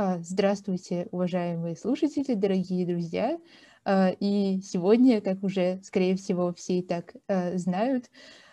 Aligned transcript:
А, 0.00 0.20
здравствуйте, 0.22 1.08
уважаемые 1.10 1.74
слушатели, 1.74 2.34
дорогие 2.34 2.86
друзья. 2.86 3.36
А, 3.84 4.10
и 4.20 4.60
сегодня, 4.60 5.20
как 5.20 5.42
уже, 5.42 5.80
скорее 5.82 6.14
всего, 6.14 6.54
все 6.54 6.78
и 6.78 6.82
так 6.82 7.16
а, 7.26 7.58
знают, 7.58 8.08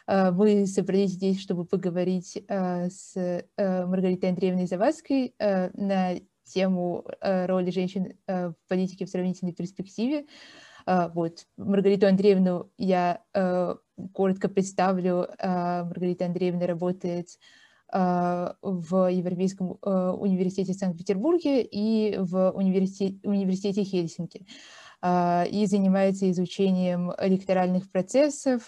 мы 0.08 0.66
собрались 0.66 1.12
здесь, 1.12 1.39
чтобы 1.39 1.66
поговорить 1.66 2.38
с 2.47 3.16
Маргаритой 3.58 4.29
Андреевной 4.29 4.67
Завадской 4.67 5.34
на 5.39 6.13
тему 6.44 7.06
роли 7.21 7.71
женщин 7.71 8.13
в 8.28 8.56
политике 8.67 9.06
в 9.06 9.10
сравнительной 9.10 9.53
перспективе. 9.53 10.28
Вот, 10.85 11.48
Маргариту 11.57 12.06
Андреевну 12.06 12.70
я 12.78 13.24
коротко 14.13 14.48
представлю. 14.48 15.28
Маргарита 15.42 16.25
Андреевна 16.25 16.67
работает 16.67 17.30
а, 17.30 17.64
в 17.91 19.12
Европейском 19.12 19.77
а, 19.81 20.13
университете 20.13 20.73
в 20.73 20.77
Санкт-Петербурге 20.77 21.62
и 21.62 22.17
в 22.17 22.52
университете, 22.52 23.17
университете 23.23 23.84
Хельсинки 23.84 24.45
а, 25.02 25.45
и 25.49 25.66
занимается 25.66 26.30
изучением 26.31 27.11
электоральных 27.20 27.91
процессов, 27.91 28.67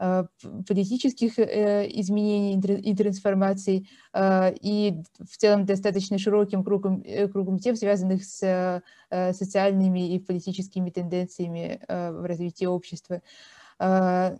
э, 0.00 0.24
политических 0.66 1.38
э, 1.38 1.86
изменений 2.00 2.58
и 2.80 2.96
трансформаций 2.96 3.86
и 4.16 4.94
в 5.18 5.36
целом 5.36 5.66
достаточно 5.66 6.16
широким 6.16 6.64
кругом, 6.64 7.02
э, 7.04 7.28
кругом 7.28 7.58
тем, 7.58 7.76
связанных 7.76 8.24
с 8.24 8.82
социальными 9.10 10.14
и 10.14 10.18
политическими 10.18 10.88
тенденциями 10.88 11.82
в 11.86 12.26
развитии 12.26 12.64
общества. 12.64 13.20
А, 13.82 14.36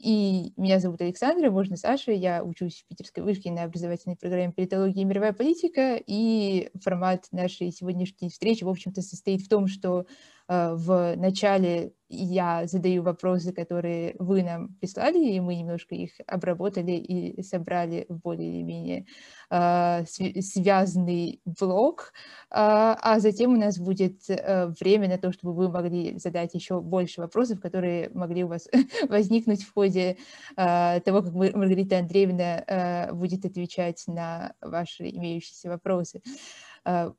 и 0.00 0.54
меня 0.56 0.80
зовут 0.80 1.02
Александра, 1.02 1.50
можно 1.50 1.76
Саша, 1.76 2.12
я 2.12 2.42
учусь 2.42 2.82
в 2.82 2.88
Питерской 2.88 3.22
вышке 3.22 3.52
на 3.52 3.64
образовательной 3.64 4.16
программе 4.16 4.52
«Политология 4.52 5.02
и 5.02 5.04
мировая 5.04 5.34
политика», 5.34 6.00
и 6.06 6.70
формат 6.82 7.26
нашей 7.30 7.72
сегодняшней 7.72 8.30
встречи, 8.30 8.64
в 8.64 8.70
общем-то, 8.70 9.02
состоит 9.02 9.42
в 9.42 9.50
том, 9.50 9.66
что 9.66 10.06
в 10.50 11.14
начале 11.16 11.92
я 12.10 12.66
задаю 12.66 13.04
вопросы, 13.04 13.52
которые 13.52 14.16
вы 14.18 14.42
нам 14.42 14.74
прислали, 14.80 15.18
и 15.18 15.38
мы 15.38 15.54
немножко 15.54 15.94
их 15.94 16.10
обработали 16.26 16.92
и 16.92 17.40
собрали 17.42 18.04
в 18.08 18.18
более 18.18 18.50
или 18.50 18.62
менее 18.62 19.06
э, 19.48 20.04
связанный 20.40 21.40
блок, 21.44 22.12
э, 22.50 22.54
а 22.56 23.20
затем 23.20 23.52
у 23.52 23.56
нас 23.56 23.78
будет 23.78 24.28
э, 24.28 24.72
время 24.80 25.08
на 25.08 25.18
то, 25.18 25.32
чтобы 25.32 25.54
вы 25.54 25.70
могли 25.70 26.18
задать 26.18 26.52
еще 26.54 26.80
больше 26.80 27.20
вопросов, 27.20 27.60
которые 27.60 28.10
могли 28.12 28.42
у 28.42 28.48
вас 28.48 28.68
возникнуть 29.08 29.62
в 29.62 29.72
ходе 29.72 30.16
э, 30.56 31.00
того, 31.04 31.22
как 31.22 31.32
Маргарита 31.32 31.98
Андреевна 31.98 32.64
э, 32.66 33.12
будет 33.12 33.44
отвечать 33.44 34.02
на 34.08 34.54
ваши 34.60 35.08
имеющиеся 35.08 35.68
вопросы. 35.68 36.22
А, 36.24 36.69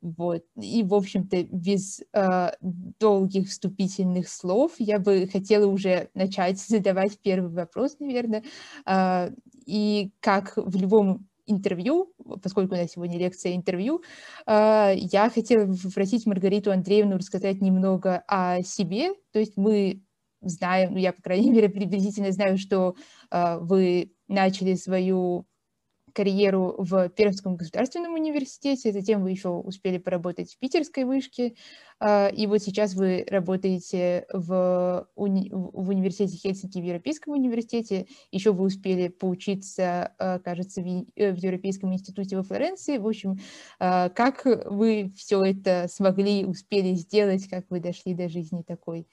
вот. 0.01 0.43
И, 0.59 0.83
в 0.83 0.93
общем-то, 0.93 1.43
без 1.43 2.01
а, 2.13 2.53
долгих 2.99 3.49
вступительных 3.49 4.27
слов 4.27 4.73
я 4.79 4.99
бы 4.99 5.27
хотела 5.31 5.67
уже 5.67 6.09
начать 6.13 6.59
задавать 6.67 7.19
первый 7.19 7.51
вопрос, 7.51 7.97
наверное. 7.99 8.43
А, 8.85 9.29
и 9.65 10.11
как 10.19 10.53
в 10.55 10.75
любом 10.75 11.27
интервью, 11.45 12.13
поскольку 12.41 12.75
у 12.75 12.77
нас 12.77 12.91
сегодня 12.91 13.17
лекция 13.17 13.55
интервью, 13.55 14.03
я 14.47 15.31
хотела 15.33 15.73
попросить 15.73 16.25
Маргариту 16.25 16.71
Андреевну 16.71 17.17
рассказать 17.17 17.61
немного 17.61 18.23
о 18.27 18.61
себе. 18.61 19.15
То 19.33 19.39
есть 19.39 19.57
мы 19.57 20.01
знаем, 20.39 20.93
ну 20.93 20.99
я, 20.99 21.11
по 21.11 21.21
крайней 21.21 21.49
мере, 21.51 21.67
приблизительно 21.67 22.31
знаю, 22.31 22.57
что 22.57 22.95
вы 23.31 24.13
начали 24.29 24.75
свою 24.75 25.45
карьеру 26.13 26.75
в 26.77 27.09
Пермском 27.09 27.55
государственном 27.55 28.13
университете, 28.13 28.91
затем 28.91 29.21
вы 29.23 29.31
еще 29.31 29.49
успели 29.49 29.97
поработать 29.97 30.53
в 30.53 30.59
Питерской 30.59 31.03
вышке, 31.03 31.55
а, 31.99 32.29
и 32.29 32.47
вот 32.47 32.59
сейчас 32.59 32.95
вы 32.95 33.25
работаете 33.29 34.25
в, 34.33 35.07
уни 35.15 35.51
в 35.51 35.89
университете 35.89 36.37
Хельсинки, 36.37 36.79
в 36.79 36.83
Европейском 36.83 37.33
университете, 37.33 38.07
еще 38.31 38.53
вы 38.53 38.65
успели 38.65 39.07
поучиться, 39.07 40.13
а, 40.17 40.39
кажется, 40.39 40.81
в, 40.81 41.05
э, 41.15 41.31
в 41.31 41.37
Европейском 41.37 41.93
институте 41.93 42.37
во 42.37 42.43
Флоренции. 42.43 42.97
В 42.97 43.07
общем, 43.07 43.37
а, 43.79 44.09
как 44.09 44.45
вы 44.45 45.13
все 45.15 45.43
это 45.43 45.87
смогли, 45.91 46.43
успели 46.45 46.93
сделать, 46.95 47.47
как 47.47 47.65
вы 47.69 47.79
дошли 47.79 48.15
до 48.15 48.29
жизни 48.29 48.63
такой? 48.63 49.07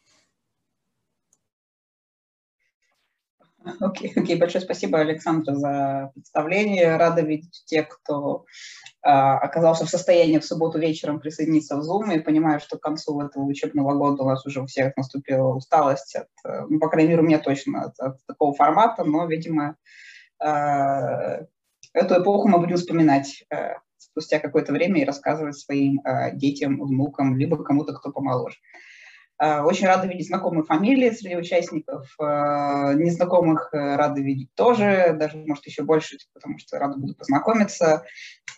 Окей, 3.80 4.12
okay, 4.14 4.22
okay. 4.22 4.36
большое 4.36 4.64
спасибо, 4.64 5.00
Александра, 5.00 5.54
за 5.54 6.10
представление. 6.14 6.96
Рада 6.96 7.22
видеть 7.22 7.62
тех, 7.66 7.88
кто 7.88 8.44
а, 9.02 9.38
оказался 9.38 9.84
в 9.84 9.90
состоянии 9.90 10.38
в 10.38 10.44
субботу 10.44 10.78
вечером 10.78 11.20
присоединиться 11.20 11.76
в 11.76 11.80
Zoom. 11.80 12.14
И 12.14 12.20
понимаю, 12.20 12.60
что 12.60 12.78
к 12.78 12.82
концу 12.82 13.20
этого 13.20 13.44
учебного 13.44 13.94
года 13.94 14.22
у 14.22 14.26
вас 14.26 14.46
уже 14.46 14.62
у 14.62 14.66
всех 14.66 14.96
наступила 14.96 15.54
усталость, 15.54 16.16
от, 16.16 16.28
ну, 16.68 16.78
по 16.78 16.88
крайней 16.88 17.10
мере, 17.10 17.22
у 17.22 17.26
меня 17.26 17.38
точно 17.38 17.84
от, 17.86 17.98
от 17.98 18.26
такого 18.26 18.54
формата, 18.54 19.04
но, 19.04 19.26
видимо, 19.26 19.76
а, 20.40 21.40
эту 21.92 22.22
эпоху 22.22 22.48
мы 22.48 22.58
будем 22.58 22.76
вспоминать 22.76 23.44
а, 23.50 23.78
спустя 23.96 24.38
какое-то 24.38 24.72
время 24.72 25.02
и 25.02 25.04
рассказывать 25.04 25.58
своим 25.58 26.00
а, 26.04 26.30
детям, 26.30 26.80
внукам, 26.80 27.36
либо 27.36 27.62
кому-то, 27.62 27.92
кто 27.92 28.12
помоложе. 28.12 28.56
Э, 28.56 28.88
очень 29.40 29.86
рада 29.86 30.08
видеть 30.08 30.26
знакомые 30.26 30.64
фамилии 30.64 31.10
среди 31.10 31.36
участников, 31.36 32.12
э, 32.18 32.24
незнакомых 32.94 33.70
э, 33.72 33.96
рада 33.96 34.20
видеть 34.20 34.52
тоже, 34.54 35.16
даже, 35.18 35.36
может, 35.36 35.64
еще 35.66 35.84
больше, 35.84 36.18
потому 36.34 36.58
что 36.58 36.78
рада 36.78 36.98
буду 36.98 37.14
познакомиться. 37.14 38.04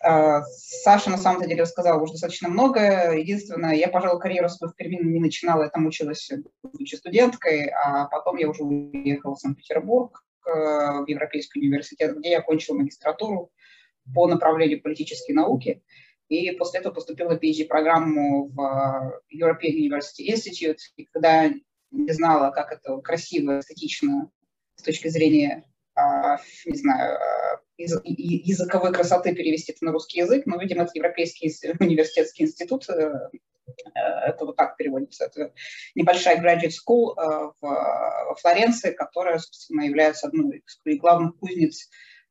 Саша, 0.02 1.10
на 1.10 1.18
самом 1.18 1.42
деле, 1.42 1.60
рассказала 1.60 2.00
уже 2.00 2.12
достаточно 2.12 2.48
много. 2.48 3.12
Единственное, 3.12 3.74
я, 3.74 3.88
пожалуй, 3.88 4.18
карьеру 4.18 4.48
свою 4.48 4.72
в 4.72 4.76
Перми 4.76 4.96
не 4.96 5.20
начинала, 5.20 5.64
я 5.64 5.68
там 5.68 5.86
училась, 5.86 6.30
будучи 6.62 6.94
студенткой, 6.94 7.66
а 7.66 8.06
потом 8.06 8.38
я 8.38 8.48
уже 8.48 8.62
уехала 8.62 9.34
в 9.34 9.40
Санкт-Петербург, 9.40 10.24
в 10.46 11.04
Европейский 11.06 11.60
университет, 11.60 12.16
где 12.16 12.30
я 12.30 12.38
окончила 12.38 12.78
магистратуру 12.78 13.50
по 14.14 14.26
направлению 14.26 14.80
политические 14.80 15.36
науки 15.36 15.82
и 16.30 16.52
после 16.52 16.80
этого 16.80 16.94
поступила 16.94 17.36
в 17.36 17.42
PhD-программу 17.42 18.46
в 18.46 18.60
э, 18.60 19.36
European 19.36 19.74
University 19.74 20.32
Institute, 20.32 20.78
и 20.96 21.04
когда 21.06 21.50
не 21.90 22.12
знала, 22.12 22.52
как 22.52 22.70
это 22.72 22.96
красиво, 22.98 23.58
эстетично 23.58 24.30
с 24.76 24.82
точки 24.82 25.08
зрения, 25.08 25.64
а, 25.96 26.38
не 26.66 26.78
знаю, 26.78 27.18
а, 27.18 27.60
языковой 27.76 28.92
красоты 28.92 29.34
перевести 29.34 29.72
это 29.72 29.84
на 29.84 29.90
русский 29.90 30.20
язык, 30.20 30.46
но, 30.46 30.56
видимо, 30.58 30.84
это 30.84 30.92
Европейский 30.94 31.52
университетский 31.80 32.44
институт, 32.44 32.88
э, 32.88 33.12
э, 33.96 34.00
это 34.28 34.44
вот 34.44 34.54
так 34.54 34.76
переводится, 34.76 35.24
это 35.24 35.52
небольшая 35.96 36.40
graduate 36.40 36.70
school 36.70 37.16
в 37.60 38.36
Флоренции, 38.40 38.92
которая, 38.92 39.38
собственно, 39.38 39.82
является 39.82 40.28
одной 40.28 40.62
из 40.84 40.98
главных 41.00 41.36
кузнец 41.38 41.88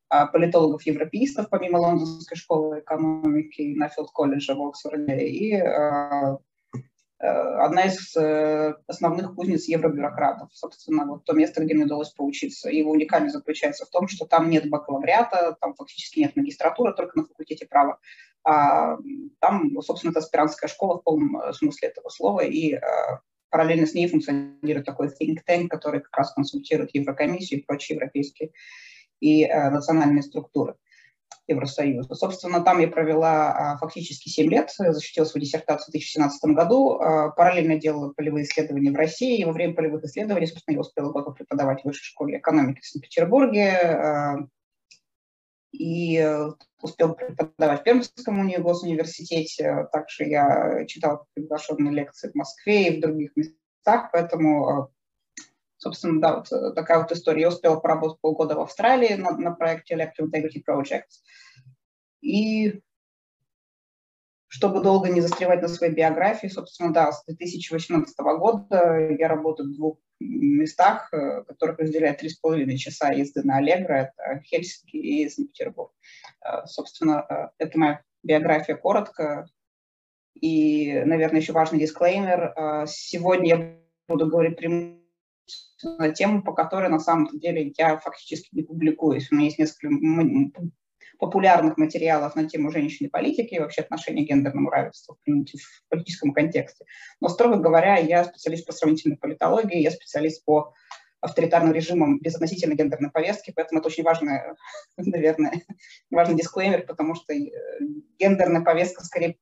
политологов-европеистов, 0.09 1.50
помимо 1.50 1.78
Лондонской 1.78 2.36
школы 2.36 2.80
экономики 2.80 3.62
и 3.62 3.75
Нафилд 3.75 4.09
колледжа 4.12 4.56
в 4.56 4.66
Оксфорде, 4.66 5.20
и 5.20 5.53
а, 5.53 6.40
э, 7.20 7.28
одна 7.28 7.84
из 7.84 8.16
э, 8.18 8.74
основных 8.88 9.36
кузнец 9.36 9.66
евробюрократов. 9.66 10.50
Собственно, 10.52 11.06
вот 11.06 11.25
то 11.25 11.34
место, 11.34 11.64
где 11.64 11.75
мне 11.75 11.86
удалось 11.86 12.09
поучиться. 12.09 12.69
Его 12.69 12.92
уникальность 12.92 13.36
заключается 13.36 13.86
в 13.86 13.90
том, 13.90 14.08
что 14.08 14.25
там 14.25 14.50
нет 14.50 14.68
бакалавриата, 14.68 15.56
там 15.62 15.75
фактически 15.75 16.19
нет 16.19 16.36
магистратуры, 16.36 16.94
только 16.94 17.18
на 17.19 17.25
факультете 17.25 17.68
права. 17.68 18.00
А 18.44 18.98
там, 19.40 19.80
собственно, 19.81 20.12
это 20.12 20.19
аспирантская 20.19 20.69
школа 20.69 21.00
в 21.00 21.03
полном 21.03 21.38
э, 21.40 21.53
смысле 21.53 21.90
этого 21.90 22.09
слова, 22.09 22.40
и 22.40 22.80
параллельно 23.52 23.86
с 23.86 23.94
ней 23.94 24.08
функционирует 24.08 24.86
такой 24.86 25.08
think 25.08 25.38
tank, 25.48 25.68
который 25.68 26.02
как 26.02 26.16
раз 26.18 26.33
консультирует 26.33 26.92
Еврокомиссию 26.94 27.60
и 27.60 27.63
прочие 27.63 27.95
европейские 27.95 28.51
и 29.19 29.44
э, 29.44 29.69
национальные 29.69 30.24
структуры 30.24 30.75
Евросоюза. 31.50 32.16
Собственно, 32.16 32.62
там 32.62 32.80
я 32.80 32.88
провела 32.88 33.51
а, 33.74 33.77
фактически 33.77 34.30
7 34.30 34.50
лет, 34.50 34.71
защитила 34.77 35.25
свою 35.25 35.44
диссертацию 35.44 35.88
в 35.88 35.92
2017 35.92 36.51
году, 36.51 37.00
а, 37.00 37.30
параллельно 37.30 37.77
делала 37.77 38.13
полевые 38.13 38.45
исследования 38.45 38.92
в 38.92 38.95
России, 38.95 39.39
и 39.39 39.45
во 39.45 39.51
время 39.51 39.74
полевых 39.74 40.04
исследований, 40.04 40.48
собственно, 40.48 40.75
я 40.75 40.81
успела 40.81 41.12
год 41.12 41.36
преподавать 41.36 41.81
в 41.81 41.86
Высшей 41.86 42.06
школе 42.06 42.38
экономики 42.38 42.81
в 42.81 42.86
Санкт-Петербурге, 42.86 43.71
а, 43.71 44.38
и 45.71 46.27
успел 46.81 47.13
преподавать 47.13 47.81
в 47.81 47.83
Пермском 47.83 48.50
госуниверситете. 48.50 49.88
Также 49.92 50.24
я 50.24 50.86
читала 50.88 51.25
приглашенные 51.36 51.94
лекции 51.94 52.30
в 52.30 52.36
Москве 52.36 52.88
и 52.88 52.98
в 52.98 53.01
других 53.01 53.36
местах, 53.36 54.10
поэтому 54.12 54.92
Собственно, 55.80 56.20
да, 56.20 56.36
вот 56.36 56.52
э, 56.52 56.74
такая 56.74 57.00
вот 57.00 57.12
история. 57.14 57.44
Я 57.44 57.48
успела 57.48 57.80
поработать 57.80 58.20
полгода 58.20 58.56
в 58.56 58.60
Австралии 58.60 59.14
на, 59.14 59.31
на 59.31 59.52
проекте 59.52 59.96
Electro 59.96 60.28
Integrity 60.28 60.62
Projects. 60.68 61.24
И 62.22 62.81
чтобы 64.48 64.84
долго 64.84 65.10
не 65.10 65.22
застревать 65.22 65.62
на 65.62 65.70
своей 65.70 65.94
биографии, 65.94 66.48
собственно, 66.48 66.92
да, 66.92 67.14
с 67.14 67.24
2018 67.26 68.18
года 68.20 69.00
я 69.18 69.30
работаю 69.30 69.70
в 69.70 69.76
двух 69.76 70.00
местах, 70.20 71.10
которых 71.48 71.80
разделяет 71.80 72.22
3,5 72.22 72.76
часа 72.76 73.12
езды 73.12 73.42
на 73.44 73.58
Аллегро, 73.58 73.94
это 73.94 74.42
Хельсинки 74.44 74.98
и 74.98 75.30
Санкт-Петербург. 75.30 75.94
Собственно, 76.66 77.52
это 77.58 77.80
моя 77.80 78.02
биография 78.24 78.76
коротко. 78.76 79.48
И, 80.34 81.04
наверное, 81.06 81.40
еще 81.40 81.54
важный 81.54 81.80
дисклеймер. 81.80 82.86
Сегодня 82.88 83.48
я 83.48 83.78
буду 84.10 84.28
говорить 84.28 84.58
прямо 84.58 84.99
на 85.84 86.10
тему, 86.12 86.44
по 86.44 86.54
которой 86.54 86.90
на 86.90 87.00
самом 87.00 87.40
деле 87.40 87.74
я 87.78 87.98
фактически 87.98 88.50
не 88.52 88.64
публикуюсь. 88.64 89.31
У 89.31 89.36
меня 89.36 89.46
есть 89.46 89.60
несколько 89.60 89.90
популярных 91.20 91.78
материалов 91.78 92.36
на 92.36 92.48
тему 92.48 92.72
женщин 92.72 93.08
и 93.08 93.60
вообще 93.60 93.81
отношения 93.81 94.26
к 94.26 94.30
гендерному 94.30 94.70
равенству 94.70 95.18
в 95.26 95.90
политическом 95.90 96.34
контексте. 96.34 96.86
Но, 97.20 97.28
строго 97.28 97.58
говоря, 97.58 97.98
я 97.98 98.24
специалист 98.24 98.66
по 98.66 98.72
сравнительной 98.72 99.18
политологии, 99.18 99.81
я 99.81 99.92
специалист 99.92 100.44
по 100.46 100.74
авторитарным 101.22 101.74
режимам 101.74 102.20
без 102.20 102.36
относительно 102.36 102.76
гендерной 102.76 103.12
повестки, 103.12 103.52
поэтому 103.54 103.80
это 103.80 103.90
очень 103.90 104.04
важный, 104.04 104.40
наверное, 104.98 105.62
важный 106.10 106.38
дисклеймер, 106.38 106.86
потому 106.86 107.16
что 107.16 107.34
э, 107.34 107.50
гендерная 108.18 108.62
повестка 108.62 109.04
скорее 109.04 109.38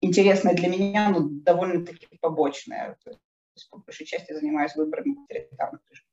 интересная 0.00 0.54
для 0.54 0.68
меня, 0.68 1.10
но 1.10 1.20
довольно-таки 1.20 2.08
побочная 2.20 2.96
есть 3.58 3.70
по 3.70 3.78
большей 3.78 4.06
части 4.06 4.32
занимаюсь 4.32 4.74
выборами 4.76 5.20
авторитарных 5.20 5.82
режимов. 5.90 6.08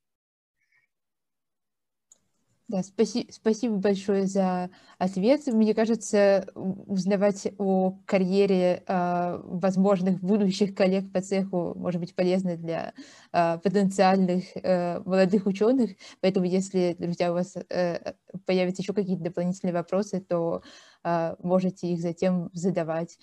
Да, 2.68 2.82
спаси, 2.82 3.28
спасибо 3.30 3.76
большое 3.76 4.26
за 4.26 4.70
ответ. 4.98 5.46
Мне 5.46 5.72
кажется, 5.72 6.48
узнавать 6.56 7.46
о 7.58 7.96
карьере 8.06 8.82
э, 8.84 9.40
возможных 9.44 10.18
будущих 10.20 10.74
коллег 10.74 11.12
по 11.12 11.20
цеху 11.20 11.74
может 11.76 12.00
быть 12.00 12.16
полезно 12.16 12.56
для 12.56 12.92
э, 13.32 13.58
потенциальных 13.62 14.46
э, 14.56 14.98
молодых 15.04 15.46
ученых. 15.46 15.92
Поэтому, 16.20 16.44
если, 16.46 16.96
друзья, 16.98 17.30
у 17.30 17.34
вас 17.34 17.54
э, 17.56 18.14
появятся 18.46 18.82
еще 18.82 18.94
какие-то 18.94 19.22
дополнительные 19.22 19.72
вопросы, 19.72 20.20
то 20.20 20.62
э, 21.04 21.36
можете 21.38 21.86
их 21.86 22.00
затем 22.00 22.50
задавать. 22.52 23.16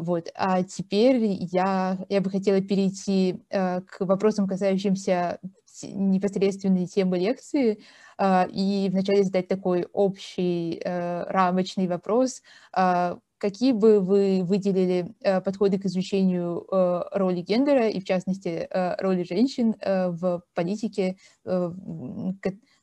Вот. 0.00 0.28
А 0.34 0.62
теперь 0.62 1.18
я, 1.52 1.98
я 2.08 2.20
бы 2.20 2.30
хотела 2.30 2.60
перейти 2.60 3.42
а, 3.50 3.80
к 3.82 4.00
вопросам, 4.04 4.46
касающимся 4.46 5.38
непосредственной 5.82 6.86
темы 6.86 7.18
лекции, 7.18 7.80
а, 8.18 8.46
и 8.52 8.88
вначале 8.90 9.24
задать 9.24 9.48
такой 9.48 9.86
общий 9.92 10.80
а, 10.84 11.24
рамочный 11.28 11.86
вопрос. 11.88 12.42
А, 12.72 13.18
какие 13.38 13.72
бы 13.72 14.00
вы 14.00 14.42
выделили 14.44 15.14
а, 15.24 15.40
подходы 15.40 15.78
к 15.78 15.86
изучению 15.86 16.66
а, 16.70 17.08
роли 17.18 17.40
гендера, 17.40 17.88
и 17.88 18.00
в 18.00 18.04
частности 18.04 18.68
а, 18.70 18.96
роли 19.00 19.22
женщин 19.24 19.74
а, 19.80 20.10
в 20.10 20.42
политике, 20.54 21.16
а, 21.44 21.72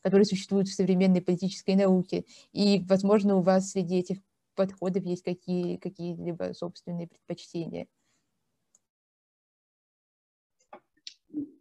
которые 0.01 0.25
существуют 0.25 0.67
в 0.67 0.73
современной 0.75 1.21
политической 1.21 1.75
науке? 1.75 2.25
И, 2.53 2.83
возможно, 2.87 3.35
у 3.35 3.41
вас 3.41 3.71
среди 3.71 3.97
этих 3.99 4.17
подходов 4.59 5.05
есть 5.05 5.23
какие, 5.23 5.77
какие-либо 5.77 6.51
собственные 6.51 7.07
предпочтения? 7.07 7.87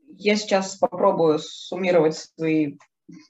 Я 0.08 0.34
сейчас 0.34 0.76
попробую 0.78 1.38
суммировать 1.38 2.16
свои, 2.16 2.76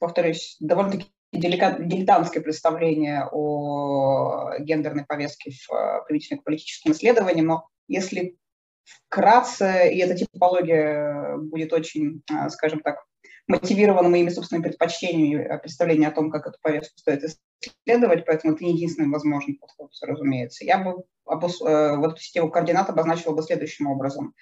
повторюсь, 0.00 0.56
довольно-таки 0.58 1.12
дилетантское 1.32 2.42
представление 2.42 3.28
о 3.30 4.58
гендерной 4.58 5.04
повестке 5.04 5.50
в 5.50 5.70
э, 5.70 6.02
применительно 6.06 6.40
к 6.40 6.44
политическим 6.44 6.94
но 7.42 7.68
если 7.88 8.38
вкратце, 8.84 9.92
и 9.92 9.98
эта 9.98 10.16
типология 10.16 11.36
будет 11.36 11.74
очень, 11.74 12.22
э, 12.32 12.48
скажем 12.48 12.80
так, 12.80 13.04
мотивирована 13.48 14.08
моими 14.08 14.28
собственными 14.28 14.64
предпочтениями, 14.64 15.42
э, 15.42 15.58
представление 15.58 16.08
о 16.08 16.12
том, 16.12 16.30
как 16.30 16.46
эту 16.46 16.58
повестку 16.60 16.98
стоит 16.98 17.24
исследовать, 17.24 18.24
поэтому 18.26 18.54
это 18.54 18.64
не 18.64 18.74
единственный 18.74 19.10
возможный 19.10 19.54
подход, 19.54 19.90
разумеется. 20.02 20.64
Я 20.64 20.78
бы 20.78 21.02
обос... 21.24 21.60
Э, 21.62 21.96
вот 21.96 22.12
эту 22.12 22.20
систему 22.20 22.50
координат 22.50 22.88
обозначила 22.90 23.34
бы 23.34 23.42
следующим 23.42 23.88
образом. 23.88 24.34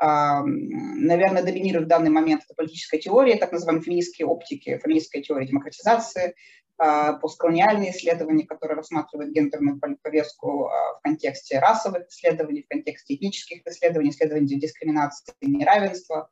Наверное, 0.00 1.42
доминирует 1.42 1.86
в 1.86 1.88
данный 1.88 2.10
момент 2.10 2.42
это 2.44 2.54
политическая 2.54 2.98
теория, 2.98 3.34
так 3.34 3.50
называемые 3.50 3.82
феминистские 3.82 4.28
оптики, 4.28 4.78
феминистская 4.80 5.22
теория 5.22 5.48
демократизации, 5.48 6.36
а, 6.80 7.14
постколониальные 7.14 7.90
исследования, 7.90 8.46
которые 8.46 8.76
рассматривают 8.76 9.32
гендерную 9.32 9.80
повестку 10.00 10.66
а, 10.66 10.94
в 10.94 11.00
контексте 11.02 11.58
расовых 11.58 12.06
исследований, 12.06 12.62
в 12.62 12.68
контексте 12.68 13.16
этнических 13.16 13.66
исследований, 13.66 14.10
исследований 14.10 14.60
дискриминации 14.60 15.34
и 15.40 15.50
неравенства, 15.50 16.18
а, 16.18 16.28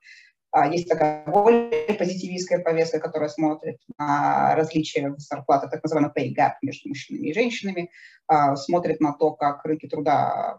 есть 0.64 0.88
такая 0.88 1.24
более 1.26 1.94
позитивистская 1.94 2.60
повестка, 2.60 2.98
которая 2.98 3.28
смотрит 3.28 3.78
на 3.98 4.54
различия 4.54 5.10
в 5.10 5.18
зарплатах, 5.18 5.70
так 5.70 5.82
называемый 5.82 6.12
pay 6.16 6.34
gap 6.34 6.52
между 6.62 6.88
мужчинами 6.88 7.28
и 7.28 7.34
женщинами, 7.34 7.90
а, 8.26 8.56
смотрит 8.56 9.00
на 9.00 9.12
то, 9.12 9.32
как 9.32 9.64
рынки 9.64 9.86
труда 9.86 10.58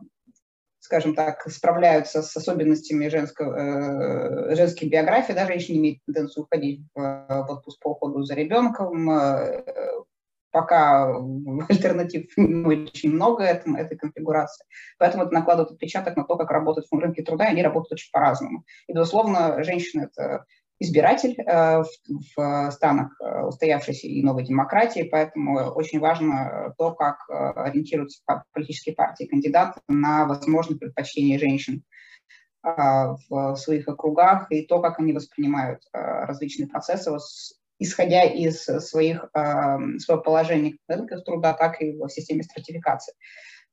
скажем 0.87 1.15
так, 1.15 1.41
справляются 1.51 2.21
с 2.21 2.33
особенностями 2.37 3.09
женского, 3.09 4.51
э, 4.51 4.55
женской 4.55 4.87
биографии, 4.87 5.33
да, 5.33 5.45
женщины 5.45 5.75
имеют 5.79 5.99
тенденцию 6.05 6.45
уходить 6.45 6.79
в, 6.95 7.01
в 7.01 7.51
отпуск 7.51 7.81
по 7.81 7.89
уходу 7.89 8.23
за 8.23 8.35
ребенком, 8.35 9.09
э, 9.09 9.63
пока 10.51 11.05
альтернатив 11.69 12.31
очень 12.37 13.11
много 13.11 13.43
этому, 13.43 13.77
этой 13.77 13.97
конфигурации. 13.97 14.65
Поэтому 14.97 15.23
это 15.23 15.33
накладывает 15.33 15.71
отпечаток 15.71 16.15
на 16.15 16.23
то, 16.23 16.35
как 16.37 16.51
работают 16.51 16.87
рынки 16.91 17.21
труда, 17.21 17.47
и 17.47 17.51
они 17.51 17.63
работают 17.63 17.93
очень 17.93 18.11
по-разному. 18.11 18.63
И, 18.87 18.93
безусловно, 18.93 19.63
женщины– 19.63 20.09
это 20.11 20.45
избиратель 20.79 21.35
э, 21.39 21.83
в, 21.83 21.87
в 22.35 22.71
странах 22.71 23.19
э, 23.19 23.45
устоявшейся 23.45 24.07
и 24.07 24.21
новой 24.23 24.43
демократии, 24.43 25.07
поэтому 25.11 25.71
очень 25.71 25.99
важно 25.99 26.73
то, 26.77 26.93
как 26.93 27.17
э, 27.29 27.33
ориентируются 27.33 28.21
политические 28.53 28.95
партии 28.95 29.25
кандидаты 29.25 29.79
на 29.87 30.25
возможные 30.25 30.77
предпочтения 30.77 31.39
женщин 31.39 31.83
э, 32.63 32.69
в 33.29 33.55
своих 33.55 33.87
округах 33.87 34.51
и 34.51 34.65
то, 34.65 34.79
как 34.79 34.99
они 34.99 35.13
воспринимают 35.13 35.81
э, 35.93 35.97
различные 35.97 36.67
процессы 36.67 37.11
исходя 37.79 38.23
из 38.23 38.63
своих, 38.63 39.29
эм, 39.33 39.99
своего 39.99 40.21
положения 40.21 40.77
на 40.87 40.97
рынках 40.97 41.23
труда, 41.23 41.53
так 41.53 41.81
и 41.81 41.91
в 41.91 42.09
системе 42.09 42.43
стратификации. 42.43 43.13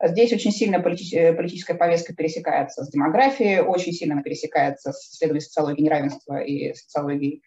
Здесь 0.03 0.33
очень 0.33 0.51
сильно 0.51 0.77
э, 0.77 1.33
политическая 1.33 1.75
повестка 1.75 2.15
пересекается 2.15 2.85
с 2.85 2.91
демографией, 2.91 3.61
очень 3.61 3.93
сильно 3.93 4.15
она 4.15 4.23
пересекается 4.23 4.93
с 4.93 5.15
исследованием 5.15 5.43
социологии 5.43 5.83
неравенства 5.83 6.41
и 6.41 6.75
социологии 6.75 7.43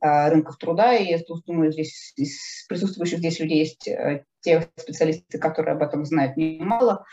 э, 0.00 0.28
рынков 0.28 0.56
труда. 0.58 0.94
И 0.94 1.10
я 1.10 1.18
думаю, 1.46 1.72
здесь 1.72 2.12
из 2.16 2.66
присутствующих 2.68 3.18
здесь 3.18 3.40
людей 3.40 3.58
есть 3.58 3.88
э, 3.88 4.24
те 4.40 4.68
специалисты, 4.76 5.38
которые 5.38 5.74
об 5.74 5.82
этом 5.82 6.04
знают 6.04 6.36
немало. 6.36 7.04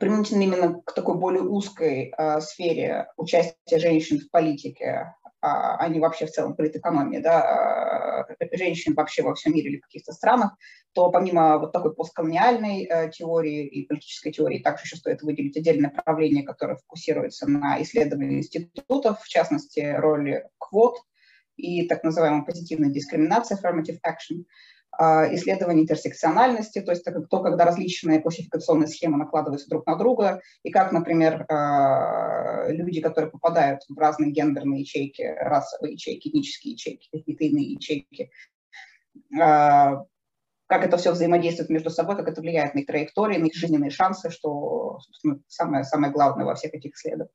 Применительно 0.00 0.42
именно 0.42 0.82
к 0.84 0.92
такой 0.92 1.16
более 1.16 1.42
узкой 1.42 2.12
сфере 2.40 3.06
участия 3.16 3.78
женщин 3.78 4.18
в 4.18 4.28
политике, 4.28 5.14
а, 5.44 5.76
а 5.76 5.88
не 5.88 6.00
вообще 6.00 6.24
в 6.24 6.30
целом 6.30 6.56
политэкономии, 6.56 7.18
да, 7.18 7.42
а, 7.42 8.26
женщин 8.56 8.94
вообще 8.94 9.22
во 9.22 9.34
всем 9.34 9.52
мире 9.52 9.72
или 9.72 9.76
в 9.78 9.82
каких-то 9.82 10.12
странах, 10.12 10.56
то 10.94 11.10
помимо 11.10 11.58
вот 11.58 11.72
такой 11.72 11.94
постколониальной 11.94 12.84
э, 12.84 13.10
теории 13.10 13.66
и 13.66 13.86
политической 13.86 14.32
теории, 14.32 14.62
также 14.62 14.84
еще 14.84 14.96
стоит 14.96 15.20
выделить 15.20 15.58
отдельное 15.58 15.90
направление, 15.90 16.44
которое 16.44 16.76
фокусируется 16.76 17.46
на 17.46 17.82
исследовании 17.82 18.38
институтов, 18.38 19.20
в 19.20 19.28
частности, 19.28 19.80
роли 19.80 20.48
квот 20.56 20.96
и 21.56 21.86
так 21.88 22.04
называемой 22.04 22.46
позитивной 22.46 22.90
дискриминации, 22.90 23.54
affirmative 23.54 23.98
action, 24.06 24.44
а, 24.44 24.46
исследование 25.34 25.82
интерсекциональности, 25.82 26.80
то 26.80 26.92
есть 26.92 27.04
то, 27.04 27.40
когда 27.40 27.64
различные 27.64 28.20
классификационные 28.20 28.88
схемы 28.88 29.18
накладываются 29.18 29.68
друг 29.68 29.86
на 29.86 29.96
друга, 29.96 30.40
и 30.62 30.70
как, 30.70 30.92
например, 30.92 31.44
а, 31.48 32.68
люди, 32.68 33.00
которые 33.00 33.30
попадают 33.30 33.82
в 33.88 33.98
разные 33.98 34.30
гендерные 34.30 34.80
ячейки, 34.80 35.22
расовые 35.22 35.94
ячейки, 35.94 36.28
этнические 36.28 36.72
ячейки, 36.74 37.08
какие-то 37.12 37.44
иные 37.44 37.72
ячейки, 37.72 38.30
а, 39.40 40.04
как 40.66 40.84
это 40.84 40.96
все 40.96 41.12
взаимодействует 41.12 41.70
между 41.70 41.90
собой, 41.90 42.16
как 42.16 42.28
это 42.28 42.40
влияет 42.40 42.74
на 42.74 42.80
их 42.80 42.86
траектории, 42.86 43.38
на 43.38 43.46
их 43.46 43.54
жизненные 43.54 43.90
шансы, 43.90 44.30
что, 44.30 44.98
самое, 45.48 45.84
самое 45.84 46.12
главное 46.12 46.44
во 46.44 46.54
всех 46.54 46.74
этих 46.74 46.94
исследованиях 46.94 47.30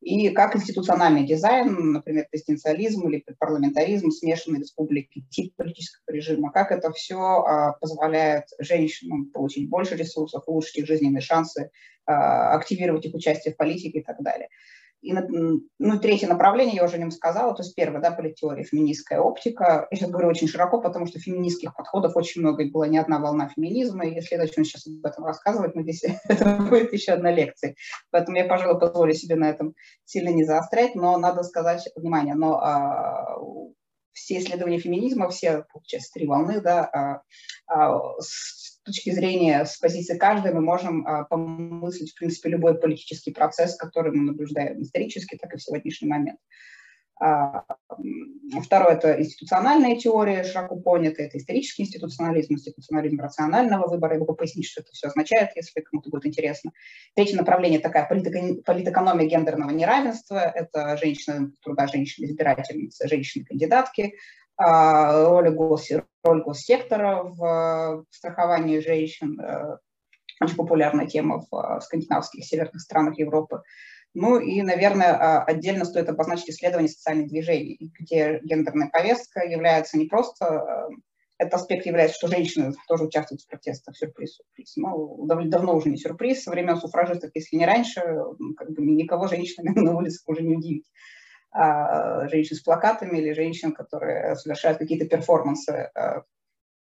и 0.00 0.30
как 0.30 0.54
институциональный 0.54 1.26
дизайн, 1.26 1.92
например, 1.92 2.26
президенциализм 2.30 3.08
или 3.08 3.24
парламентаризм, 3.38 4.10
смешанные 4.10 4.60
республики, 4.60 5.24
тип 5.30 5.54
политического 5.56 6.14
режима, 6.14 6.52
как 6.52 6.70
это 6.70 6.92
все 6.92 7.18
а, 7.18 7.72
позволяет 7.72 8.44
женщинам 8.60 9.26
получить 9.30 9.68
больше 9.68 9.96
ресурсов, 9.96 10.44
улучшить 10.46 10.76
их 10.76 10.86
жизненные 10.86 11.20
шансы, 11.20 11.70
а, 12.06 12.54
активировать 12.54 13.06
их 13.06 13.14
участие 13.14 13.54
в 13.54 13.56
политике 13.56 13.98
и 13.98 14.04
так 14.04 14.22
далее. 14.22 14.48
И, 15.00 15.12
ну, 15.12 15.98
третье 16.00 16.26
направление, 16.26 16.76
я 16.76 16.84
уже 16.84 16.96
о 16.96 16.98
нем 16.98 17.12
сказала, 17.12 17.54
то 17.54 17.62
есть 17.62 17.74
первое, 17.76 18.00
да, 18.00 18.10
политеория, 18.10 18.64
феминистская 18.64 19.20
оптика. 19.20 19.86
Я 19.90 19.96
сейчас 19.96 20.10
говорю 20.10 20.28
очень 20.28 20.48
широко, 20.48 20.80
потому 20.80 21.06
что 21.06 21.20
феминистских 21.20 21.74
подходов 21.76 22.16
очень 22.16 22.40
много, 22.40 22.64
и 22.64 22.70
была 22.70 22.88
не 22.88 22.98
одна 22.98 23.20
волна 23.20 23.48
феминизма, 23.48 24.06
и 24.06 24.14
если 24.14 24.34
я 24.34 24.40
начну 24.40 24.64
сейчас 24.64 24.86
об 24.88 25.04
этом 25.06 25.24
рассказывать, 25.24 25.74
мы 25.74 25.82
здесь, 25.82 26.02
это 26.28 26.56
будет 26.68 26.92
еще 26.92 27.12
одна 27.12 27.30
лекция. 27.30 27.76
Поэтому 28.10 28.36
я, 28.38 28.46
пожалуй, 28.46 28.80
позволю 28.80 29.14
себе 29.14 29.36
на 29.36 29.50
этом 29.50 29.74
сильно 30.04 30.30
не 30.30 30.44
заострять, 30.44 30.96
но 30.96 31.16
надо 31.16 31.44
сказать, 31.44 31.88
внимание, 31.94 32.34
но 32.34 32.58
а, 32.58 33.38
все 34.12 34.38
исследования 34.38 34.78
феминизма, 34.78 35.28
все, 35.28 35.64
получается, 35.72 36.10
три 36.12 36.26
волны, 36.26 36.60
да, 36.60 36.84
а, 36.86 37.22
а, 37.68 38.00
точки 38.88 39.10
зрения, 39.10 39.64
с 39.64 39.76
позиции 39.76 40.18
каждой 40.18 40.52
мы 40.52 40.60
можем 40.60 41.06
а, 41.06 41.24
помыслить, 41.24 42.12
в 42.12 42.18
принципе, 42.18 42.50
любой 42.50 42.78
политический 42.78 43.32
процесс, 43.32 43.76
который 43.76 44.12
мы 44.12 44.24
наблюдаем 44.24 44.82
исторически, 44.82 45.36
так 45.36 45.54
и 45.54 45.56
в 45.56 45.62
сегодняшний 45.62 46.08
момент. 46.08 46.38
А, 47.20 47.64
второе– 48.62 48.94
это 48.96 49.20
институциональная 49.20 49.96
теория, 49.96 50.44
широко 50.44 50.76
понятая, 50.76 51.26
это 51.26 51.38
исторический 51.38 51.82
институционализм, 51.82 52.54
институционализм 52.54 53.20
рационального 53.20 53.88
выбора. 53.88 54.14
Я 54.14 54.20
могу 54.20 54.34
пояснить, 54.34 54.66
что 54.66 54.82
это 54.82 54.90
все 54.92 55.08
означает, 55.08 55.50
если 55.56 55.80
кому-то 55.80 56.10
будет 56.10 56.26
интересно. 56.26 56.72
Третье 57.14 57.36
направление– 57.36 57.78
такая 57.80 58.06
политэкономия 58.06 59.26
гендерного 59.26 59.70
неравенства. 59.70 60.38
Это 60.38 60.96
женщины, 60.96 61.52
труда 61.62 61.88
женщины-избирательницы, 61.88 63.08
женщины-кандидатки, 63.08 64.14
роль, 64.58 65.50
гос, 65.50 65.88
роль 66.22 66.42
госсектора 66.42 67.22
в 67.22 68.04
страховании 68.10 68.80
женщин. 68.80 69.40
Э, 69.40 69.78
очень 70.40 70.56
популярная 70.56 71.06
тема 71.06 71.44
в 71.50 71.80
скандинавских 71.80 72.44
северных 72.44 72.80
странах 72.80 73.18
Европы. 73.18 73.62
Ну 74.14 74.38
и, 74.38 74.62
наверное, 74.62 75.14
а, 75.14 75.44
отдельно 75.44 75.84
стоит 75.84 76.08
обозначить 76.08 76.50
исследование 76.50 76.88
социальных 76.88 77.28
движений, 77.28 77.92
где 77.98 78.40
гендерная 78.42 78.88
повестка 78.88 79.44
является 79.44 79.98
не 79.98 80.06
просто 80.06 80.46
а, 80.46 80.88
этот 81.38 81.54
аспект 81.54 81.86
является, 81.86 82.16
что 82.16 82.26
женщины 82.26 82.74
тоже 82.88 83.04
участвуют 83.04 83.42
в 83.42 83.46
протестах. 83.46 83.96
Сюрприз, 83.96 84.36
сюрприз. 84.36 84.76
Ну, 84.76 85.24
давно 85.26 85.76
уже 85.76 85.88
не 85.88 85.96
сюрприз. 85.96 86.42
Со 86.42 86.50
времен 86.50 86.76
суфражистов, 86.76 87.30
если 87.34 87.56
не 87.56 87.64
раньше, 87.64 88.00
как 88.56 88.70
бы 88.70 88.82
никого 88.82 89.28
женщинами 89.28 89.70
на 89.78 89.96
улице 89.96 90.20
уже 90.26 90.42
не 90.42 90.56
удивить. 90.56 90.90
А, 91.50 92.28
женщин 92.28 92.56
с 92.56 92.60
плакатами 92.60 93.18
или 93.18 93.32
женщин, 93.32 93.72
которые 93.72 94.36
совершают 94.36 94.78
какие-то 94.78 95.06
перформансы 95.06 95.90
а, 95.94 96.24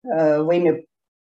во 0.04 0.54
имя 0.54 0.84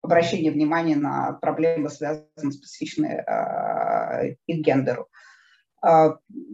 обращения 0.02 0.52
внимания 0.52 0.96
на 0.96 1.34
проблемы, 1.34 1.90
связанные 1.90 2.52
специфичные 2.52 3.22
а, 3.22 4.24
их 4.26 4.58
гендеру. 4.58 5.08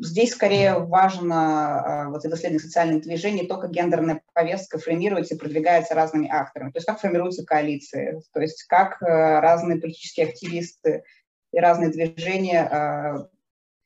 Здесь 0.01 0.31
скорее 0.31 0.79
важно 0.79 2.05
вот 2.11 2.23
исследование 2.23 2.61
социальных 2.61 3.03
движений, 3.03 3.45
то, 3.45 3.57
как 3.57 3.71
гендерная 3.71 4.21
повестка 4.31 4.79
формируется 4.79 5.35
и 5.35 5.37
продвигается 5.37 5.95
разными 5.95 6.29
акторами, 6.29 6.71
то 6.71 6.77
есть 6.77 6.87
как 6.87 7.01
формируются 7.01 7.43
коалиции, 7.43 8.21
то 8.31 8.39
есть 8.39 8.63
как 8.69 9.01
разные 9.01 9.81
политические 9.81 10.27
активисты 10.27 11.03
и 11.51 11.59
разные 11.59 11.89
движения 11.89 13.27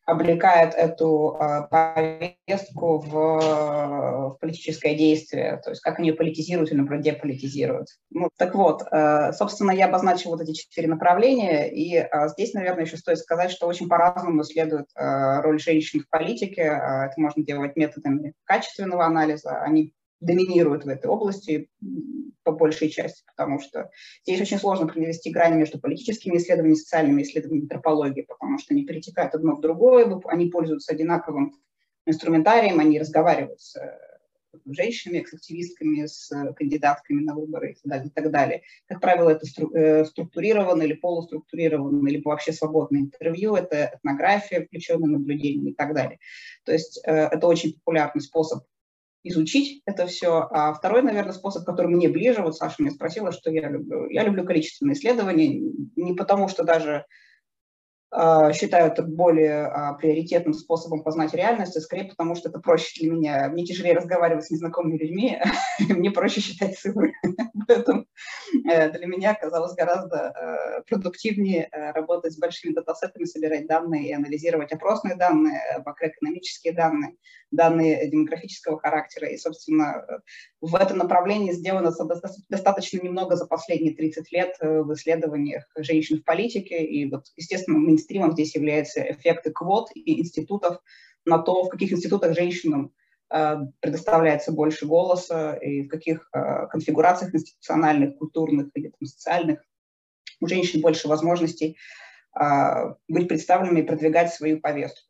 облекает 0.06 0.74
эту 0.74 1.38
э, 1.40 1.68
повестку 1.70 2.98
в, 3.00 3.12
в 3.12 4.38
политическое 4.40 4.96
действие, 4.96 5.62
то 5.64 5.70
есть 5.70 5.82
как 5.82 6.00
они 6.00 6.10
ее 6.10 6.16
политизируют 6.16 6.72
или, 6.72 6.78
наоборот, 6.78 7.04
деполитизируют. 7.04 7.88
Ну, 8.10 8.30
так 8.38 8.56
вот, 8.56 8.84
э, 8.92 9.32
собственно, 9.34 9.72
я 9.72 9.86
обозначил 9.88 10.32
вот 10.32 10.42
эти 10.42 10.54
четыре 10.54 10.88
направления, 10.88 11.70
и 11.70 11.96
э, 11.96 12.08
здесь, 12.30 12.54
наверное, 12.54 12.86
еще 12.86 12.98
стоит 12.98 13.20
сказать, 13.20 13.52
что 13.52 13.68
очень 13.68 13.88
по-разному 13.88 14.42
исследуют 14.42 14.88
э, 14.96 15.42
роль 15.42 15.60
женщин 15.60 16.02
в 16.02 16.10
политике. 16.10 16.64
Э, 16.64 17.06
это 17.06 17.14
можно 17.18 17.44
делать 17.44 17.76
методами 17.76 18.34
качественного 18.46 19.06
анализа, 19.06 19.62
они 19.62 19.94
доминируют 20.22 20.86
в 20.86 20.88
этой 20.88 21.08
области 21.08 21.70
по 22.44 22.52
большей 22.52 22.90
части, 22.90 23.24
потому 23.28 23.60
что 23.60 23.92
здесь 24.26 24.42
очень 24.42 24.58
сложно 24.58 24.88
провести 24.88 25.32
грани 25.32 25.58
между 25.58 25.80
политическими 25.80 26.38
исследованиями, 26.38 26.78
социальными 26.78 27.22
исследованиями, 27.24 27.66
антропологией, 27.66 28.26
потому 28.26 28.58
что 28.58 28.74
они 28.74 28.86
перетекают 28.86 29.36
одно 29.36 29.56
в 29.56 29.62
другое, 29.62 30.20
они 30.26 30.50
пользуются 30.50 30.94
одинаковым 30.94 31.54
инструментарием, 32.06 32.80
они 32.80 33.00
разговаривают 33.00 33.62
с 33.62 33.76
э, 33.76 33.98
женщинами, 34.66 35.24
с 35.24 35.34
активистками, 35.34 36.06
с 36.06 36.30
кандидатками 36.56 37.24
на 37.24 37.36
выборы 37.36 37.72
и 37.72 37.74
так 37.74 37.84
далее. 37.86 38.08
И 38.08 38.10
так 38.10 38.32
далее. 38.32 38.62
Как 38.88 39.02
правило, 39.02 39.30
это 39.30 39.46
э, 39.74 40.06
структурированное 40.06 40.88
или 40.88 40.94
полуструктурированное, 40.94 42.12
либо 42.12 42.30
вообще 42.30 42.54
свободное 42.54 43.02
интервью, 43.02 43.56
это 43.56 43.92
этнография, 43.96 44.66
включенное 44.66 45.10
наблюдение 45.10 45.72
и 45.72 45.76
так 45.76 45.94
далее. 45.94 46.20
То 46.66 46.74
есть 46.74 47.00
э, 47.06 47.12
это 47.12 47.48
очень 47.48 47.74
популярный 47.74 48.22
способ 48.22 48.64
изучить 49.24 49.82
это 49.86 50.08
все. 50.08 50.48
А 50.52 50.74
второй, 50.74 51.02
наверное, 51.02 51.34
способ, 51.34 51.66
который 51.66 51.88
мне 51.88 52.10
ближе, 52.10 52.42
вот 52.42 52.58
Саша 52.58 52.76
меня 52.80 52.92
спросила, 52.92 53.32
что 53.32 53.52
я 53.52 53.70
люблю. 53.70 54.10
Я 54.10 54.24
люблю 54.24 54.46
количественные 54.46 54.96
исследования, 54.96 55.60
не 55.96 56.14
потому 56.14 56.48
что 56.48 56.64
даже 56.64 57.06
э, 58.12 58.54
считаю 58.54 58.92
это 58.92 59.04
более 59.04 59.68
э, 59.68 59.98
приоритетным 60.00 60.54
способом 60.54 61.04
познать 61.04 61.34
реальность, 61.34 61.78
а 61.78 61.82
скорее 61.82 62.06
потому 62.06 62.36
что 62.36 62.50
это 62.50 62.60
проще 62.60 63.00
для 63.00 63.12
меня. 63.12 63.50
Мне 63.50 63.66
тяжелее 63.66 63.96
разговаривать 63.96 64.46
с 64.46 64.52
незнакомыми 64.52 64.98
людьми, 64.98 65.40
мне 65.80 66.12
проще 66.12 66.42
считать 66.42 66.78
цифры. 66.78 67.14
Поэтому 67.68 68.06
э, 68.70 68.90
для 68.90 69.06
меня 69.06 69.32
оказалось 69.32 69.76
гораздо 69.76 70.34
э, 70.36 70.82
продуктивнее 70.88 71.70
э, 71.72 71.92
работать 71.92 72.34
с 72.34 72.40
большими 72.40 72.74
датасетами, 72.74 73.26
собирать 73.26 73.68
данные 73.68 74.10
и 74.10 74.14
анализировать 74.14 74.72
опросные 74.72 75.16
данные, 75.16 75.62
макроэкономические 75.86 76.74
данные, 76.74 77.16
данные 77.52 78.10
демографического 78.10 78.80
характера. 78.80 79.28
И, 79.28 79.38
собственно, 79.38 80.06
в 80.62 80.76
этом 80.76 80.98
направлении 80.98 81.52
сделано 81.52 81.92
достаточно 82.50 82.98
немного 82.98 83.36
за 83.36 83.46
последние 83.46 83.94
30 83.94 84.32
лет 84.32 84.56
в 84.60 84.94
исследованиях 84.94 85.66
женщин 85.78 86.20
в 86.20 86.24
политике. 86.24 86.84
И 86.86 87.10
вот, 87.10 87.26
естественно, 87.36 87.78
мейнстримом 87.78 88.34
здесь 88.34 88.56
являются 88.56 89.02
эффекты 89.02 89.52
квот 89.52 89.90
и 89.94 90.20
институтов 90.20 90.80
на 91.26 91.38
то, 91.38 91.64
в 91.64 91.70
каких 91.70 91.92
институтах 91.92 92.36
женщинам 92.36 92.94
Э, 93.32 93.60
предоставляется 93.80 94.52
больше 94.52 94.86
голоса 94.86 95.54
и 95.54 95.84
в 95.84 95.88
каких 95.88 96.30
э, 96.34 96.68
конфигурациях 96.68 97.34
институциональных, 97.34 98.18
культурных 98.18 98.68
или 98.74 98.90
там, 98.90 99.08
социальных 99.08 99.64
у 100.42 100.48
женщин 100.48 100.82
больше 100.82 101.08
возможностей 101.08 101.78
э, 102.38 102.94
быть 103.08 103.30
представленными 103.30 103.80
и 103.80 103.86
продвигать 103.86 104.34
свою 104.34 104.60
повестку. 104.60 105.08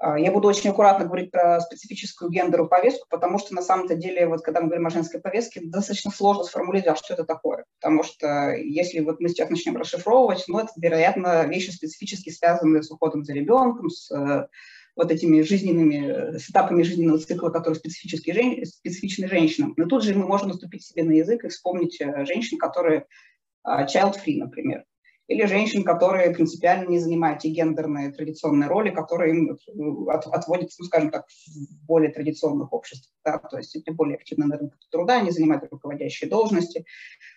Я 0.00 0.30
буду 0.30 0.48
очень 0.48 0.70
аккуратно 0.70 1.06
говорить 1.06 1.30
про 1.30 1.58
специфическую 1.60 2.30
гендеру 2.30 2.68
повестку, 2.68 3.06
потому 3.08 3.38
что 3.38 3.54
на 3.54 3.62
самом-то 3.62 3.94
деле, 3.94 4.26
вот 4.26 4.42
когда 4.42 4.60
мы 4.60 4.66
говорим 4.66 4.86
о 4.86 4.90
женской 4.90 5.20
повестке, 5.20 5.62
достаточно 5.62 6.10
сложно 6.10 6.44
сформулировать, 6.44 6.98
что 6.98 7.14
это 7.14 7.24
такое. 7.24 7.64
Потому 7.80 8.02
что 8.02 8.54
если 8.54 9.00
вот 9.00 9.20
мы 9.20 9.30
сейчас 9.30 9.48
начнем 9.48 9.76
расшифровывать, 9.76 10.44
ну, 10.48 10.58
это, 10.58 10.70
вероятно, 10.76 11.46
вещи 11.46 11.70
специфически 11.70 12.28
связанные 12.28 12.82
с 12.82 12.90
уходом 12.90 13.24
за 13.24 13.32
ребенком, 13.32 13.88
с 13.88 14.10
вот 14.96 15.10
этими 15.12 15.42
жизненными, 15.42 16.38
с 16.38 16.50
этапами 16.50 16.82
жизненного 16.82 17.18
цикла, 17.18 17.50
которые 17.50 17.78
специфически 17.78 18.32
жен, 18.32 18.64
специфичны 18.64 19.28
женщинам. 19.28 19.74
Но 19.76 19.86
тут 19.86 20.02
же 20.02 20.14
мы 20.14 20.26
можем 20.26 20.48
наступить 20.48 20.84
себе 20.84 21.04
на 21.04 21.12
язык 21.12 21.44
и 21.44 21.48
вспомнить 21.48 22.00
э, 22.00 22.24
женщин, 22.24 22.56
которые 22.56 23.06
а, 23.62 23.84
child-free, 23.84 24.38
например, 24.38 24.84
или 25.28 25.44
женщин, 25.46 25.82
которые 25.82 26.30
принципиально 26.30 26.88
не 26.88 26.98
занимают 26.98 27.40
те 27.40 27.48
гендерные 27.48 28.12
традиционные 28.12 28.68
роли, 28.68 28.90
которые 28.90 29.34
им 29.34 29.50
э, 29.50 30.10
от, 30.12 30.26
отводятся, 30.26 30.76
ну, 30.80 30.86
скажем 30.86 31.10
так, 31.10 31.26
в 31.26 31.86
более 31.86 32.12
традиционных 32.12 32.72
обществах. 32.72 33.12
Да? 33.24 33.38
То 33.38 33.58
есть 33.58 33.74
это 33.74 33.92
более 33.92 34.16
активно 34.16 34.46
на 34.46 34.56
рынке 34.56 34.76
труда, 34.90 35.18
они 35.18 35.30
занимают 35.30 35.64
руководящие 35.70 36.30
должности, 36.30 36.84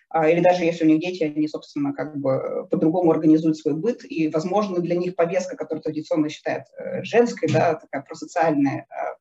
а, 0.08 0.28
или 0.28 0.40
даже 0.40 0.64
если 0.64 0.84
у 0.84 0.88
них 0.88 1.00
дети, 1.00 1.24
они, 1.24 1.48
собственно, 1.48 1.92
как 1.92 2.16
бы 2.16 2.66
по-другому 2.70 3.10
организуют 3.10 3.56
свой 3.56 3.74
быт, 3.74 4.04
и, 4.04 4.28
возможно, 4.28 4.80
для 4.80 4.96
них 4.96 5.16
повестка, 5.16 5.56
которую 5.56 5.82
традиционно 5.82 6.28
считают 6.28 6.64
э, 6.78 7.02
женской, 7.02 7.48
да, 7.48 7.74
такая 7.74 8.02
просоциальная, 8.02 8.86
а, 8.88 9.16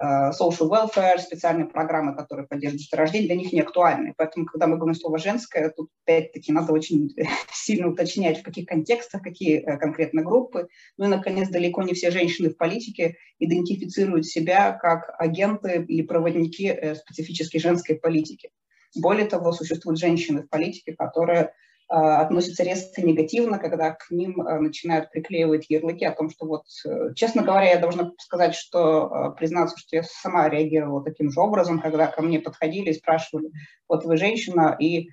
social 0.00 0.68
welfare, 0.70 1.18
специальные 1.18 1.66
программы, 1.66 2.14
которые 2.14 2.46
поддерживают 2.46 2.92
рождение, 2.92 3.28
для 3.28 3.36
них 3.36 3.52
не 3.52 3.60
актуальны. 3.60 4.14
Поэтому, 4.16 4.46
когда 4.46 4.66
мы 4.66 4.76
говорим 4.76 4.94
слово 4.94 5.18
«женское», 5.18 5.70
тут, 5.70 5.90
опять-таки, 6.04 6.52
надо 6.52 6.72
очень 6.72 7.14
сильно 7.52 7.88
уточнять, 7.88 8.40
в 8.40 8.42
каких 8.42 8.66
контекстах, 8.66 9.22
какие 9.22 9.58
э, 9.58 9.78
конкретно 9.78 10.22
группы. 10.22 10.68
Ну 10.96 11.06
и, 11.06 11.08
наконец, 11.08 11.48
далеко 11.48 11.82
не 11.82 11.94
все 11.94 12.10
женщины 12.10 12.50
в 12.50 12.56
политике 12.56 13.16
идентифицируют 13.38 14.26
себя 14.26 14.72
как 14.72 15.14
агенты 15.18 15.84
или 15.86 16.02
проводники 16.02 16.66
э, 16.66 16.94
специфической 16.94 17.58
женской 17.58 17.96
политики. 17.96 18.50
Более 18.94 19.26
того, 19.26 19.52
существуют 19.52 19.98
женщины 19.98 20.42
в 20.42 20.48
политике, 20.48 20.94
которые 20.94 21.52
относятся 21.88 22.64
резко 22.64 23.00
негативно, 23.00 23.58
когда 23.58 23.92
к 23.92 24.10
ним 24.10 24.40
а, 24.40 24.58
начинают 24.58 25.10
приклеивать 25.10 25.66
ярлыки 25.68 26.04
о 26.04 26.12
том, 26.12 26.30
что 26.30 26.46
вот, 26.46 26.64
э, 26.84 27.14
честно 27.14 27.42
говоря, 27.42 27.70
я 27.70 27.78
должна 27.78 28.10
сказать, 28.18 28.54
что 28.56 29.04
а, 29.04 29.30
признаться, 29.30 29.78
что 29.78 29.96
я 29.96 30.02
сама 30.02 30.48
реагировала 30.48 31.04
таким 31.04 31.30
же 31.30 31.40
образом, 31.40 31.80
когда 31.80 32.08
ко 32.08 32.22
мне 32.22 32.40
подходили 32.40 32.90
и 32.90 32.94
спрашивали, 32.94 33.50
вот 33.88 34.04
вы 34.04 34.16
женщина, 34.16 34.76
и 34.80 35.10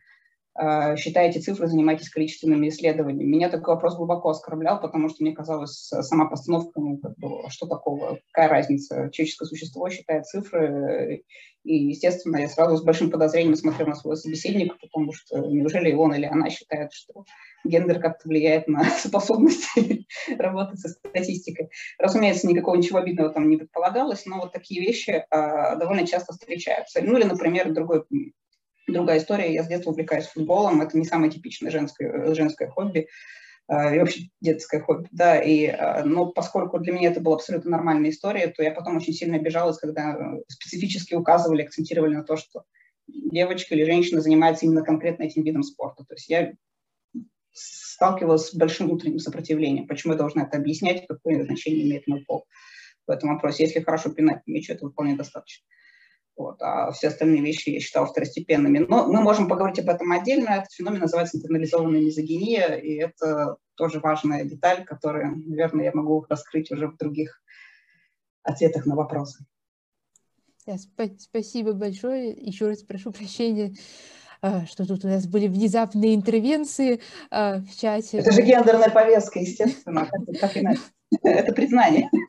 считаете 0.98 1.40
цифры, 1.40 1.68
занимаетесь 1.68 2.10
количественными 2.10 2.70
исследованиями. 2.70 3.28
Меня 3.28 3.50
такой 3.50 3.74
вопрос 3.74 3.96
глубоко 3.96 4.30
оскорблял, 4.30 4.80
потому 4.80 5.10
что 5.10 5.24
мне 5.24 5.34
казалось, 5.34 5.88
сама 5.88 6.26
постановка, 6.26 6.80
ну, 6.80 6.98
как 6.98 7.18
бы, 7.18 7.50
что 7.50 7.68
такого, 7.68 8.20
какая 8.32 8.50
разница, 8.50 9.10
человеческое 9.12 9.46
существо 9.46 9.90
считает 9.90 10.26
цифры, 10.26 11.24
и, 11.64 11.76
естественно, 11.86 12.38
я 12.38 12.50
сразу 12.50 12.78
с 12.78 12.84
большим 12.84 13.10
подозрением 13.10 13.56
смотрю 13.56 13.88
на 13.88 13.96
своего 13.96 14.16
собеседника, 14.16 14.76
потому 14.82 15.14
что 15.14 15.40
неужели 15.40 15.94
он 15.94 16.14
или 16.14 16.26
она 16.26 16.50
считает, 16.50 16.92
что 16.92 17.24
гендер 17.64 18.00
как-то 18.00 18.28
влияет 18.28 18.68
на 18.68 18.84
способности 19.00 20.06
работать 20.38 20.80
со 20.80 20.90
статистикой. 20.90 21.70
Разумеется, 21.98 22.48
никакого 22.48 22.76
ничего 22.76 23.00
обидного 23.00 23.30
там 23.30 23.50
не 23.50 23.58
предполагалось, 23.58 24.26
но 24.26 24.42
вот 24.42 24.52
такие 24.52 24.82
вещи 24.82 25.26
а, 25.30 25.76
довольно 25.76 26.06
часто 26.06 26.34
встречаются. 26.34 27.02
Ну 27.02 27.18
или, 27.18 27.24
например, 27.24 27.74
другой, 27.74 28.04
другая 28.88 29.20
история. 29.20 29.54
Я 29.54 29.64
с 29.64 29.68
детства 29.68 29.92
увлекаюсь 29.92 30.26
футболом. 30.26 30.82
Это 30.82 30.98
не 30.98 31.06
самое 31.06 31.32
типичное 31.32 31.72
женское, 31.72 32.34
женское 32.34 32.68
хобби 32.68 33.08
а, 33.68 33.96
и 33.96 34.00
вообще 34.00 34.30
детское 34.42 34.82
хобби, 34.82 35.08
да, 35.12 35.42
и, 35.42 35.68
а, 35.68 36.04
но 36.04 36.26
поскольку 36.26 36.80
для 36.80 36.92
меня 36.92 37.12
это 37.12 37.22
была 37.22 37.36
абсолютно 37.36 37.72
нормальная 37.72 38.10
история, 38.10 38.48
то 38.48 38.62
я 38.62 38.72
потом 38.72 38.98
очень 38.98 39.14
сильно 39.14 39.38
обижалась, 39.38 39.78
когда 39.78 40.36
специфически 40.50 41.14
указывали, 41.14 41.64
акцентировали 41.64 42.16
на 42.16 42.24
то, 42.24 42.36
что 42.36 42.64
девочка 43.08 43.74
или 43.74 43.86
женщина 43.86 44.22
занимается 44.22 44.66
именно 44.66 44.84
конкретно 44.84 45.24
этим 45.24 45.44
видом 45.44 45.64
спорта. 45.64 46.04
То 46.04 46.14
есть 46.16 46.30
я 46.30 46.54
сталкивалась 47.54 48.50
с 48.50 48.56
большим 48.56 48.88
внутренним 48.88 49.20
сопротивлением. 49.20 49.88
Почему 49.88 50.14
я 50.14 50.20
должна 50.20 50.44
это 50.44 50.58
объяснять, 50.58 51.06
какое 51.08 51.44
значение 51.46 51.86
имеет 51.86 52.08
мой 52.08 52.22
пол 52.26 52.46
в 53.08 53.12
этом 53.12 53.34
вопросе? 53.34 53.64
Если 53.64 53.80
хорошо 53.80 54.10
пинать 54.10 54.42
мячу, 54.46 54.74
этого 54.74 54.92
вполне 54.92 55.16
достаточно. 55.16 55.66
Вот, 56.36 56.62
а 56.62 56.92
все 56.92 57.10
остальные 57.10 57.42
вещи 57.42 57.70
я 57.70 57.80
считала 57.80 58.08
второстепенными. 58.08 58.80
Но 58.80 59.08
мы 59.08 59.22
можем 59.22 59.48
поговорить 59.48 59.80
об 59.80 59.90
этом 59.90 60.12
отдельно. 60.12 60.50
Этот 60.50 60.72
феномен 60.72 61.00
называется 61.00 61.38
интернализованная 61.38 62.02
мизогиния, 62.02 62.76
и 62.76 62.96
это 62.96 63.58
тоже 63.76 64.00
важная 64.00 64.44
деталь, 64.44 64.84
которую, 64.84 65.44
наверное, 65.46 65.86
я 65.86 65.92
могу 65.94 66.26
раскрыть 66.28 66.72
уже 66.72 66.88
в 66.88 66.98
других 66.98 67.42
ответах 68.42 68.86
на 68.86 68.96
вопросы. 68.96 69.46
Да, 70.66 70.76
спасибо 71.18 71.74
большое. 71.74 72.32
Еще 72.32 72.68
раз 72.68 72.84
прошу 72.84 73.12
прощения 73.12 73.76
а, 74.46 74.66
что 74.66 74.86
тут 74.86 75.06
у 75.06 75.08
нас 75.08 75.26
были 75.26 75.48
внезапные 75.48 76.16
интервенции 76.16 77.00
а, 77.32 77.62
в 77.62 77.80
чате. 77.80 78.18
Это 78.18 78.34
же 78.34 78.42
гендерная 78.42 78.90
повестка, 78.90 79.40
естественно, 79.40 80.10
как 80.42 80.58
иначе. 80.58 80.82
Это 81.24 81.54
признание. 81.54 82.10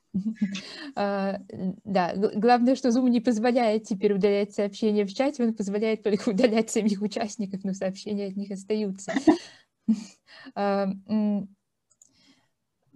А, 0.96 1.40
да, 1.84 2.14
главное, 2.14 2.76
что 2.76 2.90
Zoom 2.90 3.08
не 3.10 3.20
позволяет 3.20 3.82
теперь 3.82 4.12
удалять 4.12 4.54
сообщения 4.54 5.04
в 5.04 5.12
чате, 5.12 5.42
он 5.42 5.54
позволяет 5.54 6.04
только 6.04 6.28
удалять 6.30 6.70
самих 6.70 7.02
участников, 7.02 7.64
но 7.64 7.72
сообщения 7.72 8.26
от 8.28 8.36
них 8.36 8.52
остаются. 8.52 9.12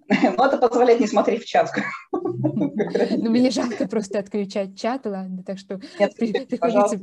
Ну, 0.39 0.45
это 0.45 0.57
позволяет 0.57 1.01
не 1.01 1.07
смотреть 1.07 1.45
в 1.45 1.47
чат. 1.47 1.71
Ну, 2.13 3.31
мне 3.31 3.51
жалко 3.51 3.87
просто 3.89 4.19
отключать 4.19 4.79
чат, 4.79 5.07
ладно, 5.07 5.43
так 5.45 5.59
что 5.59 5.81
Нет, 5.99 6.15
приходится... 6.17 6.99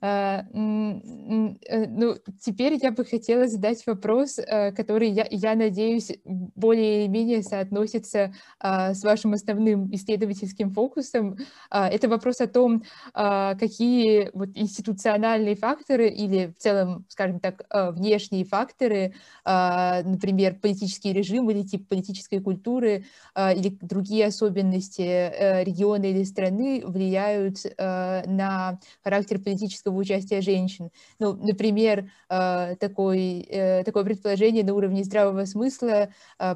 А, 0.00 0.40
э, 0.40 1.86
ну, 1.88 2.16
теперь 2.40 2.78
я 2.82 2.90
бы 2.92 3.04
хотела 3.04 3.46
задать 3.46 3.86
вопрос, 3.86 4.38
э, 4.38 4.72
который, 4.72 5.10
я, 5.10 5.26
я 5.30 5.54
надеюсь, 5.54 6.12
более-менее 6.24 7.42
соотносится 7.42 8.34
а, 8.58 8.94
с 8.94 9.02
вашим 9.04 9.34
основным 9.34 9.94
исследовательским 9.94 10.72
фокусом. 10.72 11.36
А, 11.70 11.88
это 11.88 12.08
вопрос 12.08 12.40
о 12.40 12.46
том, 12.46 12.82
какие 13.12 14.30
вот 14.32 14.50
институциональные 14.54 15.56
факторы 15.56 16.08
или 16.08 16.46
в 16.46 16.58
целом, 16.58 17.04
скажем 17.08 17.40
так, 17.40 17.64
внешние 17.70 18.44
факторы, 18.44 19.14
например, 19.44 20.58
политические 20.60 21.12
режимы, 21.12 21.25
режим 21.26 21.50
или 21.50 21.62
тип 21.62 21.88
политической 21.88 22.40
культуры 22.40 23.04
а, 23.34 23.52
или 23.52 23.76
другие 23.80 24.26
особенности 24.26 25.02
э, 25.02 25.64
региона 25.64 26.04
или 26.04 26.22
страны 26.24 26.82
влияют 26.84 27.58
э, 27.64 28.22
на 28.26 28.78
характер 29.02 29.38
политического 29.38 29.96
участия 29.96 30.40
женщин. 30.40 30.90
Ну, 31.18 31.34
например, 31.34 32.10
э, 32.28 32.76
такой, 32.78 33.48
такое 33.84 34.04
предположение 34.04 34.64
на 34.64 34.74
уровне 34.74 35.04
здравого 35.04 35.44
смысла, 35.44 36.08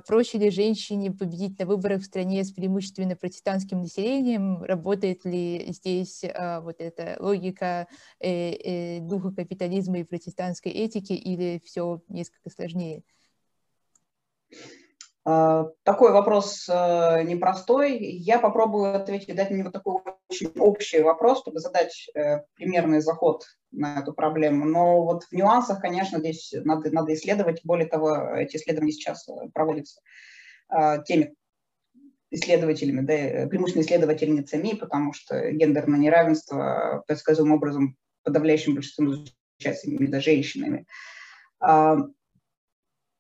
проще 0.06 0.38
ли 0.38 0.50
женщине 0.50 1.10
победить 1.10 1.58
на 1.58 1.66
выборах 1.66 2.02
в 2.02 2.04
стране 2.04 2.44
с 2.44 2.52
преимущественно 2.52 3.16
протестантским 3.16 3.80
населением, 3.80 4.62
работает 4.62 5.24
ли 5.24 5.66
здесь 5.68 6.24
вот 6.62 6.76
эта 6.78 7.16
логика 7.20 7.86
духа 8.20 9.32
капитализма 9.34 9.98
и 10.00 10.04
протестантской 10.04 10.72
этики, 10.72 11.12
или 11.12 11.60
все 11.64 12.02
несколько 12.08 12.50
сложнее? 12.50 13.02
А, 15.24 15.66
такой 15.82 16.12
вопрос 16.12 16.66
э, 16.68 17.22
непростой. 17.24 17.98
Я 17.98 18.38
попробую 18.38 18.94
ответить, 18.96 19.34
дать 19.36 19.50
мне 19.50 19.62
вот 19.62 19.72
такой 19.72 20.00
очень 20.28 20.50
общий 20.58 21.02
вопрос, 21.02 21.40
чтобы 21.40 21.60
задать 21.60 22.08
э, 22.14 22.38
примерный 22.54 23.00
заход 23.00 23.44
на 23.70 24.00
эту 24.00 24.14
проблему. 24.14 24.64
Но 24.64 25.04
вот 25.04 25.24
в 25.24 25.32
нюансах, 25.32 25.80
конечно, 25.80 26.18
здесь 26.18 26.52
надо, 26.64 26.90
надо 26.90 27.12
исследовать. 27.12 27.60
Более 27.64 27.86
того, 27.86 28.34
эти 28.34 28.56
исследования 28.56 28.92
сейчас 28.92 29.28
э, 29.28 29.32
проводятся 29.52 30.00
теми 31.04 31.34
исследователями, 32.30 33.00
да, 33.00 33.48
преимущественно 33.48 33.82
исследовательницами, 33.82 34.76
потому 34.76 35.12
что 35.12 35.50
гендерное 35.50 35.98
неравенство 35.98 37.02
предсказуемым 37.08 37.56
образом 37.56 37.96
подавляющим 38.22 38.74
большинством 38.76 39.10
изучается 39.58 39.88
именно 39.88 40.20
женщинами. 40.20 40.86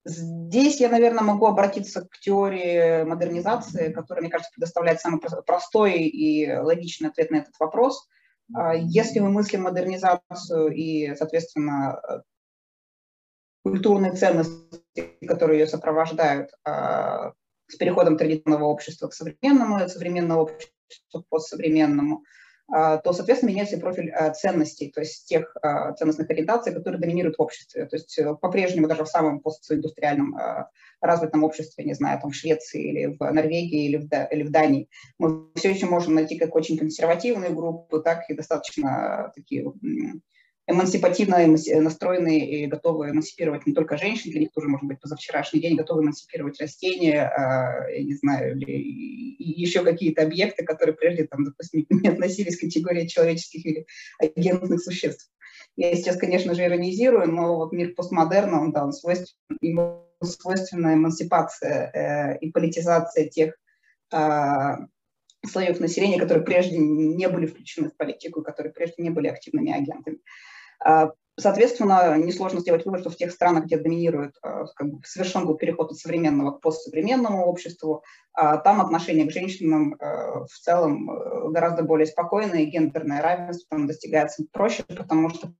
Здесь 0.04 0.80
я, 0.80 0.88
наверное, 0.88 1.22
могу 1.22 1.46
обратиться 1.46 2.02
к 2.02 2.18
теории 2.18 3.04
модернизации, 3.04 3.92
которая, 3.92 4.22
мне 4.22 4.30
кажется, 4.30 4.52
предоставляет 4.54 5.00
самый 5.00 5.20
простой 5.46 6.00
и 6.00 6.50
логичный 6.50 7.10
ответ 7.10 7.30
на 7.30 7.36
этот 7.36 7.54
вопрос. 7.58 8.08
А, 8.54 8.74
если 8.74 9.20
мы 9.20 9.30
мыслим 9.30 9.62
модернизацию 9.62 10.72
и, 10.72 11.14
соответственно, 11.16 12.00
культурные 13.62 14.12
ценности, 14.12 14.82
которые 15.26 15.60
ее 15.60 15.66
сопровождают, 15.66 16.50
а, 16.64 17.32
с 17.68 17.76
переходом 17.76 18.16
традиционного 18.16 18.64
общества 18.64 19.08
к 19.08 19.14
современному, 19.14 19.86
современного 19.88 20.42
общества 20.42 21.20
к 21.20 21.28
постсовременному, 21.28 22.24
то, 22.70 23.12
соответственно, 23.12 23.50
меняется 23.50 23.78
профиль 23.78 24.10
а, 24.10 24.30
ценностей, 24.30 24.92
то 24.92 25.00
есть 25.00 25.26
тех 25.26 25.56
а, 25.60 25.92
ценностных 25.94 26.30
ориентаций, 26.30 26.72
которые 26.72 27.00
доминируют 27.00 27.36
в 27.36 27.42
обществе. 27.42 27.86
То 27.86 27.96
есть 27.96 28.16
э, 28.18 28.34
по-прежнему 28.36 28.86
даже 28.86 29.04
в 29.04 29.08
самом 29.08 29.40
постиндустриальном 29.40 30.36
развитом 31.00 31.44
обществе, 31.44 31.84
не 31.84 31.94
знаю, 31.94 32.20
там 32.20 32.30
в 32.30 32.34
Швеции 32.34 32.90
или 32.90 33.16
в 33.18 33.18
Норвегии 33.18 33.86
или 33.86 33.96
в, 33.96 34.08
или 34.32 34.42
в 34.42 34.50
Дании, 34.50 34.88
мы 35.18 35.48
все 35.56 35.70
еще 35.70 35.86
можем 35.86 36.14
найти 36.14 36.38
как 36.38 36.54
очень 36.54 36.78
консервативные 36.78 37.50
группы, 37.50 38.00
так 38.02 38.28
и 38.28 38.34
достаточно 38.34 39.32
такие 39.34 39.64
эмансипативно 40.70 41.46
настроенные 41.80 42.64
и 42.64 42.66
готовы 42.66 43.10
эмансипировать 43.10 43.66
не 43.66 43.74
только 43.74 43.98
женщин, 43.98 44.30
для 44.30 44.40
них 44.40 44.52
тоже, 44.52 44.68
может 44.68 44.86
быть, 44.86 45.00
позавчерашний 45.00 45.60
день 45.60 45.76
готовы 45.76 46.02
эмансипировать 46.02 46.60
растения, 46.60 47.24
а, 47.24 47.88
я 47.90 48.04
не 48.04 48.14
знаю, 48.14 48.56
или 48.56 49.36
еще 49.38 49.82
какие-то 49.82 50.22
объекты, 50.22 50.64
которые 50.64 50.94
прежде, 50.94 51.26
там, 51.26 51.44
допустим, 51.44 51.86
не 51.90 52.08
относились 52.08 52.56
к 52.56 52.60
категории 52.60 53.06
человеческих 53.06 53.66
или 53.66 53.86
агентных 54.18 54.82
существ. 54.82 55.30
Я 55.76 55.94
сейчас, 55.94 56.16
конечно 56.16 56.54
же, 56.54 56.64
иронизирую, 56.64 57.30
но 57.30 57.56
вот 57.56 57.72
мир 57.72 57.94
постмодерна, 57.94 58.60
он, 58.60 58.72
да, 58.72 58.84
он 58.84 58.92
свойствен, 58.92 59.36
ему 59.60 60.06
свойственна 60.22 60.94
эмансипация 60.94 61.90
э, 61.92 62.38
и 62.38 62.50
политизация 62.50 63.28
тех 63.28 63.54
э, 64.12 64.76
слоев 65.46 65.80
населения, 65.80 66.18
которые 66.18 66.44
прежде 66.44 66.76
не 66.78 67.28
были 67.28 67.46
включены 67.46 67.90
в 67.90 67.96
политику, 67.96 68.42
которые 68.42 68.72
прежде 68.72 69.02
не 69.02 69.10
были 69.10 69.28
активными 69.28 69.72
агентами. 69.72 70.18
А, 70.82 71.12
соответственно, 71.38 72.16
несложно 72.16 72.60
сделать 72.60 72.84
вывод, 72.84 73.00
что 73.00 73.10
в 73.10 73.16
тех 73.16 73.32
странах, 73.32 73.64
где 73.64 73.78
доминирует, 73.78 74.34
а, 74.42 74.66
как 74.74 74.88
бы, 74.88 75.00
совершен 75.04 75.46
был 75.46 75.54
переход 75.56 75.90
от 75.92 75.98
современного 75.98 76.52
к 76.52 76.60
постсовременному 76.60 77.44
обществу, 77.44 78.02
а, 78.32 78.56
там 78.58 78.80
отношение 78.80 79.26
к 79.26 79.32
женщинам 79.32 79.96
в 79.98 80.58
целом 80.60 81.06
гораздо 81.52 81.82
более 81.82 82.06
спокойное, 82.06 82.64
гендерное 82.64 83.22
равенство 83.22 83.66
там 83.70 83.86
достигается 83.86 84.44
проще, 84.52 84.84
потому 84.84 85.30
что 85.30 85.52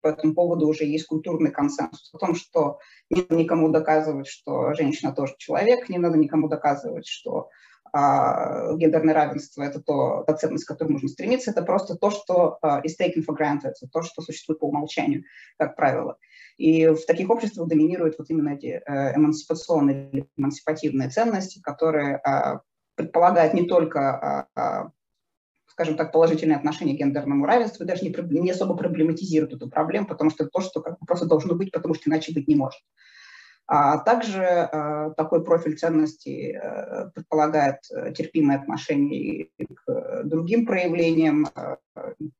по 0.00 0.08
этому 0.08 0.34
поводу 0.34 0.68
уже 0.68 0.84
есть 0.84 1.06
культурный 1.06 1.50
консенсус 1.50 2.14
о 2.14 2.18
том, 2.18 2.34
что 2.34 2.78
не 3.10 3.22
надо 3.22 3.34
никому 3.34 3.68
доказывать, 3.70 4.28
что 4.28 4.72
женщина 4.74 5.12
тоже 5.12 5.34
человек, 5.38 5.88
не 5.88 5.98
надо 5.98 6.16
никому 6.16 6.48
доказывать, 6.48 7.06
что 7.08 7.48
а, 7.92 8.74
гендерное 8.74 9.14
равенство– 9.14 9.62
это 9.64 9.80
то, 9.80 10.24
та 10.26 10.34
ценность, 10.34 10.64
к 10.64 10.68
которой 10.68 10.92
нужно 10.92 11.08
стремиться, 11.08 11.50
это 11.50 11.62
просто 11.62 11.96
то, 11.96 12.10
что 12.10 12.58
uh, 12.62 12.82
is 12.82 12.92
taken 13.00 13.24
for 13.26 13.36
granted, 13.38 13.72
то, 13.92 14.02
что 14.02 14.22
существует 14.22 14.60
по 14.60 14.66
умолчанию, 14.66 15.24
как 15.58 15.76
правило. 15.76 16.18
И 16.56 16.86
в 16.88 17.04
таких 17.06 17.30
обществах 17.30 17.68
доминируют 17.68 18.16
вот 18.18 18.30
именно 18.30 18.50
эти 18.50 18.82
uh, 18.88 19.16
эмансипационные 19.16 20.10
или 20.10 20.28
эмансипативные 20.36 21.10
ценности, 21.10 21.60
которые 21.60 22.20
uh, 22.26 22.60
предполагают 22.94 23.54
не 23.54 23.66
только 23.66 24.48
скажем 25.76 25.96
так, 25.96 26.10
положительное 26.10 26.56
отношение 26.56 26.96
к 26.96 26.98
гендерному 26.98 27.44
равенству, 27.44 27.84
даже 27.84 28.02
не, 28.02 28.50
особо 28.50 28.74
проблематизируют 28.74 29.52
эту 29.52 29.68
проблему, 29.68 30.06
потому 30.06 30.30
что 30.30 30.44
это 30.44 30.50
то, 30.50 30.62
что 30.62 30.80
просто 31.06 31.26
должно 31.26 31.54
быть, 31.54 31.70
потому 31.70 31.92
что 31.92 32.08
иначе 32.08 32.32
быть 32.32 32.48
не 32.48 32.56
может. 32.56 32.80
А 33.68 33.98
также 33.98 34.42
э, 34.42 35.10
такой 35.16 35.44
профиль 35.44 35.76
ценностей 35.76 36.52
э, 36.56 37.10
предполагает 37.12 37.78
э, 37.90 38.12
терпимое 38.12 38.58
отношение 38.58 39.48
к 39.58 40.22
другим 40.22 40.66
проявлениям, 40.66 41.48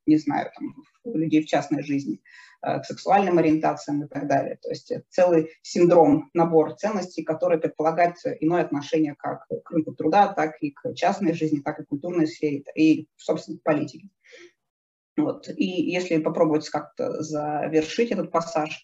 не 0.06 0.18
знаю, 0.18 0.50
там, 0.56 0.76
людей 1.04 1.42
в 1.42 1.46
частной 1.46 1.82
жизни, 1.82 2.20
к 2.62 2.84
сексуальным 2.84 3.38
ориентациям 3.38 4.04
и 4.04 4.08
так 4.08 4.28
далее. 4.28 4.58
То 4.62 4.68
есть 4.68 4.92
целый 5.08 5.50
синдром, 5.62 6.30
набор 6.32 6.74
ценностей, 6.76 7.24
который 7.24 7.58
предполагает 7.58 8.16
иное 8.40 8.62
отношение 8.62 9.14
как 9.18 9.46
к 9.48 9.70
рынку 9.70 9.94
труда, 9.94 10.32
так 10.32 10.62
и 10.62 10.70
к 10.70 10.94
частной 10.94 11.32
жизни, 11.32 11.60
так 11.60 11.80
и 11.80 11.84
к 11.84 11.88
культурной 11.88 12.28
сфере, 12.28 12.62
и, 12.76 13.08
собственно, 13.16 13.58
к 13.58 13.62
политике. 13.62 14.10
Вот. 15.16 15.48
И 15.48 15.64
если 15.64 16.18
попробовать 16.18 16.68
как-то 16.68 17.22
завершить 17.22 18.10
этот 18.10 18.30
пассаж, 18.30 18.82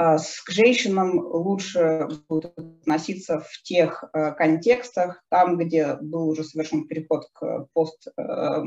а, 0.00 0.16
к 0.16 0.50
женщинам 0.50 1.18
лучше 1.18 2.06
будет 2.28 2.56
относиться 2.56 3.40
в 3.40 3.62
тех 3.64 4.04
э, 4.12 4.30
контекстах, 4.30 5.24
там, 5.28 5.58
где 5.58 5.96
был 5.96 6.28
уже 6.28 6.44
совершен 6.44 6.86
переход 6.86 7.28
к 7.32 7.66
пост, 7.72 8.06
э, 8.16 8.62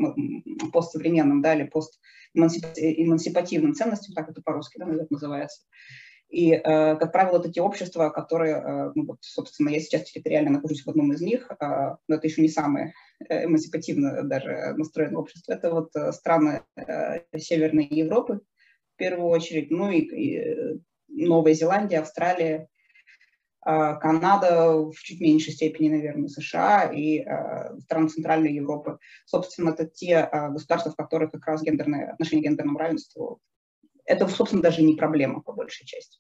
постсовременным 0.74 1.42
да, 1.42 1.56
или 1.56 1.72
постэмансипативным 2.34 3.74
ценностям, 3.76 4.14
так 4.14 4.28
это 4.28 4.42
по-русски 4.42 4.78
да, 4.78 4.88
наверное, 4.88 5.08
называется. 5.10 5.62
И, 6.28 6.52
э, 6.52 6.60
как 6.98 7.14
правило, 7.14 7.38
вот 7.38 7.46
эти 7.46 7.60
общества, 7.60 8.10
которые, 8.10 8.92
ну 8.94 9.06
вот, 9.06 9.20
собственно, 9.22 9.70
я 9.70 9.80
сейчас 9.80 10.12
территориально 10.12 10.52
нахожусь 10.52 10.84
в 10.84 10.90
одном 10.90 11.14
из 11.14 11.22
них, 11.22 11.50
но 11.62 11.98
это 12.10 12.28
еще 12.28 12.42
не 12.42 12.50
самое 12.50 12.92
эмансипативно 13.30 14.24
даже 14.24 14.74
настроенное 14.76 15.22
общество, 15.22 15.54
это 15.54 15.72
вот 15.72 15.92
страны 16.14 16.66
Северной 17.38 17.88
Европы, 17.90 18.42
в 18.96 18.98
первую 18.98 19.30
очередь, 19.30 19.72
ну 19.72 19.90
и, 19.90 20.00
и 20.02 20.82
Новая 21.12 21.54
Зеландия, 21.54 22.00
Австралия, 22.00 22.68
а, 23.64 23.96
Канада, 23.96 24.74
в 24.74 24.96
чуть 24.96 25.22
меньшей 25.22 25.54
степени, 25.54 25.90
наверное, 25.90 26.30
США 26.30 26.92
и 26.92 27.20
а, 27.20 27.78
страны 27.80 28.10
Центральной 28.10 28.54
Европы. 28.54 28.98
Собственно, 29.26 29.70
это 29.70 29.86
те 29.86 30.18
а, 30.18 30.50
государства, 30.50 30.92
в 30.92 30.96
которых 30.96 31.32
как 31.32 31.46
раз 31.46 31.62
гендерное, 31.62 32.12
отношение 32.12 32.44
к 32.44 32.50
гендерному 32.50 32.80
равенству, 32.80 33.40
это, 34.06 34.28
собственно, 34.28 34.64
даже 34.64 34.82
не 34.82 34.96
проблема 34.96 35.42
по 35.42 35.54
большей 35.54 35.86
части. 35.86 36.20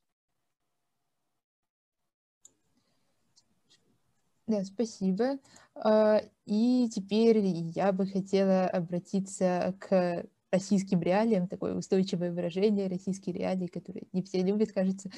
Да, 4.45 4.63
спасибо. 4.63 5.39
И 6.45 6.89
теперь 6.93 7.37
я 7.39 7.91
бы 7.91 8.05
хотела 8.05 8.67
обратиться 8.67 9.75
к 9.79 10.25
российским 10.51 11.01
реалиям, 11.01 11.47
такое 11.47 11.75
устойчивое 11.75 12.31
выражение, 12.31 12.87
российские 12.87 13.35
реалии, 13.35 13.67
которые 13.67 14.03
не 14.13 14.21
все 14.21 14.43
любят, 14.43 14.71
кажется. 14.71 15.09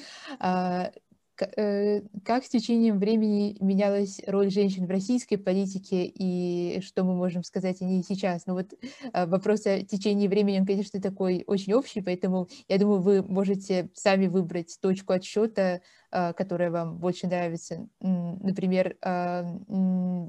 Э, 1.40 2.00
как 2.24 2.44
с 2.44 2.48
течением 2.48 2.98
времени 2.98 3.56
менялась 3.60 4.20
роль 4.26 4.50
женщин 4.50 4.86
в 4.86 4.90
российской 4.90 5.36
политике 5.36 6.04
и 6.06 6.80
что 6.80 7.02
мы 7.02 7.14
можем 7.14 7.42
сказать 7.42 7.82
о 7.82 7.84
ней 7.84 8.04
сейчас? 8.04 8.46
Ну 8.46 8.54
вот 8.54 8.72
а, 9.12 9.26
вопрос 9.26 9.66
о 9.66 9.80
течении 9.82 10.28
времени, 10.28 10.60
он, 10.60 10.66
конечно, 10.66 11.00
такой 11.00 11.42
очень 11.46 11.74
общий, 11.74 12.02
поэтому 12.02 12.48
я 12.68 12.78
думаю, 12.78 13.00
вы 13.00 13.22
можете 13.22 13.90
сами 13.94 14.28
выбрать 14.28 14.78
точку 14.80 15.12
отсчета, 15.12 15.80
а, 16.10 16.32
которая 16.32 16.70
вам 16.70 16.98
больше 16.98 17.26
нравится. 17.26 17.88
Например, 18.00 18.96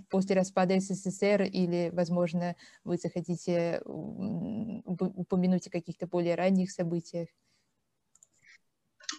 после 0.09 0.35
распада 0.35 0.79
СССР 0.79 1.43
или, 1.43 1.91
возможно, 1.93 2.55
вы 2.83 2.97
захотите 2.97 3.81
упомянуть 3.85 5.67
о 5.67 5.71
каких-то 5.71 6.07
более 6.07 6.35
ранних 6.35 6.71
событиях. 6.71 7.27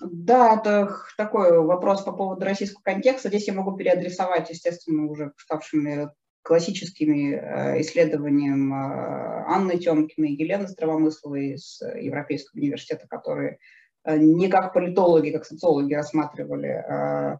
Да, 0.01 0.57
это 0.57 0.97
такой 1.17 1.59
вопрос 1.59 2.03
по 2.03 2.13
поводу 2.13 2.45
российского 2.45 2.83
контекста. 2.83 3.29
Здесь 3.29 3.47
я 3.49 3.55
могу 3.55 3.77
переадресовать, 3.77 4.51
естественно, 4.51 5.07
уже 5.07 5.33
ставшими 5.39 6.11
классическими 6.43 7.35
э, 7.35 7.81
исследованиям 7.81 8.73
э, 8.73 9.45
Анны 9.49 9.79
Темкиной 9.79 10.31
и 10.31 10.43
Елены 10.43 10.69
Здравомысловой 10.69 11.55
из 11.55 11.81
Европейского 11.81 12.61
университета, 12.61 13.09
которые 13.09 13.59
Э, 14.07 14.17
не 14.17 14.49
как 14.49 14.73
политологи, 14.73 15.31
как 15.31 15.45
социологи 15.45 15.95
рассматривали 15.95 17.39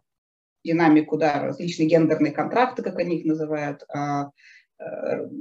динамику, 0.63 1.17
да, 1.17 1.43
различные 1.43 1.87
гендерные 1.87 2.33
контракты, 2.33 2.83
как 2.83 2.99
они 2.99 3.19
их 3.19 3.25
называют, 3.25 3.83
а, 3.87 4.31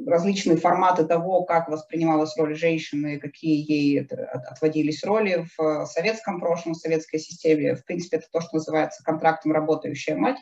различные 0.07 0.57
форматы 0.57 1.05
того, 1.05 1.44
как 1.44 1.68
воспринималась 1.68 2.37
роль 2.38 2.55
женщины, 2.57 3.18
какие 3.18 3.70
ей 3.70 4.01
отводились 4.01 5.05
роли 5.05 5.46
в 5.57 5.87
советском 5.87 6.40
прошлом, 6.40 6.72
в 6.72 6.79
советской 6.79 7.18
системе. 7.18 7.75
В 7.75 7.85
принципе, 7.85 8.16
это 8.18 8.27
то, 8.33 8.40
что 8.40 8.57
называется 8.57 9.05
контрактом 9.05 9.53
«работающая 9.53 10.16
мать». 10.16 10.38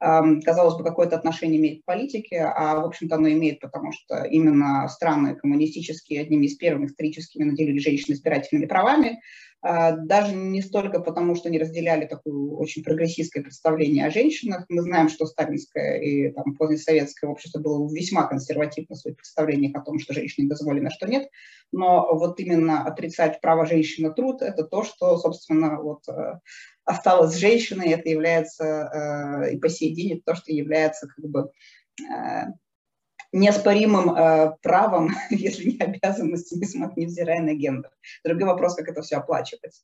Казалось 0.00 0.76
бы, 0.76 0.84
какое-то 0.84 1.16
отношение 1.16 1.58
имеет 1.58 1.82
к 1.82 1.84
политике, 1.84 2.40
а, 2.40 2.80
в 2.80 2.86
общем-то, 2.86 3.16
оно 3.16 3.28
имеет, 3.30 3.58
потому 3.60 3.92
что 3.92 4.22
именно 4.22 4.88
страны 4.88 5.34
коммунистические 5.34 6.20
одними 6.20 6.46
из 6.46 6.56
первых 6.56 6.90
историческими 6.90 7.44
наделили 7.44 7.78
женщин 7.78 8.14
избирательными 8.14 8.66
правами, 8.66 9.20
а, 9.60 9.92
даже 9.92 10.36
не 10.36 10.62
столько 10.62 11.00
потому, 11.00 11.34
что 11.34 11.48
они 11.48 11.58
разделяли 11.58 12.06
такое 12.06 12.32
очень 12.32 12.84
прогрессистское 12.84 13.42
представление 13.42 14.06
о 14.06 14.10
женщинах. 14.10 14.64
Мы 14.68 14.82
знаем, 14.82 15.08
что 15.08 15.26
сталинское 15.26 15.98
и 15.98 16.30
там, 16.30 16.54
позднесоветское 16.54 17.28
общество 17.28 17.58
было 17.58 17.92
весьма 17.92 18.28
консервативно 18.28 18.94
в 18.94 18.98
своих 18.98 19.16
представлениях 19.16 19.74
о 19.74 19.80
том, 19.80 19.98
что 19.98 20.14
женщине 20.14 20.48
дозволено, 20.48 20.90
что 20.90 21.08
нет. 21.08 21.28
Но 21.72 22.08
вот 22.16 22.38
именно 22.38 22.84
отрицать 22.84 23.40
право 23.40 23.66
женщины 23.66 24.14
труд– 24.14 24.42
это 24.42 24.62
то, 24.62 24.84
что, 24.84 25.18
собственно, 25.18 25.82
вот, 25.82 26.04
осталось 26.88 27.34
с 27.34 27.38
женщиной, 27.38 27.90
это 27.90 28.08
является 28.08 28.64
э, 28.64 29.52
и 29.52 29.58
по 29.58 29.68
сей 29.68 29.94
день 29.94 30.14
это 30.14 30.22
то, 30.24 30.34
что 30.34 30.52
является 30.52 31.06
как 31.06 31.24
бы 31.26 31.50
э, 32.00 32.44
неоспоримым 33.32 34.10
э, 34.10 34.56
правом, 34.62 35.10
если 35.30 35.70
не 35.70 35.78
обязанностью, 35.78 36.58
невзирая 36.96 37.42
на 37.42 37.52
гендер. 37.54 37.90
Другой 38.24 38.46
вопрос, 38.46 38.74
как 38.74 38.88
это 38.88 39.02
все 39.02 39.16
оплачивать. 39.16 39.82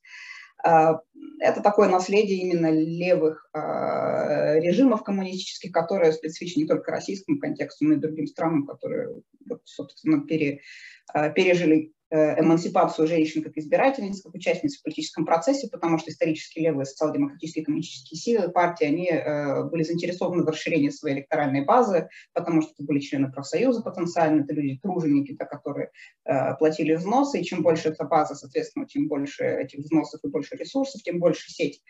Это 0.63 1.61
такое 1.61 1.89
наследие 1.89 2.39
именно 2.39 2.71
левых 2.71 3.47
режимов 3.53 5.03
коммунистических, 5.03 5.71
которые 5.71 6.13
специфичны 6.13 6.61
не 6.61 6.67
только 6.67 6.91
российскому 6.91 7.39
контексту, 7.39 7.85
но 7.85 7.93
и 7.93 7.97
другим 7.97 8.25
странам, 8.25 8.65
которые, 8.65 9.21
собственно, 9.65 10.25
пере, 10.25 10.61
пережили 11.35 11.93
эмансипацию 12.11 13.07
женщин 13.07 13.43
как 13.43 13.57
избирательниц, 13.57 14.21
как 14.21 14.35
участниц 14.35 14.77
в 14.77 14.83
политическом 14.83 15.25
процессе, 15.25 15.67
потому 15.69 15.97
что 15.97 16.11
исторически 16.11 16.59
левые 16.59 16.85
социал-демократические 16.85 17.65
коммунистические 17.65 18.17
силы, 18.17 18.51
партии, 18.51 18.85
они 18.85 19.09
э, 19.09 19.63
были 19.63 19.83
заинтересованы 19.83 20.43
в 20.43 20.47
расширении 20.47 20.89
своей 20.89 21.17
электоральной 21.17 21.65
базы, 21.65 22.09
потому 22.33 22.61
что 22.61 22.71
это 22.73 22.83
были 22.83 22.99
члены 22.99 23.31
профсоюза 23.31 23.81
потенциально, 23.81 24.43
это 24.43 24.53
люди, 24.53 24.79
труженики, 24.81 25.35
да, 25.37 25.45
которые 25.45 25.91
э, 26.25 26.55
платили 26.57 26.95
взносы, 26.95 27.39
и 27.39 27.43
чем 27.43 27.63
больше 27.63 27.89
эта 27.89 28.05
база, 28.05 28.35
соответственно, 28.35 28.85
тем 28.85 29.07
больше 29.07 29.43
этих 29.43 29.79
взносов 29.79 30.21
и 30.23 30.27
больше 30.27 30.55
ресурсов, 30.55 31.01
тем 31.01 31.19
больше 31.19 31.51
сеть 31.51 31.81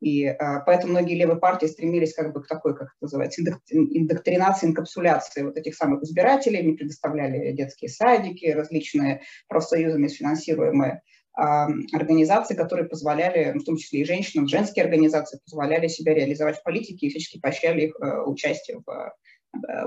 и 0.00 0.26
а, 0.26 0.60
поэтому 0.60 0.92
многие 0.92 1.14
левые 1.14 1.38
партии 1.38 1.66
стремились 1.66 2.14
как 2.14 2.32
бы 2.32 2.42
к 2.42 2.46
такой, 2.46 2.74
как 2.74 2.88
это 2.88 2.96
называется, 3.00 3.42
индоктринации, 3.42 4.66
инкапсуляции 4.66 5.42
вот 5.42 5.56
этих 5.56 5.74
самых 5.74 6.02
избирателей. 6.02 6.58
Они 6.58 6.72
предоставляли 6.74 7.52
детские 7.52 7.88
садики, 7.88 8.46
различные 8.46 9.22
профсоюзами 9.48 10.08
финансируемые 10.08 11.02
а, 11.34 11.66
организации, 11.92 12.54
которые 12.54 12.88
позволяли, 12.88 13.52
ну, 13.54 13.60
в 13.60 13.64
том 13.64 13.76
числе 13.76 14.00
и 14.00 14.04
женщинам, 14.04 14.48
женские 14.48 14.84
организации 14.84 15.38
позволяли 15.44 15.86
себя 15.88 16.14
реализовать 16.14 16.58
в 16.58 16.62
политике 16.62 17.06
и 17.06 17.10
всячески 17.10 17.38
поощряли 17.38 17.86
их 17.86 17.96
э, 18.00 18.22
участие 18.22 18.78
в 18.84 19.12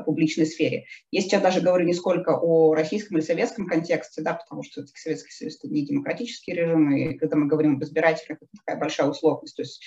публичной 0.06 0.46
сфере. 0.46 0.86
Я 1.12 1.22
сейчас 1.22 1.42
даже 1.42 1.62
говорю 1.62 1.86
не 1.86 1.94
сколько 1.94 2.38
о 2.38 2.74
российском 2.74 3.18
или 3.18 3.26
советском 3.26 3.68
контексте, 3.68 4.22
да, 4.22 4.34
потому 4.34 4.64
что 4.64 4.86
Советский 4.96 5.32
Союз– 5.32 5.58
это 5.60 5.74
не 5.74 5.86
демократический 5.86 6.54
режим, 6.54 6.92
и 6.96 7.14
когда 7.16 7.38
мы 7.38 7.48
говорим 7.48 7.76
об 7.76 7.84
избирателях, 7.84 8.38
это 8.42 8.52
такая 8.66 8.80
большая 8.80 9.08
условность. 9.10 9.56
То 9.56 9.62
есть 9.62 9.82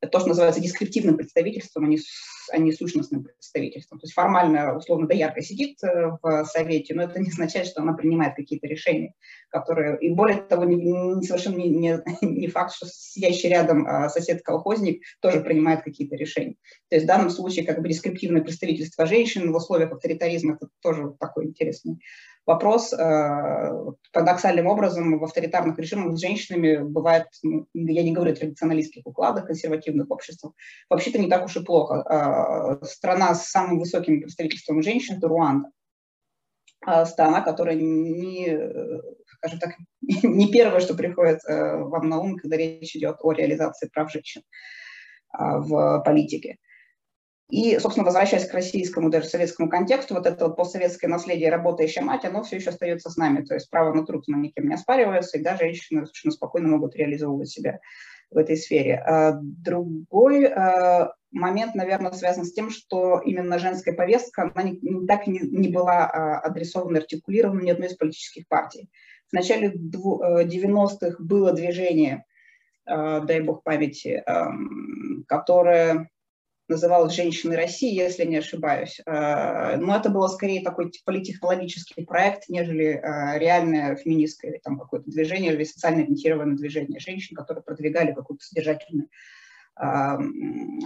это 0.00 0.10
то, 0.10 0.18
что 0.18 0.28
называется 0.30 0.60
дескриптивным 0.60 1.16
представительством, 1.16 1.84
а 1.84 1.88
не, 1.88 1.98
а 2.50 2.58
не 2.58 2.72
сущностным 2.72 3.24
представительством. 3.24 3.98
То 3.98 4.04
есть 4.04 4.14
формально, 4.14 4.76
условно, 4.76 5.06
доярка 5.06 5.42
сидит 5.42 5.82
э, 5.82 6.10
в 6.22 6.44
Совете, 6.44 6.94
но 6.94 7.04
это 7.04 7.20
не 7.20 7.30
означает, 7.30 7.66
что 7.66 7.82
она 7.82 7.92
принимает 7.92 8.34
какие-то 8.34 8.66
решения, 8.66 9.14
которые... 9.48 9.98
И 10.00 10.10
более 10.10 10.42
того, 10.42 10.64
не, 10.64 10.76
не, 10.76 11.22
совершенно 11.26 11.56
не, 11.56 11.68
не, 11.68 11.98
не 12.22 12.48
факт, 12.48 12.74
что 12.74 12.86
сидящий 12.86 13.48
рядом 13.48 13.86
а, 13.86 14.08
сосед-колхозник 14.08 15.02
тоже 15.20 15.40
принимает 15.40 15.82
какие-то 15.82 16.16
решения. 16.16 16.56
То 16.88 16.96
есть 16.96 17.04
в 17.04 17.08
данном 17.08 17.30
случае 17.30 17.66
как 17.66 17.80
бы 17.80 17.88
дескриптивное 17.88 18.42
представительство 18.42 19.06
женщин 19.06 19.52
в 19.52 19.56
условиях 19.56 19.92
авторитаризма– 19.92 20.54
это 20.60 20.68
тоже 20.80 21.14
такой 21.18 21.46
интересный 21.46 21.98
вопрос. 22.46 22.92
Э, 22.92 23.70
парадоксальным 24.12 24.66
образом 24.66 25.18
в 25.18 25.24
авторитарных 25.24 25.78
режимах 25.78 26.16
с 26.16 26.20
женщинами 26.20 26.78
бывает, 26.78 27.26
я 27.42 28.02
не 28.02 28.12
говорю 28.12 28.32
о 28.32 28.36
традиционалистских 28.36 29.06
укладах, 29.06 29.46
консервативных 29.46 30.10
обществах, 30.10 30.52
вообще-то 30.88 31.18
не 31.18 31.28
так 31.28 31.44
уж 31.44 31.56
и 31.56 31.64
плохо. 31.64 32.02
Э, 32.82 32.84
страна 32.84 33.34
с 33.34 33.48
самым 33.48 33.78
высоким 33.78 34.20
представительством 34.20 34.82
женщин– 34.82 35.16
это 35.18 35.28
Руанда. 35.28 35.70
страна, 37.06 37.42
которая 37.42 37.76
не, 37.76 38.58
скажем 39.36 39.58
так, 39.60 39.76
не 40.22 40.50
первое, 40.50 40.80
что 40.80 40.94
приходит 40.94 41.40
вам 41.46 42.08
на 42.08 42.18
ум, 42.18 42.36
когда 42.36 42.56
речь 42.56 42.96
идет 42.96 43.16
о 43.20 43.32
реализации 43.32 43.88
прав 43.88 44.10
женщин 44.10 44.42
в 45.32 46.02
политике. 46.04 46.58
И, 47.52 47.78
собственно, 47.78 48.06
возвращаясь 48.06 48.46
к 48.46 48.54
российскому, 48.54 49.10
даже 49.10 49.26
советскому 49.26 49.68
контексту, 49.68 50.14
вот 50.14 50.26
это 50.26 50.46
вот 50.46 50.56
постсоветское 50.56 51.06
наследие 51.06 51.50
работающая 51.50 52.00
мать, 52.00 52.24
оно 52.24 52.42
все 52.42 52.56
еще 52.56 52.70
остается 52.70 53.10
с 53.10 53.18
нами. 53.18 53.44
То 53.44 53.52
есть 53.52 53.68
право 53.68 53.92
на 53.92 54.06
труд 54.06 54.24
никем 54.26 54.68
не 54.68 54.74
оспаривается, 54.74 55.36
и 55.36 55.42
да, 55.42 55.58
женщины 55.58 56.06
совершенно 56.06 56.32
спокойно 56.32 56.68
могут 56.68 56.96
реализовывать 56.96 57.50
себя 57.50 57.80
в 58.30 58.38
этой 58.38 58.56
сфере. 58.56 58.96
А 58.96 59.38
другой 59.42 60.46
а, 60.46 61.12
момент, 61.30 61.74
наверное, 61.74 62.12
связан 62.12 62.46
с 62.46 62.54
тем, 62.54 62.70
что 62.70 63.20
именно 63.22 63.58
женская 63.58 63.92
повестка, 63.92 64.50
она 64.54 64.70
не, 64.70 65.06
так 65.06 65.26
не, 65.26 65.40
не 65.40 65.68
была 65.68 66.06
а, 66.06 66.38
адресована, 66.38 67.00
артикулирована 67.00 67.60
ни 67.60 67.70
одной 67.70 67.88
из 67.88 67.96
политических 67.96 68.48
партий. 68.48 68.88
В 69.28 69.34
начале 69.34 69.74
90-х 69.74 71.16
было 71.18 71.52
движение, 71.52 72.24
дай 72.86 73.40
бог 73.40 73.62
памяти, 73.62 74.24
которое 75.28 76.08
называлась 76.68 77.14
«Женщины 77.14 77.56
России», 77.56 77.94
если 77.94 78.24
не 78.24 78.36
ошибаюсь. 78.36 79.00
Э, 79.06 79.76
но 79.76 79.96
это 79.96 80.10
было 80.10 80.28
скорее 80.28 80.62
такой 80.62 80.90
политтехнологический 81.04 82.04
проект, 82.04 82.48
нежели 82.48 82.86
э, 82.86 83.38
реальное 83.38 83.96
феминистское 83.96 84.60
там 84.62 84.78
какое-то 84.78 85.10
движение 85.10 85.52
или 85.52 85.64
социально 85.64 86.02
ориентированное 86.02 86.56
движение 86.56 87.00
женщин, 87.00 87.36
которые 87.36 87.62
продвигали 87.62 88.12
какую-то 88.12 88.44
содержательную, 88.44 89.08
э, 89.80 90.18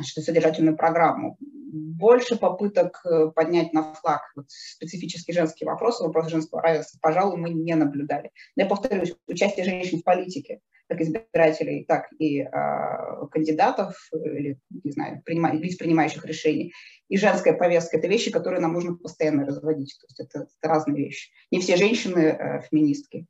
что 0.03 0.20
содержательную 0.20 0.77
программу. 0.77 1.37
Больше 1.40 2.38
попыток 2.38 3.05
поднять 3.35 3.72
на 3.72 3.92
флаг 3.94 4.22
вот, 4.37 4.46
специфические 4.49 5.35
женские 5.35 5.66
вопросы, 5.66 6.05
вопросы 6.05 6.31
женского 6.31 6.62
равенства, 6.62 6.99
пожалуй, 7.03 7.37
мы 7.38 7.51
не 7.51 7.75
наблюдали. 7.75 8.31
Но 8.55 8.62
я 8.62 8.68
повторюсь, 8.68 9.14
участие 9.27 9.64
женщин 9.64 9.99
в 9.99 10.05
политике– 10.05 10.61
как 10.88 11.01
избирателей, 11.01 11.85
так 11.85 12.07
и 12.18 12.40
э, 12.40 13.27
кандидатов 13.31 13.96
или, 14.12 14.59
не 14.85 14.90
знаю, 14.92 15.22
принима, 15.25 15.53
лиц, 15.53 15.77
принимающих 15.77 16.25
решений. 16.25 16.72
И 17.09 17.16
женская 17.16 17.55
повестка– 17.55 17.96
это 17.99 18.07
вещи, 18.07 18.31
которые 18.31 18.61
нам 18.61 18.72
нужно 18.72 18.96
постоянно 18.96 19.44
разводить. 19.44 19.96
То 20.01 20.07
есть 20.07 20.20
это, 20.20 20.46
это 20.59 20.68
разные 20.68 21.05
вещи. 21.05 21.31
Не 21.51 21.61
все 21.61 21.77
женщины 21.77 22.20
э, 22.20 22.62
феминистки. 22.70 23.27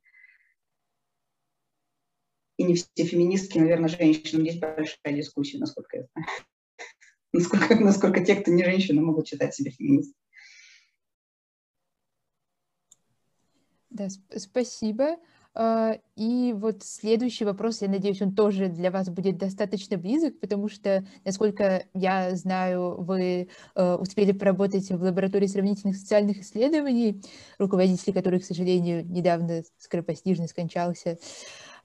И 2.57 2.63
не 2.63 2.75
все 2.75 3.05
феминистки, 3.05 3.57
наверное, 3.57 3.89
женщины. 3.89 4.41
Здесь 4.41 4.59
большая 4.59 5.13
дискуссия, 5.13 5.59
насколько 5.59 5.97
я 5.97 6.03
знаю. 6.13 6.27
Насколько, 7.33 7.75
насколько 7.75 8.25
те, 8.25 8.35
кто 8.35 8.51
не 8.51 8.63
женщины, 8.63 9.01
могут 9.01 9.27
считать 9.27 9.53
себя 9.53 9.69
феминистками. 9.69 10.15
Да, 13.89 14.07
спасибо. 14.35 15.17
А, 15.59 15.97
и 16.15 16.53
вот 16.55 16.83
следующий 16.83 17.43
вопрос, 17.43 17.81
я 17.81 17.89
надеюсь, 17.89 18.21
он 18.21 18.35
тоже 18.35 18.67
для 18.67 18.91
вас 18.91 19.09
будет 19.09 19.37
достаточно 19.37 19.97
близок, 19.97 20.39
потому 20.39 20.69
что, 20.69 21.03
насколько 21.25 21.83
я 21.95 22.35
знаю, 22.35 23.01
вы 23.01 23.49
э, 23.73 23.95
успели 23.95 24.33
поработать 24.33 24.91
в 24.91 25.01
лаборатории 25.01 25.47
сравнительных 25.47 25.97
социальных 25.97 26.41
исследований, 26.41 27.23
руководитель 27.57 28.13
которой, 28.13 28.39
к 28.39 28.45
сожалению, 28.45 29.03
недавно 29.03 29.63
скоропостижно 29.79 30.47
скончался. 30.47 31.17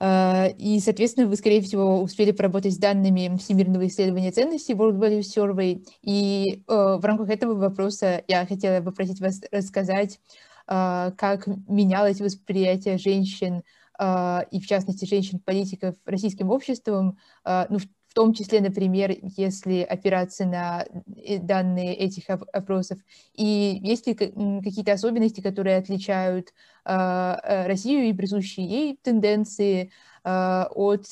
А, 0.05 0.49
и, 0.59 0.81
соответственно, 0.81 1.29
вы, 1.29 1.37
скорее 1.37 1.61
всего, 1.61 2.03
успели 2.03 2.33
поработать 2.33 2.75
с 2.75 2.77
данными 2.77 3.37
Всемирного 3.39 3.87
исследования 3.87 4.33
ценностей 4.33 4.73
World 4.73 4.99
Value 4.99 5.21
Survey. 5.21 5.87
И 6.03 6.65
э, 6.67 6.97
в 6.97 7.05
рамках 7.05 7.31
этого 7.31 7.55
вопроса 7.55 8.25
я 8.27 8.45
хотела 8.45 8.83
попросить 8.83 9.21
вас 9.21 9.41
рассказать 9.53 10.19
а, 10.67 11.13
как 11.13 11.47
менялось 11.69 12.21
восприятие 12.21 12.99
женщин 12.99 13.63
и, 14.01 14.61
в 14.61 14.67
частности, 14.67 15.05
женщин-политиков 15.05 15.95
российским 16.07 16.51
обществом, 16.51 17.19
ну, 17.45 17.79
в 17.79 17.83
том 18.15 18.35
числе, 18.35 18.61
например, 18.61 19.17
если 19.23 19.81
опираться 19.81 20.45
на 20.45 20.85
э, 21.17 21.39
данные 21.39 21.95
этих 21.95 22.29
опросов. 22.29 22.99
И 23.35 23.79
есть 23.83 24.07
ли 24.07 24.15
какие-то 24.15 24.93
особенности, 24.93 25.41
которые 25.41 25.77
отличают 25.77 26.53
э, 26.85 27.67
Россию 27.67 28.09
и 28.09 28.13
присущие 28.13 28.67
ей 28.67 28.99
тенденции 29.03 29.91
от 30.25 31.07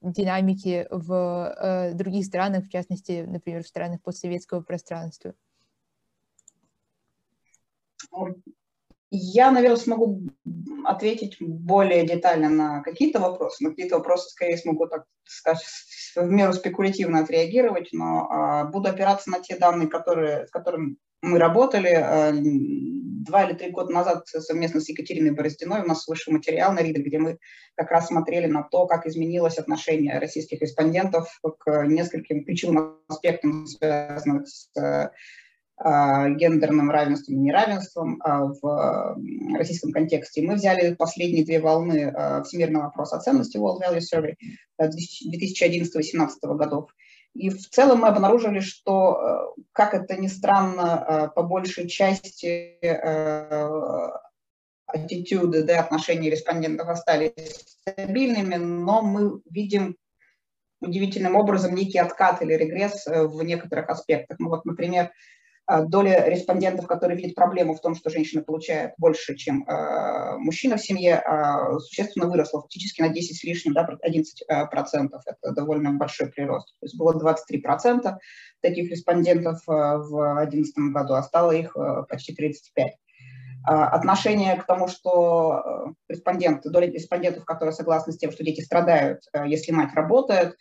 динамики 0.00 0.86
в 0.90 1.92
других 1.94 2.24
странах, 2.24 2.64
в 2.64 2.70
частности, 2.70 3.26
например, 3.28 3.62
в 3.62 3.68
странах 3.68 4.00
постсоветского 4.00 4.62
пространства? 4.62 5.34
Я, 9.16 9.52
наверное, 9.52 9.76
смогу 9.76 10.22
ответить 10.84 11.36
более 11.38 12.04
детально 12.04 12.48
на 12.48 12.82
какие-то 12.82 13.20
вопросы. 13.20 13.62
На 13.62 13.70
какие-то 13.70 13.98
вопросы, 13.98 14.28
скорее, 14.28 14.56
смогу, 14.56 14.88
так 14.88 15.04
сказать, 15.24 15.62
в 16.16 16.28
меру 16.28 16.52
спекулятивно 16.52 17.20
отреагировать, 17.20 17.90
но 17.92 18.26
а, 18.28 18.64
буду 18.64 18.88
опираться 18.88 19.30
на 19.30 19.38
те 19.38 19.56
данные, 19.56 19.88
которые, 19.88 20.48
с 20.48 20.50
которыми 20.50 20.96
мы 21.22 21.38
работали. 21.38 21.90
А, 21.90 22.32
два 22.34 23.44
или 23.44 23.54
три 23.56 23.70
года 23.70 23.92
назад 23.92 24.26
совместно 24.26 24.80
с 24.80 24.88
Екатериной 24.88 25.30
Бороздиной 25.30 25.82
у 25.82 25.86
нас 25.86 26.08
вышел 26.08 26.32
материал 26.32 26.72
на 26.72 26.80
Риде, 26.80 27.00
где 27.00 27.18
мы 27.18 27.38
как 27.76 27.92
раз 27.92 28.08
смотрели 28.08 28.46
на 28.46 28.64
то, 28.64 28.86
как 28.86 29.06
изменилось 29.06 29.58
отношение 29.58 30.18
российских 30.18 30.60
респондентов 30.60 31.28
к 31.58 31.84
нескольким 31.86 32.44
ключевым 32.44 32.98
аспектам, 33.08 33.66
связанным 33.66 34.44
с 34.44 34.68
гендерным 35.84 36.90
равенством 36.90 37.36
и 37.36 37.40
неравенством 37.40 38.20
а, 38.24 38.46
в 38.46 39.18
российском 39.54 39.92
контексте. 39.92 40.40
Мы 40.40 40.54
взяли 40.54 40.94
последние 40.94 41.44
две 41.44 41.60
волны 41.60 42.04
а, 42.04 42.42
всемирного 42.42 42.84
вопроса 42.84 43.16
о 43.16 43.20
ценности 43.20 43.58
World 43.58 43.80
Value 43.82 44.00
Survey 44.00 44.34
2011-2017 44.80 46.56
годов. 46.56 46.90
И 47.34 47.50
в 47.50 47.68
целом 47.68 48.00
мы 48.00 48.08
обнаружили, 48.08 48.60
что, 48.60 49.54
как 49.72 49.92
это 49.92 50.16
ни 50.16 50.28
странно, 50.28 51.32
по 51.34 51.42
большей 51.42 51.88
части 51.88 52.78
аттитюды, 54.86 55.64
да, 55.64 55.80
отношения 55.80 56.30
респондентов 56.30 56.88
остались 56.88 57.64
стабильными, 57.82 58.54
но 58.54 59.02
мы 59.02 59.40
видим 59.50 59.96
удивительным 60.80 61.36
образом 61.36 61.74
некий 61.74 61.98
откат 61.98 62.42
или 62.42 62.54
регресс 62.54 63.06
э, 63.06 63.26
в 63.26 63.42
некоторых 63.42 63.88
аспектах. 63.88 64.38
Ну 64.38 64.50
вот, 64.50 64.64
например, 64.64 65.06
а, 65.06 65.10
доля 65.66 66.28
респондентов, 66.28 66.86
которые 66.86 67.16
видят 67.16 67.34
проблему 67.34 67.74
в 67.74 67.80
том, 67.80 67.94
что 67.94 68.10
женщина 68.10 68.42
получает 68.42 68.92
больше, 68.98 69.34
чем 69.34 69.64
э, 69.66 70.36
мужчина 70.36 70.76
в 70.76 70.82
семье, 70.82 71.22
э, 71.24 71.78
существенно 71.78 72.26
выросла, 72.26 72.60
фактически 72.60 73.00
на 73.00 73.08
10 73.08 73.36
с 73.36 73.44
лишним, 73.44 73.72
да, 73.72 73.88
11 74.02 74.42
э, 74.46 74.66
процентов. 74.66 75.22
Это 75.26 75.52
довольно 75.52 75.92
большой 75.92 76.28
прирост. 76.28 76.74
То 76.80 76.86
есть 76.86 76.98
было 76.98 77.18
23 77.18 77.58
процента 77.60 78.18
таких 78.60 78.90
респондентов 78.90 79.60
э, 79.66 79.72
в 79.72 80.46
2011 80.50 80.92
году, 80.92 81.14
а 81.14 81.22
стало 81.22 81.52
их 81.52 81.76
э, 81.76 82.04
почти 82.08 82.34
35 82.34 82.92
отношение 83.66 84.56
к 84.56 84.66
тому, 84.66 84.88
что 84.88 85.94
респонденты, 86.06 86.68
доля 86.68 86.86
респондентов, 86.86 87.46
которые 87.46 87.72
согласны 87.72 88.12
с 88.12 88.18
тем, 88.18 88.30
что 88.30 88.44
дети 88.44 88.60
страдают, 88.60 89.22
если 89.46 89.72
мать 89.72 89.94
работает, 89.94 90.58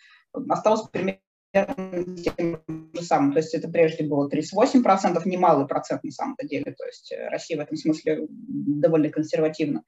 осталось 0.47 0.87
примерно 0.89 1.19
тем 1.53 2.61
же 2.93 3.01
самым. 3.03 3.33
То 3.33 3.39
есть 3.39 3.53
это 3.53 3.69
прежде 3.69 4.05
было 4.05 4.29
38%, 4.29 5.21
немалый 5.25 5.67
процент 5.67 6.03
на 6.03 6.11
самом-то 6.11 6.47
деле. 6.47 6.73
То 6.73 6.85
есть 6.85 7.11
э, 7.11 7.29
Россия 7.29 7.57
в 7.57 7.61
этом 7.61 7.77
смысле 7.77 8.27
довольно 8.29 9.09
консервативна. 9.09 9.83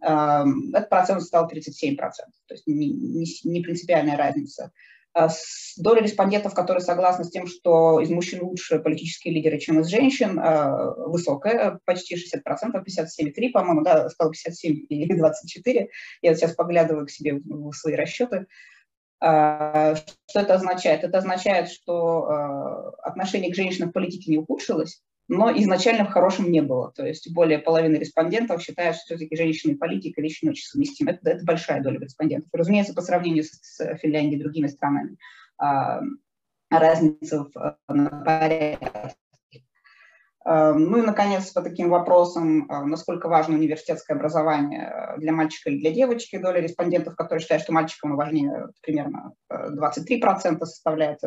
Этот 0.00 0.88
процент 0.90 1.22
стал 1.22 1.50
37%, 1.50 1.96
то 1.96 2.54
есть 2.54 2.68
не, 2.68 2.88
не, 2.88 3.26
не 3.42 3.62
принципиальная 3.62 4.16
разница. 4.16 4.70
А 5.14 5.28
доля 5.78 6.02
респондентов, 6.02 6.54
которые 6.54 6.82
согласны 6.82 7.24
с 7.24 7.30
тем, 7.30 7.46
что 7.46 8.00
из 8.00 8.10
мужчин 8.10 8.42
лучше 8.42 8.78
политические 8.78 9.34
лидеры, 9.34 9.58
чем 9.58 9.80
из 9.80 9.88
женщин, 9.88 10.38
а, 10.38 10.92
высокая, 11.08 11.80
почти 11.84 12.14
60%, 12.14 12.38
57,3, 12.74 13.50
по-моему, 13.50 13.82
да, 13.82 14.08
стало 14.10 14.30
57 14.30 14.86
или 14.88 15.16
24. 15.16 15.88
Я 16.22 16.34
сейчас 16.34 16.54
поглядываю 16.54 17.06
к 17.06 17.10
себе 17.10 17.40
в 17.44 17.72
свои 17.72 17.94
расчеты. 17.94 18.46
Что 19.20 20.40
это 20.40 20.54
означает? 20.54 21.04
Это 21.04 21.18
означает, 21.18 21.68
что 21.68 22.24
а, 22.24 22.90
отношение 23.02 23.52
к 23.52 23.56
женщинам 23.56 23.90
в 23.90 23.92
политике 23.92 24.30
не 24.30 24.38
ухудшилось, 24.38 25.02
но 25.26 25.50
изначально 25.50 26.04
в 26.04 26.10
хорошем 26.10 26.50
не 26.50 26.62
было. 26.62 26.92
То 26.92 27.06
есть 27.06 27.32
более 27.32 27.58
половины 27.58 27.96
респондентов 27.96 28.62
считают, 28.62 28.96
что 28.96 29.06
все-таки 29.06 29.36
женщина 29.36 29.72
и 29.72 29.76
политика 29.76 30.22
вещи 30.22 30.44
не 30.44 30.50
очень 30.50 30.66
совместимы. 30.66 31.12
Это, 31.12 31.30
это 31.30 31.44
большая 31.44 31.82
доля 31.82 31.98
респондентов. 31.98 32.48
Разумеется, 32.52 32.94
по 32.94 33.02
сравнению 33.02 33.44
с, 33.44 33.50
с 33.60 33.96
Финляндией 33.98 34.38
и 34.38 34.42
другими 34.42 34.68
странами 34.68 35.16
а, 35.58 36.00
разница 36.70 37.44
в, 37.44 37.76
на 37.88 38.22
порядке 38.24 39.16
ну 40.44 40.98
и, 40.98 41.02
наконец, 41.02 41.50
по 41.50 41.62
таким 41.62 41.90
вопросам, 41.90 42.70
э, 42.70 42.84
насколько 42.84 43.28
важно 43.28 43.56
университетское 43.56 44.16
образование 44.16 44.90
э, 44.90 45.18
для 45.18 45.32
мальчика 45.32 45.68
или 45.68 45.80
для 45.80 45.90
девочки, 45.90 46.38
доля 46.38 46.60
респондентов, 46.60 47.16
которые 47.16 47.40
считают, 47.40 47.64
что 47.64 47.72
мальчикам 47.72 48.16
важнее, 48.16 48.68
примерно 48.80 49.32
23% 49.50 50.56
э, 50.60 50.64
составляет. 50.64 51.18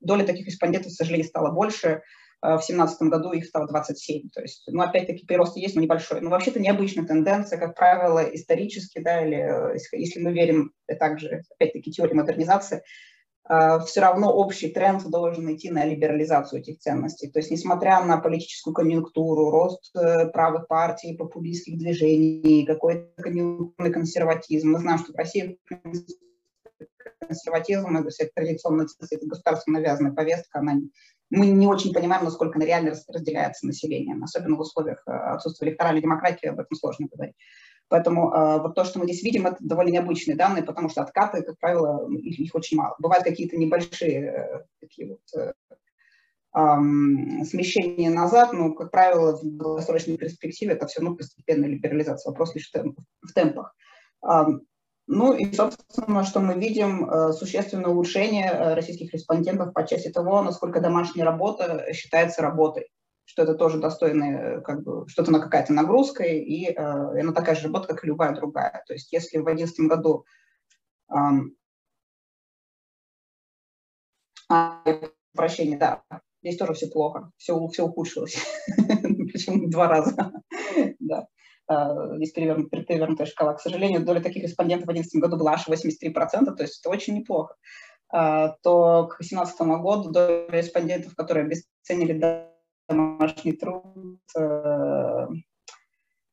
Доля 0.00 0.24
таких 0.24 0.46
респондентов, 0.46 0.92
к 0.92 0.94
сожалению, 0.94 1.26
стала 1.26 1.50
больше. 1.50 2.02
в 2.42 2.46
2017 2.46 3.02
году 3.02 3.32
их 3.32 3.46
стало 3.46 3.66
27. 3.68 4.28
То 4.30 4.42
есть, 4.42 4.64
ну, 4.66 4.82
опять-таки, 4.82 5.26
прирост 5.26 5.56
есть, 5.56 5.74
но 5.74 5.80
небольшой. 5.80 6.20
Но 6.20 6.30
вообще-то 6.30 6.60
необычная 6.60 7.06
тенденция, 7.06 7.58
как 7.58 7.74
правило, 7.74 8.20
исторически, 8.20 9.00
да, 9.00 9.24
или 9.24 9.76
если 9.96 10.20
мы 10.20 10.32
верим 10.32 10.72
также, 10.98 11.42
опять-таки, 11.56 11.90
теории 11.90 12.14
модернизации, 12.14 12.76
Э, 12.78 13.11
все 13.48 14.00
равно 14.00 14.32
общий 14.32 14.68
тренд 14.68 15.04
должен 15.04 15.52
идти 15.54 15.70
на 15.70 15.84
либерализацию 15.84 16.60
этих 16.60 16.78
ценностей. 16.78 17.28
То 17.28 17.40
есть, 17.40 17.50
несмотря 17.50 18.02
на 18.04 18.18
политическую 18.18 18.72
конъюнктуру, 18.72 19.50
рост 19.50 19.90
э, 19.96 20.28
правых 20.28 20.68
партий, 20.68 21.16
популистских 21.16 21.76
движений, 21.76 22.64
какой-то 22.64 23.10
конъюнктурный 23.20 23.92
консерватизм, 23.92 24.70
мы 24.70 24.78
знаем, 24.78 24.98
что 24.98 25.12
в 25.12 25.16
России 25.16 25.58
консерватизм, 27.18 27.96
это 27.96 28.30
традиционная 28.34 28.86
это 29.10 29.26
государственно 29.26 29.80
навязанная 29.80 30.12
повестка, 30.12 30.60
она, 30.60 30.74
мы 31.30 31.46
не 31.46 31.66
очень 31.66 31.92
понимаем, 31.92 32.24
насколько 32.24 32.56
она 32.56 32.66
реально 32.66 32.94
разделяется 33.08 33.66
населением, 33.66 34.22
особенно 34.22 34.56
в 34.56 34.60
условиях 34.60 35.02
э, 35.06 35.10
отсутствия 35.10 35.68
электоральной 35.68 36.02
демократии, 36.02 36.46
об 36.46 36.60
этом 36.60 36.76
сложно 36.76 37.08
говорить. 37.12 37.34
Поэтому 37.92 38.32
э, 38.32 38.58
вот 38.62 38.74
то, 38.74 38.84
что 38.84 38.98
мы 38.98 39.04
здесь 39.04 39.22
видим, 39.22 39.46
это 39.46 39.58
довольно 39.60 39.90
необычные 39.90 40.34
данные, 40.34 40.64
потому 40.64 40.88
что 40.88 41.02
откаты, 41.02 41.42
как 41.42 41.58
правило, 41.58 42.10
их, 42.10 42.40
их 42.40 42.54
очень 42.54 42.78
мало. 42.78 42.96
Бывают 42.98 43.22
какие-то 43.22 43.58
небольшие 43.58 44.24
э, 44.24 44.64
такие 44.80 45.08
вот 45.08 45.20
э, 45.36 45.52
э, 46.54 47.44
смещения 47.44 48.08
назад, 48.08 48.54
но, 48.54 48.72
как 48.72 48.90
правило, 48.90 49.36
в 49.36 49.44
долгосрочной 49.44 50.16
перспективе 50.16 50.72
это 50.72 50.86
все 50.86 51.02
равно 51.02 51.16
постепенная 51.16 51.68
либерализация, 51.68 52.30
вопрос 52.30 52.54
лишь 52.54 52.70
темп, 52.70 52.98
в 53.20 53.34
темпах. 53.34 53.76
Э, 54.26 54.44
ну 55.06 55.34
и, 55.34 55.52
собственно, 55.52 56.24
что 56.24 56.40
мы 56.40 56.54
видим, 56.54 57.10
э, 57.10 57.32
существенное 57.34 57.90
улучшение 57.90 58.46
э, 58.50 58.72
российских 58.72 59.12
респондентов 59.12 59.74
по 59.74 59.86
части 59.86 60.08
того, 60.08 60.40
насколько 60.40 60.80
домашняя 60.80 61.26
работа 61.26 61.92
считается 61.92 62.40
работой 62.40 62.88
что 63.24 63.42
это 63.42 63.54
тоже 63.54 63.78
достойная, 63.78 64.60
как 64.60 64.82
бы, 64.82 65.08
что-то 65.08 65.30
на 65.30 65.40
какая-то 65.40 65.72
нагрузка, 65.72 66.24
и 66.24 66.66
э, 66.66 66.74
она 66.76 67.32
такая 67.32 67.54
же 67.54 67.64
работа, 67.64 67.88
как 67.88 68.04
и 68.04 68.06
любая 68.06 68.34
другая. 68.34 68.82
То 68.86 68.92
есть 68.92 69.12
если 69.12 69.38
в 69.38 69.44
2011 69.44 69.88
году 69.88 70.24
э, 71.10 71.14
а, 74.48 74.82
прощение, 75.34 75.78
да, 75.78 76.02
здесь 76.42 76.58
тоже 76.58 76.74
все 76.74 76.88
плохо, 76.88 77.30
все, 77.36 77.66
все 77.68 77.84
ухудшилось, 77.84 78.36
причем 78.76 79.70
два 79.70 79.88
раза, 79.88 80.32
да. 80.98 81.26
Uh, 81.70 82.16
здесь 82.16 82.32
перевернутая, 82.32 82.82
перевернутая 82.82 83.26
шкала. 83.26 83.54
К 83.54 83.60
сожалению, 83.60 84.04
доля 84.04 84.20
таких 84.20 84.42
респондентов 84.42 84.88
в 84.88 84.92
2011 84.92 85.22
году 85.22 85.36
была 85.38 85.52
аж 85.52 85.68
83%, 85.68 86.12
то 86.56 86.62
есть 86.62 86.80
это 86.80 86.90
очень 86.90 87.14
неплохо. 87.14 87.54
Uh, 88.12 88.50
то 88.62 89.06
к 89.06 89.18
2017 89.20 89.60
году 89.80 90.10
доля 90.10 90.48
респондентов, 90.48 91.14
которые 91.14 91.46
обесценили 91.46 92.18
домашний 92.92 93.52
труд, 93.52 94.20
э, 94.36 95.26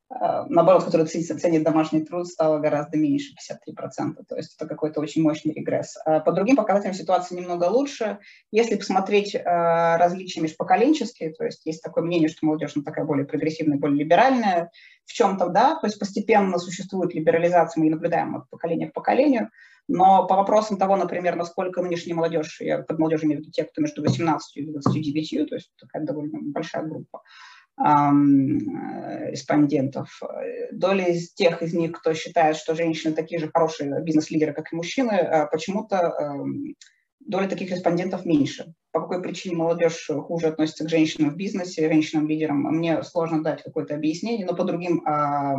э, 0.10 0.46
наоборот, 0.50 0.84
который 0.84 1.06
ценит 1.08 1.64
домашний 1.64 2.04
труд, 2.04 2.28
стало 2.28 2.60
гораздо 2.60 2.98
меньше, 2.98 3.34
53%. 3.34 4.24
То 4.28 4.36
есть 4.36 4.56
это 4.56 4.68
какой-то 4.68 5.00
очень 5.02 5.22
мощный 5.22 5.54
регресс. 5.54 5.98
А 6.06 6.20
по 6.20 6.32
другим 6.32 6.56
показателям 6.56 6.94
ситуация 6.94 7.38
немного 7.38 7.66
лучше. 7.66 8.20
Если 8.52 8.76
посмотреть 8.76 9.36
э, 9.36 9.42
различия 9.44 10.42
межпоколенческие, 10.42 11.34
то 11.34 11.46
есть 11.46 11.66
есть 11.66 11.82
такое 11.82 12.04
мнение, 12.04 12.30
что 12.30 12.46
молодежь 12.46 12.76
ну, 12.76 12.84
такая 12.84 13.06
более 13.06 13.26
прогрессивная, 13.26 13.78
более 13.78 14.04
либеральная, 14.04 14.72
в 15.06 15.14
чем-то 15.14 15.50
да, 15.50 15.76
то 15.80 15.88
есть 15.88 15.98
постепенно 15.98 16.60
существует 16.60 17.16
либерализация, 17.16 17.82
мы 17.82 17.90
наблюдаем 17.90 18.36
от 18.36 18.50
поколения 18.50 18.90
к 18.90 18.94
поколению, 18.94 19.50
но 19.90 20.28
по 20.28 20.36
вопросам 20.36 20.78
того, 20.78 20.96
например, 20.96 21.36
насколько 21.36 21.82
нынешняя 21.82 22.16
молодежь, 22.16 22.62
я 22.62 22.84
под 22.84 23.00
молодежью 23.00 23.28
имею 23.28 23.40
в 23.40 23.42
виду 23.42 23.52
те, 23.52 23.64
кто 23.64 23.82
между 23.82 24.04
18 24.04 24.58
и 24.58 24.66
29, 24.66 25.50
то 25.50 25.56
есть 25.56 25.72
такая 25.80 26.06
довольно 26.06 26.40
большая 26.42 26.84
группа 26.84 27.24
эм, 27.84 28.60
респондентов. 29.32 30.22
Доля 30.72 31.08
из 31.08 31.34
тех 31.34 31.64
из 31.64 31.74
них, 31.74 31.94
кто 31.94 32.14
считает, 32.14 32.56
что 32.56 32.76
женщины 32.76 33.16
такие 33.16 33.40
же 33.40 33.50
хорошие 33.52 34.02
бизнес-лидеры, 34.04 34.54
как 34.54 34.72
и 34.72 34.76
мужчины, 34.76 35.12
э, 35.12 35.48
почему-то 35.50 35.96
эм, 35.98 36.76
доля 37.20 37.48
таких 37.48 37.72
респондентов 37.72 38.26
меньше. 38.26 38.74
По 38.92 39.02
какой 39.02 39.22
причине 39.22 39.56
молодежь 39.56 40.08
хуже 40.08 40.48
относится 40.48 40.86
к 40.86 40.90
женщинам 40.90 41.32
в 41.32 41.36
бизнесе, 41.36 41.88
женщинам-лидерам, 41.88 42.62
мне 42.62 43.04
сложно 43.04 43.44
дать 43.44 43.64
какое-то 43.64 43.96
объяснение, 43.96 44.46
но 44.46 44.56
по 44.56 44.64
другим 44.64 45.04
а, 45.06 45.56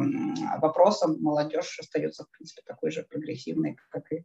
вопросам 0.59 1.17
молодежь 1.21 1.79
остается, 1.79 2.25
в 2.25 2.31
принципе, 2.31 2.63
такой 2.67 2.91
же 2.91 3.05
прогрессивной, 3.09 3.77
как 3.91 4.11
и 4.13 4.25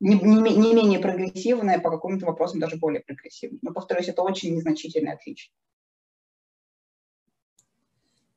не, 0.00 0.16
не, 0.16 0.56
не 0.56 0.74
менее 0.74 0.98
прогрессивная, 0.98 1.78
по 1.78 1.90
каким-то 1.90 2.26
вопросам 2.26 2.60
даже 2.60 2.76
более 2.76 3.00
прогрессивной. 3.00 3.60
Но, 3.62 3.72
повторюсь, 3.72 4.08
это 4.08 4.22
очень 4.22 4.54
незначительное 4.54 5.14
отличие. 5.14 5.52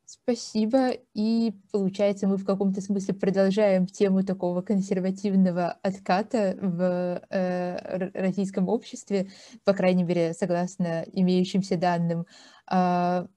Спасибо. 0.10 0.92
И 1.14 1.54
получается, 1.74 2.28
мы 2.28 2.38
в 2.38 2.46
каком-то 2.46 2.80
смысле 2.80 3.14
продолжаем 3.14 3.86
тему 3.88 4.24
такого 4.24 4.62
консервативного 4.62 5.78
отката 5.84 6.58
в 6.62 7.22
э, 7.30 8.10
российском 8.14 8.70
обществе, 8.70 9.30
по 9.66 9.74
крайней 9.74 10.04
мере, 10.06 10.34
согласно 10.34 11.04
имеющимся 11.12 11.76
данным. 11.76 12.26
А, 12.68 13.28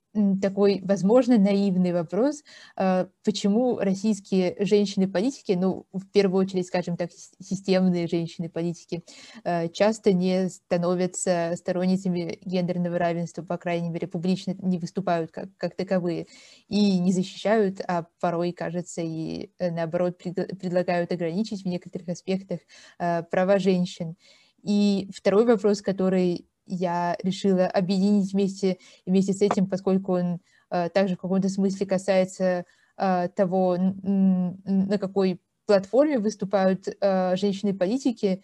такой, 0.43 0.81
возможно, 0.85 1.39
наивный 1.39 1.93
вопрос, 1.93 2.43
а, 2.77 3.09
почему 3.25 3.79
российские 3.79 4.57
женщины-политики, 4.59 5.53
ну, 5.53 5.87
в 5.93 6.07
первую 6.11 6.45
очередь, 6.45 6.67
скажем 6.67 6.97
так, 6.97 7.11
системные 7.41 8.09
женщины-политики, 8.09 9.05
а, 9.45 9.69
часто 9.69 10.13
не 10.13 10.49
становятся 10.49 11.55
сторонницами 11.57 12.39
гендерного 12.45 12.99
равенства, 12.99 13.43
по 13.43 13.57
крайней 13.57 13.91
мере, 13.91 14.09
публично 14.09 14.55
не 14.59 14.79
выступают 14.79 15.31
как, 15.31 15.49
как 15.57 15.77
таковые, 15.77 16.27
и 16.69 16.99
не 16.99 17.13
защищают, 17.13 17.81
а 17.87 18.07
порой, 18.21 18.53
кажется, 18.53 19.03
и 19.03 19.51
э, 19.59 19.71
наоборот 19.71 20.19
предлагают 20.19 21.13
ограничить 21.13 21.63
в 21.63 21.67
некоторых 21.69 22.09
аспектах 22.09 22.61
а, 22.99 23.23
права 23.23 23.59
женщин. 23.59 24.17
И 24.63 25.09
второй 25.15 25.47
вопрос, 25.47 25.81
который 25.83 26.47
я 26.71 27.17
решила 27.23 27.67
объединить 27.67 28.33
вместе, 28.33 28.79
вместе 29.07 29.33
с 29.33 29.43
этим, 29.43 29.67
поскольку 29.67 30.15
он 30.15 30.41
э, 30.71 30.89
также 30.91 31.17
в 31.17 31.21
каком-то 31.21 31.49
смысле 31.49 31.87
касается 31.87 32.65
э, 32.97 33.29
того, 33.35 33.77
на 33.77 34.99
какой 34.99 35.41
платформе 35.67 36.19
выступают 36.19 36.89
э, 36.89 37.37
женщины-политики 37.37 38.43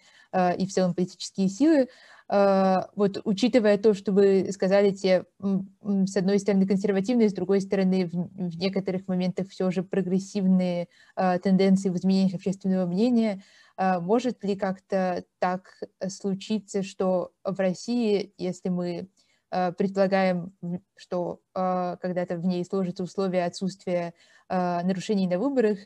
и 0.57 0.65
в 0.65 0.73
целом 0.73 0.93
политические 0.93 1.47
силы. 1.47 1.87
Вот 2.29 3.21
учитывая 3.23 3.77
то, 3.77 3.93
что 3.93 4.11
вы 4.11 4.51
сказали, 4.51 4.91
те, 4.91 5.23
с 5.39 6.17
одной 6.17 6.37
стороны, 6.39 6.67
консервативные, 6.67 7.29
с 7.29 7.33
другой 7.33 7.61
стороны, 7.61 8.05
в, 8.05 8.11
в 8.11 8.57
некоторых 8.57 9.07
моментах 9.07 9.47
все 9.47 9.71
же 9.71 9.83
прогрессивные 9.83 10.89
тенденции 11.15 11.87
в 11.87 11.95
изменениях 11.95 12.35
общественного 12.35 12.85
мнения, 12.85 13.41
может 13.77 14.43
ли 14.43 14.55
как-то 14.55 15.23
так 15.39 15.83
случиться, 16.07 16.83
что 16.83 17.31
в 17.43 17.59
России, 17.59 18.33
если 18.37 18.69
мы 18.69 19.09
а, 19.49 19.71
предполагаем, 19.71 20.53
что 20.95 21.41
а, 21.53 21.97
когда-то 21.97 22.37
в 22.37 22.45
ней 22.45 22.65
сложатся 22.65 23.03
условия 23.03 23.45
отсутствия 23.45 24.13
нарушений 24.49 25.27
на 25.27 25.39
выборах, 25.39 25.77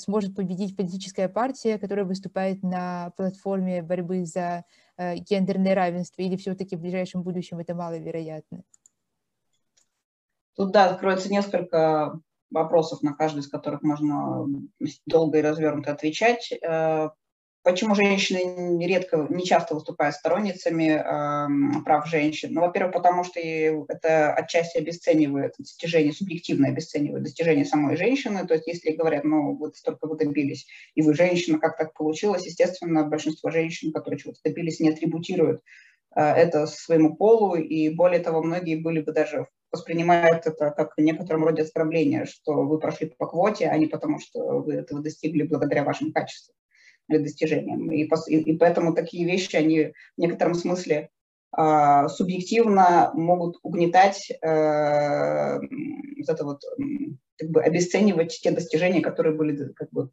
сможет 0.00 0.34
победить 0.34 0.74
политическая 0.74 1.28
партия, 1.28 1.78
которая 1.78 2.06
выступает 2.06 2.62
на 2.62 3.12
платформе 3.16 3.82
борьбы 3.82 4.24
за 4.24 4.64
гендерное 4.98 5.74
равенство, 5.74 6.22
или 6.22 6.36
все-таки 6.36 6.76
в 6.76 6.80
ближайшем 6.80 7.22
будущем 7.22 7.58
это 7.58 7.74
маловероятно? 7.74 8.62
Тут, 10.56 10.72
да, 10.72 10.90
откроется 10.90 11.30
несколько 11.30 12.20
вопросов, 12.50 13.02
на 13.02 13.14
каждый 13.14 13.40
из 13.40 13.48
которых 13.48 13.82
можно 13.82 14.46
долго 15.06 15.38
и 15.38 15.42
развернуто 15.42 15.92
отвечать. 15.92 16.52
Э, 16.52 17.10
почему 17.62 17.94
женщины 17.94 18.82
редко, 18.84 19.26
не 19.28 19.44
часто 19.44 19.74
выступают 19.74 20.14
сторонницами 20.14 20.90
э, 20.90 21.82
прав 21.84 22.08
женщин? 22.08 22.54
Ну, 22.54 22.62
во-первых, 22.62 22.94
потому 22.94 23.24
что 23.24 23.40
это 23.40 24.32
отчасти 24.32 24.78
обесценивает 24.78 25.54
достижение, 25.58 26.12
субъективно 26.12 26.68
обесценивает 26.68 27.24
достижение 27.24 27.64
самой 27.64 27.96
женщины. 27.96 28.46
То 28.46 28.54
есть, 28.54 28.66
если 28.66 28.92
говорят, 28.92 29.24
ну, 29.24 29.56
вот 29.56 29.76
столько 29.76 30.06
вы 30.06 30.16
добились, 30.16 30.66
и 30.94 31.02
вы 31.02 31.14
женщина, 31.14 31.58
как 31.58 31.76
так 31.76 31.92
получилось, 31.94 32.46
естественно, 32.46 33.04
большинство 33.04 33.50
женщин, 33.50 33.92
которые 33.92 34.18
чего-то 34.18 34.40
добились, 34.44 34.80
не 34.80 34.90
атрибутируют 34.90 35.62
э, 36.16 36.22
это 36.22 36.66
своему 36.66 37.16
полу, 37.16 37.56
и 37.56 37.90
более 37.90 38.20
того, 38.20 38.42
многие 38.42 38.76
были 38.76 39.00
бы 39.00 39.12
даже 39.12 39.48
воспринимают 39.70 40.46
это 40.46 40.70
как 40.70 40.94
в 40.96 41.00
некотором 41.00 41.44
роде 41.44 41.62
оскорбление, 41.62 42.26
что 42.26 42.62
вы 42.62 42.78
прошли 42.78 43.08
по 43.18 43.26
квоте, 43.26 43.68
а 43.68 43.76
не 43.76 43.86
потому, 43.86 44.18
что 44.18 44.60
вы 44.60 44.74
этого 44.74 45.02
достигли 45.02 45.42
благодаря 45.42 45.84
вашим 45.84 46.12
качествам 46.12 46.56
или 47.08 47.18
достижениям. 47.18 47.90
И, 47.90 48.08
и, 48.28 48.56
поэтому 48.56 48.94
такие 48.94 49.26
вещи, 49.26 49.56
они 49.56 49.92
в 50.16 50.20
некотором 50.20 50.54
смысле 50.54 51.10
э, 51.56 52.08
субъективно 52.08 53.10
могут 53.14 53.58
угнетать, 53.62 54.30
э, 54.30 55.58
вот 55.58 56.28
это 56.28 56.44
вот, 56.44 56.62
как 57.36 57.50
бы 57.50 57.62
обесценивать 57.62 58.38
те 58.42 58.50
достижения, 58.50 59.00
которые 59.00 59.34
были 59.34 59.72
как 59.72 59.90
бы 59.90 60.10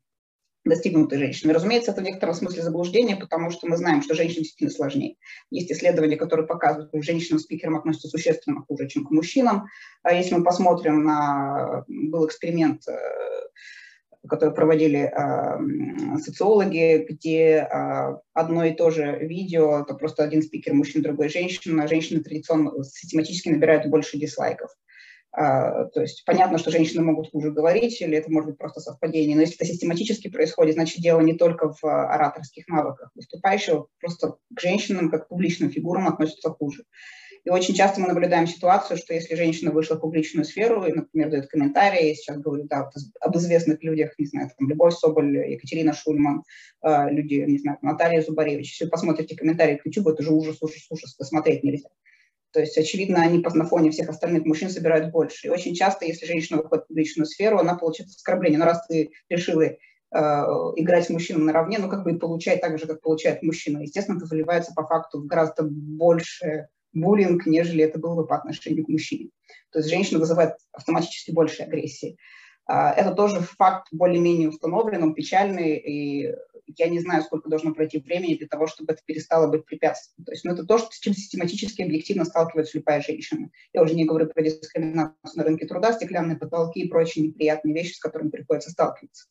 достигнуты 0.66 1.18
женщинами. 1.18 1.54
Разумеется, 1.54 1.92
это 1.92 2.02
в 2.02 2.04
некотором 2.04 2.34
смысле 2.34 2.64
заблуждение, 2.64 3.16
потому 3.16 3.52
что 3.52 3.68
мы 3.68 3.78
знаем, 3.78 4.02
что 4.02 4.16
женщинам 4.16 4.44
действительно 4.44 4.72
сложнее. 4.72 5.16
Есть 5.52 5.72
исследования, 5.72 6.18
которые 6.18 6.48
показывают, 6.48 6.90
что 6.90 7.00
к 7.00 7.04
женщинам-спикерам 7.04 7.78
относятся 7.78 8.08
существенно 8.08 8.62
хуже, 8.68 8.88
чем 8.88 9.06
к 9.06 9.12
мужчинам. 9.12 9.68
А 10.02 10.14
если 10.14 10.36
мы 10.36 10.44
посмотрим 10.44 11.04
на... 11.04 11.86
Был 11.88 12.26
эксперимент, 12.26 12.82
э, 12.88 12.98
который 14.28 14.56
проводили 14.56 15.02
э, 15.02 16.18
социологи, 16.18 17.06
где 17.08 17.68
э, 17.72 18.18
одно 18.34 18.66
и 18.66 18.74
то 18.74 18.90
же 18.90 19.20
видео, 19.20 19.82
это 19.82 19.94
просто 19.94 20.24
один 20.24 20.42
спикер 20.42 20.74
мужчина, 20.74 21.04
другой 21.04 21.30
женщина, 21.30 21.88
женщины 21.88 22.24
традиционно 22.24 22.84
систематически 22.84 23.50
набирают 23.50 23.86
больше 23.86 24.18
дизлайков. 24.18 24.72
То 25.36 26.02
есть 26.02 26.24
понятно, 26.26 26.58
что 26.58 26.72
женщины 26.72 27.04
могут 27.04 27.32
хуже 27.32 27.52
говорить, 27.52 28.02
или 28.02 28.18
это 28.18 28.32
может 28.32 28.52
быть 28.52 28.58
просто 28.58 28.80
совпадение, 28.80 29.36
но 29.36 29.42
если 29.42 29.56
это 29.56 29.66
систематически 29.66 30.30
происходит, 30.30 30.76
значит 30.76 31.02
дело 31.02 31.20
не 31.20 31.34
только 31.34 31.74
в 31.74 31.84
ораторских 31.84 32.68
навыках 32.68 33.12
выступающего, 33.16 33.88
просто 34.00 34.38
к 34.54 34.60
женщинам 34.60 35.10
как 35.10 35.26
к 35.26 35.28
публичным 35.28 35.70
фигурам 35.70 36.08
относятся 36.08 36.50
хуже. 36.52 36.86
И 37.46 37.50
очень 37.52 37.76
часто 37.76 38.02
мы 38.02 38.08
наблюдаем 38.08 38.48
ситуацию, 38.48 38.98
что 38.98 39.14
если 39.14 39.36
женщина 39.36 39.72
вышла 39.72 39.96
в 39.96 40.00
публичную 40.00 40.46
сферу 40.46 40.84
и, 40.84 40.92
например, 40.92 41.30
дает 41.30 41.48
комментарии, 41.48 42.08
я 42.08 42.16
сейчас 42.16 42.38
говорю 42.40 42.64
да, 42.64 42.90
об 43.22 43.38
известных 43.38 43.84
людях, 43.84 44.16
не 44.18 44.26
знаю, 44.26 44.50
там, 44.58 44.68
Любовь 44.68 44.96
Соболь, 44.96 45.52
Екатерина 45.52 45.94
Шульман, 45.94 46.44
э, 46.82 47.10
люди, 47.12 47.36
не 47.36 47.60
знаю, 47.60 47.78
Наталья 47.84 48.24
Зубаревич, 48.24 48.72
если 48.72 48.86
вы 48.86 48.90
посмотрите 48.90 49.36
комментарии 49.36 49.76
к 49.76 49.86
YouTube, 49.86 50.08
это 50.08 50.24
же 50.24 50.32
ужас, 50.32 50.58
ужас, 50.60 50.88
ужас, 50.90 51.16
смотреть 51.20 51.64
нельзя. 51.64 51.90
То 52.56 52.62
есть, 52.62 52.78
очевидно, 52.78 53.22
они 53.22 53.44
на 53.54 53.66
фоне 53.66 53.92
всех 53.92 54.08
остальных 54.08 54.46
мужчин 54.46 54.70
собирают 54.70 55.12
больше. 55.12 55.48
И 55.48 55.50
очень 55.50 55.76
часто, 55.76 56.06
если 56.06 56.26
женщина 56.26 56.62
выходит 56.62 56.86
в 56.86 56.88
публичную 56.88 57.26
сферу, 57.26 57.58
она 57.58 57.76
получает 57.76 58.10
оскорбление. 58.12 58.58
Но 58.58 58.64
раз 58.64 58.88
ты 58.88 59.12
решила 59.28 59.64
э, 59.64 59.78
играть 60.10 61.04
с 61.04 61.10
мужчиной 61.10 61.44
наравне, 61.44 61.80
ну, 61.80 61.90
как 61.90 62.06
бы 62.06 62.14
и 62.14 62.18
получать 62.18 62.62
так 62.62 62.80
же, 62.80 62.88
как 62.88 63.02
получает 63.02 63.44
мужчина. 63.44 63.82
Естественно, 63.82 64.16
это 64.16 64.28
выливается 64.28 64.72
по 64.74 64.88
факту 64.88 65.20
в 65.20 65.26
гораздо 65.26 65.64
больше 65.64 66.70
буллинг, 66.94 67.46
нежели 67.46 67.84
это 67.84 68.00
было 68.00 68.16
бы 68.16 68.26
по 68.26 68.38
отношению 68.38 68.86
к 68.86 68.88
мужчине. 68.88 69.32
То 69.74 69.80
есть 69.80 69.90
женщина 69.90 70.20
вызывает 70.20 70.54
автоматически 70.72 71.32
больше 71.32 71.64
агрессии. 71.64 72.16
А, 72.68 72.94
это 72.94 73.14
тоже 73.14 73.42
факт 73.42 73.90
более-менее 73.92 74.48
установлен, 74.48 75.04
он 75.04 75.14
печальный, 75.14 75.76
и 75.76 76.34
я 76.68 76.90
не 76.90 77.00
знаю, 77.00 77.24
сколько 77.24 77.50
должно 77.50 77.74
пройти 77.74 78.00
времени 78.00 78.36
для 78.36 78.48
того, 78.48 78.68
чтобы 78.68 78.94
это 78.94 79.02
перестало 79.06 79.48
быть 79.48 79.66
препятствием. 79.66 80.26
То 80.26 80.32
есть 80.32 80.44
ну, 80.46 80.54
это 80.54 80.66
то, 80.66 80.78
с 80.78 81.00
чем 81.00 81.14
систематически 81.14 81.82
объективно 81.82 82.26
сталкивается 82.26 82.78
любая 82.78 83.02
женщина. 83.02 83.50
Я 83.74 83.84
уже 83.84 83.96
не 83.96 84.06
говорю 84.06 84.28
про 84.28 84.44
дискриминацию 84.44 85.16
на 85.36 85.44
рынке 85.44 85.68
труда, 85.68 85.94
стеклянные 85.94 86.38
потолки 86.38 86.82
и 86.82 86.90
прочие 86.90 87.28
неприятные 87.28 87.74
вещи, 87.74 87.94
с 87.94 88.00
которыми 88.00 88.30
приходится 88.30 88.72
сталкиваться. 88.72 89.28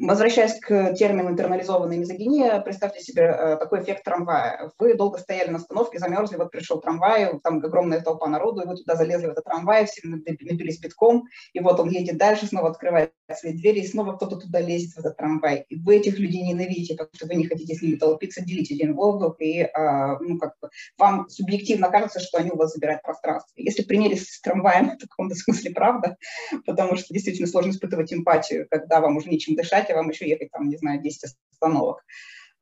Возвращаясь 0.00 0.58
к 0.58 0.94
термину 0.94 1.28
интернализованная 1.28 1.98
мизогиния, 1.98 2.58
представьте 2.60 3.00
себе 3.00 3.22
э, 3.22 3.56
такой 3.58 3.82
эффект 3.82 4.02
трамвая. 4.02 4.72
Вы 4.78 4.94
долго 4.94 5.18
стояли 5.18 5.50
на 5.50 5.58
остановке, 5.58 5.98
замерзли, 5.98 6.36
вот 6.36 6.50
пришел 6.50 6.80
трамвай, 6.80 7.38
там 7.40 7.58
огромная 7.58 8.00
толпа 8.00 8.26
народу, 8.26 8.62
и 8.62 8.66
вы 8.66 8.76
туда 8.76 8.96
залезли 8.96 9.26
в 9.26 9.30
этот 9.30 9.44
трамвай, 9.44 9.84
все 9.84 10.00
набились 10.06 10.80
битком, 10.80 11.24
и 11.52 11.60
вот 11.60 11.78
он 11.80 11.90
едет 11.90 12.16
дальше, 12.16 12.46
снова 12.46 12.70
открывает 12.70 13.12
свои 13.38 13.52
двери, 13.52 13.80
и 13.80 13.86
снова 13.86 14.14
кто-то 14.16 14.36
туда 14.36 14.60
лезет 14.62 14.94
в 14.94 14.98
этот 15.00 15.18
трамвай. 15.18 15.66
И 15.68 15.76
вы 15.76 15.96
этих 15.96 16.18
людей 16.18 16.44
ненавидите, 16.44 16.94
потому 16.94 17.14
что 17.14 17.26
вы 17.26 17.34
не 17.34 17.44
хотите 17.44 17.74
с 17.74 17.82
ними 17.82 17.96
толпиться, 17.96 18.40
делить 18.40 18.72
один 18.72 18.94
воздух, 18.94 19.36
и 19.38 19.60
а, 19.64 20.18
ну, 20.18 20.38
как 20.38 20.54
бы, 20.62 20.70
вам 20.96 21.28
субъективно 21.28 21.90
кажется, 21.90 22.20
что 22.20 22.38
они 22.38 22.50
у 22.50 22.56
вас 22.56 22.72
забирают 22.72 23.02
пространство. 23.02 23.52
Если 23.56 23.82
примерить 23.82 24.26
с 24.26 24.40
трамваем, 24.40 24.92
в 24.98 25.08
каком-то 25.08 25.34
смысле 25.34 25.72
правда, 25.72 26.16
потому 26.64 26.96
что 26.96 27.12
действительно 27.12 27.46
сложно 27.46 27.70
испытывать 27.70 28.14
эмпатию, 28.14 28.66
когда 28.70 29.00
вам 29.00 29.18
уже 29.18 29.28
нечем 29.28 29.56
дышать, 29.56 29.89
а 29.92 29.96
вам 29.96 30.10
еще 30.10 30.28
ехать, 30.28 30.50
там, 30.50 30.68
не 30.68 30.76
знаю, 30.76 31.00
10 31.00 31.34
остановок, 31.52 32.04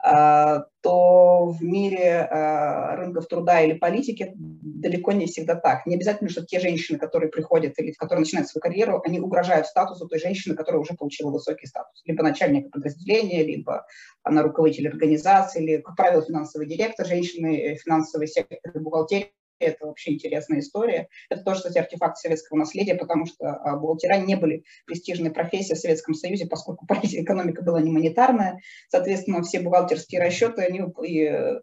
а, 0.00 0.66
то 0.80 1.46
в 1.46 1.62
мире 1.62 2.20
а, 2.20 2.94
рынков 2.94 3.26
труда 3.26 3.60
или 3.62 3.74
политики 3.74 4.32
далеко 4.36 5.10
не 5.10 5.26
всегда 5.26 5.56
так. 5.56 5.86
Не 5.86 5.96
обязательно, 5.96 6.30
что 6.30 6.46
те 6.46 6.60
женщины, 6.60 6.98
которые 6.98 7.30
приходят 7.30 7.76
или 7.78 7.90
которые 7.92 8.20
начинают 8.20 8.48
свою 8.48 8.62
карьеру, 8.62 9.02
они 9.04 9.18
угрожают 9.18 9.66
статусу 9.66 10.06
той 10.06 10.20
женщины, 10.20 10.54
которая 10.54 10.80
уже 10.80 10.94
получила 10.94 11.32
высокий 11.32 11.66
статус. 11.66 12.00
Либо 12.04 12.22
начальника 12.22 12.70
подразделения, 12.70 13.42
либо 13.42 13.86
она 14.22 14.42
руководитель 14.42 14.88
организации, 14.88 15.64
или, 15.64 15.76
как 15.78 15.96
правило, 15.96 16.24
финансовый 16.24 16.68
директор, 16.68 17.04
женщины, 17.04 17.58
э, 17.58 17.74
финансовый 17.76 18.28
сектор, 18.28 18.58
бухгалтерия 18.80 19.30
это 19.58 19.86
вообще 19.86 20.12
интересная 20.12 20.60
история. 20.60 21.08
Это 21.30 21.42
тоже, 21.42 21.58
кстати, 21.58 21.78
артефакт 21.78 22.18
советского 22.18 22.58
наследия, 22.58 22.94
потому 22.94 23.26
что 23.26 23.50
а, 23.50 23.76
бухгалтера 23.76 24.18
не 24.18 24.36
были 24.36 24.64
престижной 24.86 25.30
профессией 25.30 25.76
в 25.76 25.80
Советском 25.80 26.14
Союзе, 26.14 26.46
поскольку 26.46 26.86
экономика 27.02 27.62
была 27.62 27.80
не 27.80 27.90
монетарная. 27.90 28.60
Соответственно, 28.88 29.42
все 29.42 29.60
бухгалтерские 29.60 30.20
расчеты 30.20 30.62
они 30.62 30.80
э, 30.80 31.60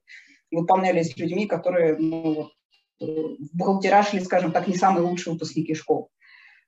выполнялись 0.51 1.17
людьми, 1.17 1.47
которые 1.47 1.97
ну, 1.97 2.33
вот, 2.33 2.51
в 2.99 3.55
бухгалтера 3.55 4.03
шли, 4.03 4.19
скажем 4.21 4.51
так, 4.51 4.67
не 4.67 4.75
самые 4.75 5.05
лучшие 5.05 5.33
выпускники 5.33 5.73
школ. 5.73 6.09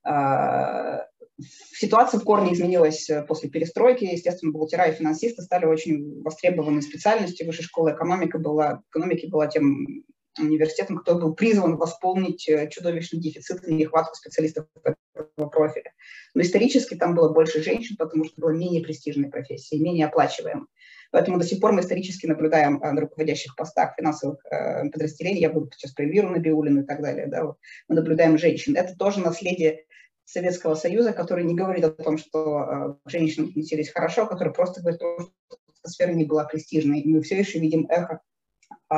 А, 0.03 1.05
ситуация 1.39 2.19
в 2.19 2.23
корне 2.23 2.53
изменилась 2.53 3.09
э, 3.09 3.23
после 3.23 3.49
перестройки. 3.49 4.05
Естественно, 4.05 4.51
бухгалтера 4.51 4.85
и 4.85 4.95
финансисты 4.95 5.41
стали 5.41 5.65
очень 5.65 6.21
востребованной 6.21 6.81
специальностью. 6.81 7.45
Высшая 7.45 7.63
школа 7.63 7.93
экономика 7.93 8.39
была, 8.39 8.81
экономики 8.89 9.27
была 9.27 9.47
тем 9.47 10.03
университетом, 10.45 10.97
кто 10.97 11.15
был 11.15 11.33
призван 11.33 11.77
восполнить 11.77 12.47
э, 12.49 12.69
чудовищный 12.69 13.19
дефицит 13.19 13.67
и 13.67 13.73
нехватку 13.73 14.15
специалистов 14.15 14.67
этого 15.13 15.49
профиля. 15.49 15.93
Но 16.33 16.41
исторически 16.41 16.95
там 16.95 17.15
было 17.15 17.33
больше 17.33 17.63
женщин, 17.63 17.95
потому 17.97 18.25
что 18.25 18.39
была 18.39 18.53
менее 18.53 18.83
престижная 18.83 19.29
профессия, 19.29 19.79
менее 19.79 20.07
оплачиваемая. 20.07 20.67
Поэтому 21.11 21.39
до 21.39 21.45
сих 21.45 21.61
пор 21.61 21.71
мы 21.71 21.81
исторически 21.81 22.25
наблюдаем 22.25 22.81
э, 22.81 22.91
на 22.91 23.01
руководящих 23.01 23.55
постах 23.55 23.95
финансовых 23.97 24.43
э, 24.45 24.89
подразделений, 24.89 25.41
я 25.41 25.49
буду 25.49 25.71
сейчас 25.71 25.93
про 25.93 26.03
Эльвиру 26.03 26.29
Набиулину 26.29 26.81
и 26.81 26.85
так 26.85 27.01
далее, 27.01 27.27
да, 27.27 27.45
вот, 27.45 27.57
мы 27.87 27.95
наблюдаем 27.95 28.37
женщин. 28.37 28.75
Это 28.75 28.95
тоже 28.95 29.19
наследие 29.19 29.85
Советского 30.25 30.75
Союза, 30.75 31.13
который 31.13 31.45
не 31.45 31.55
говорит 31.55 31.85
о 31.85 31.91
том, 31.91 32.17
что 32.17 32.99
э, 33.05 33.09
женщины 33.09 33.49
относились 33.49 33.91
хорошо, 33.91 34.27
который 34.27 34.53
просто 34.53 34.81
говорит 34.81 35.01
что 35.77 35.89
сфера 35.89 36.11
не 36.11 36.25
была 36.25 36.43
престижной. 36.45 36.99
И 36.99 37.07
мы 37.07 37.21
все 37.21 37.39
еще 37.39 37.59
видим 37.59 37.87
эхо 37.89 38.19
э, 38.91 38.95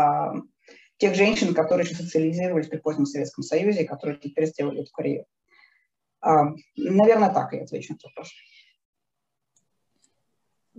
тех 1.00 1.16
женщин, 1.16 1.54
которые 1.54 1.88
еще 1.88 1.96
социализировались 1.96 2.68
при 2.68 2.78
позднем 2.78 3.06
Советском 3.06 3.44
Союзе, 3.44 3.86
которые 3.86 4.20
теперь 4.20 4.48
сделали 4.48 4.82
эту 4.82 4.92
карьеру. 4.92 5.26
А, 6.22 6.50
наверное, 6.76 7.34
так 7.34 7.54
я 7.54 7.64
отвечу 7.64 7.94
на 7.94 7.96
этот 7.96 8.04
вопрос. 8.04 8.34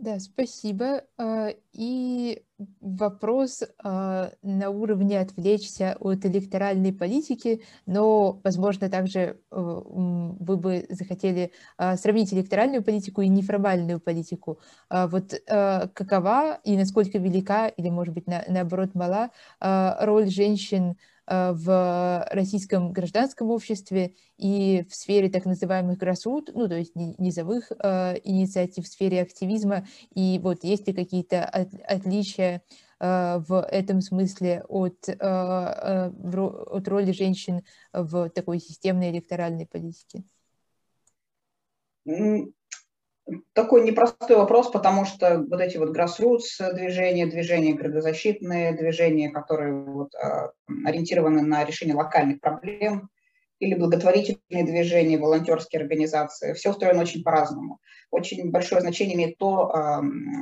Да, 0.00 0.18
спасибо. 0.18 1.04
А, 1.18 1.48
и 1.74 2.42
вопрос 2.80 3.62
а, 3.84 4.32
на 4.42 4.70
уровне 4.70 5.20
отвлечься 5.20 5.94
от 6.00 6.24
электоральной 6.24 6.90
политики, 6.90 7.62
но, 7.84 8.40
возможно, 8.42 8.88
также 8.88 9.20
э, 9.20 9.34
вы 9.50 10.56
бы 10.56 10.86
захотели 10.88 11.52
сравнить 11.96 12.32
электоральную 12.32 12.82
политику 12.82 13.20
и 13.20 13.28
неформальную 13.28 14.00
политику. 14.00 14.58
Вот 14.88 15.34
какова 15.46 16.60
и 16.64 16.76
насколько 16.76 17.18
велика, 17.18 17.68
или, 17.68 17.90
может 17.90 18.14
быть, 18.14 18.26
на, 18.26 18.42
наоборот, 18.48 18.94
мала 18.94 19.30
роль 19.60 20.30
женщин 20.30 20.96
Э, 21.19 21.19
в 21.30 22.26
российском 22.32 22.92
гражданском 22.92 23.50
обществе 23.50 24.14
и 24.36 24.84
в 24.90 24.94
сфере 24.94 25.30
так 25.30 25.44
называемых 25.44 25.96
grassroots, 25.96 26.50
ну, 26.54 26.68
то 26.68 26.76
есть 26.76 26.96
низовых 26.96 27.70
э, 27.70 28.16
инициатив 28.24 28.84
в 28.84 28.88
сфере 28.88 29.22
активизма, 29.22 29.86
и 30.12 30.40
вот 30.42 30.64
есть 30.64 30.88
ли 30.88 30.92
какие-то 30.92 31.44
от, 31.44 31.68
отличия 31.86 32.62
э, 32.98 33.38
в 33.46 33.62
этом 33.62 34.00
смысле 34.00 34.64
от, 34.68 35.08
э, 35.08 35.14
э 35.20 36.10
от 36.10 36.88
роли 36.88 37.12
женщин 37.12 37.62
в 37.92 38.28
такой 38.30 38.58
системной 38.58 39.10
электоральной 39.10 39.66
политике? 39.66 40.24
Такой 43.52 43.84
непростой 43.84 44.36
вопрос, 44.36 44.70
потому 44.70 45.04
что 45.04 45.44
вот 45.48 45.60
эти 45.60 45.76
вот 45.76 45.96
grassroots 45.96 46.72
движения, 46.74 47.26
движения 47.26 47.74
градозащитные, 47.74 48.76
движения, 48.76 49.30
которые 49.30 49.72
вот, 49.72 50.14
а, 50.14 50.52
ориентированы 50.84 51.42
на 51.42 51.64
решение 51.64 51.94
локальных 51.94 52.40
проблем, 52.40 53.10
или 53.60 53.74
благотворительные 53.74 54.64
движения, 54.64 55.18
волонтерские 55.18 55.82
организации. 55.82 56.54
Все 56.54 56.70
устроено 56.70 57.02
очень 57.02 57.22
по-разному. 57.22 57.78
Очень 58.10 58.50
большое 58.50 58.80
значение 58.80 59.14
имеет 59.14 59.38
то, 59.38 59.70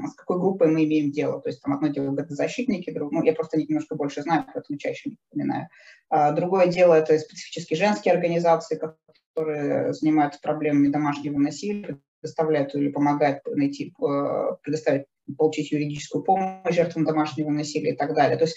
с 0.08 0.14
какой 0.14 0.38
группой 0.38 0.68
мы 0.68 0.84
имеем 0.84 1.10
дело. 1.10 1.40
То 1.42 1.48
есть 1.48 1.60
там 1.60 1.74
одно 1.74 1.88
дело 1.88 2.12
градозащитники, 2.12 2.92
друг, 2.92 3.10
ну, 3.12 3.22
я 3.24 3.34
просто 3.34 3.58
немножко 3.58 3.96
больше 3.96 4.22
знаю, 4.22 4.44
поэтому 4.54 4.78
чаще 4.78 5.10
не 5.10 5.16
упоминаю. 5.30 5.68
А 6.08 6.30
другое 6.30 6.68
дело– 6.68 6.94
это 6.94 7.18
специфические 7.18 7.76
женские 7.76 8.14
организации, 8.14 8.80
которые 9.34 9.92
занимаются 9.92 10.40
проблемами 10.40 10.88
домашнего 10.88 11.38
насилия, 11.38 11.98
предоставляют 12.20 12.74
или 12.74 12.90
помогают 12.90 13.40
найти, 13.46 13.92
э, 14.00 14.56
предоставить, 14.62 15.06
получить 15.36 15.72
юридическую 15.72 16.24
помощь 16.24 16.74
жертвам 16.74 17.04
домашнего 17.04 17.50
насилия 17.50 17.92
и 17.92 17.96
так 17.96 18.14
далее. 18.14 18.36
То 18.38 18.44
есть 18.44 18.56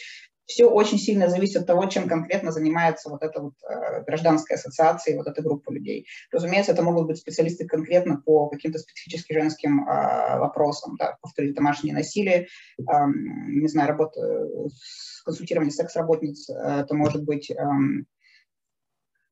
все 0.52 0.66
очень 0.66 0.98
сильно 0.98 1.30
зависит 1.30 1.62
от 1.62 1.68
того, 1.68 1.86
чем 1.86 2.08
конкретно 2.08 2.52
занимается 2.52 3.10
вот 3.10 3.24
эта 3.24 3.42
вот 3.42 3.54
э, 3.64 4.04
гражданская 4.04 4.58
ассоциация, 4.58 5.16
вот 5.18 5.28
эта 5.28 5.42
группа 5.42 5.72
людей. 5.72 6.08
Разумеется, 6.32 6.74
это 6.74 6.84
могут 6.84 7.08
быть 7.08 7.18
специалисты 7.18 7.66
конкретно 7.66 8.22
по 8.26 8.50
каким-то 8.50 8.80
специфическим 8.80 9.36
женским 9.36 9.88
э, 9.88 10.40
вопросам, 10.40 10.98
да, 10.98 11.18
повторить 11.22 11.56
домашнее 11.56 11.94
насилие, 11.94 12.48
э, 12.78 12.84
не 13.48 13.68
знаю, 13.68 13.90
работа, 13.90 14.20
консультирование 15.24 15.72
секс-работниц, 15.72 16.50
это 16.50 16.94
может 16.96 17.24
быть 17.24 17.50
э, 17.50 17.56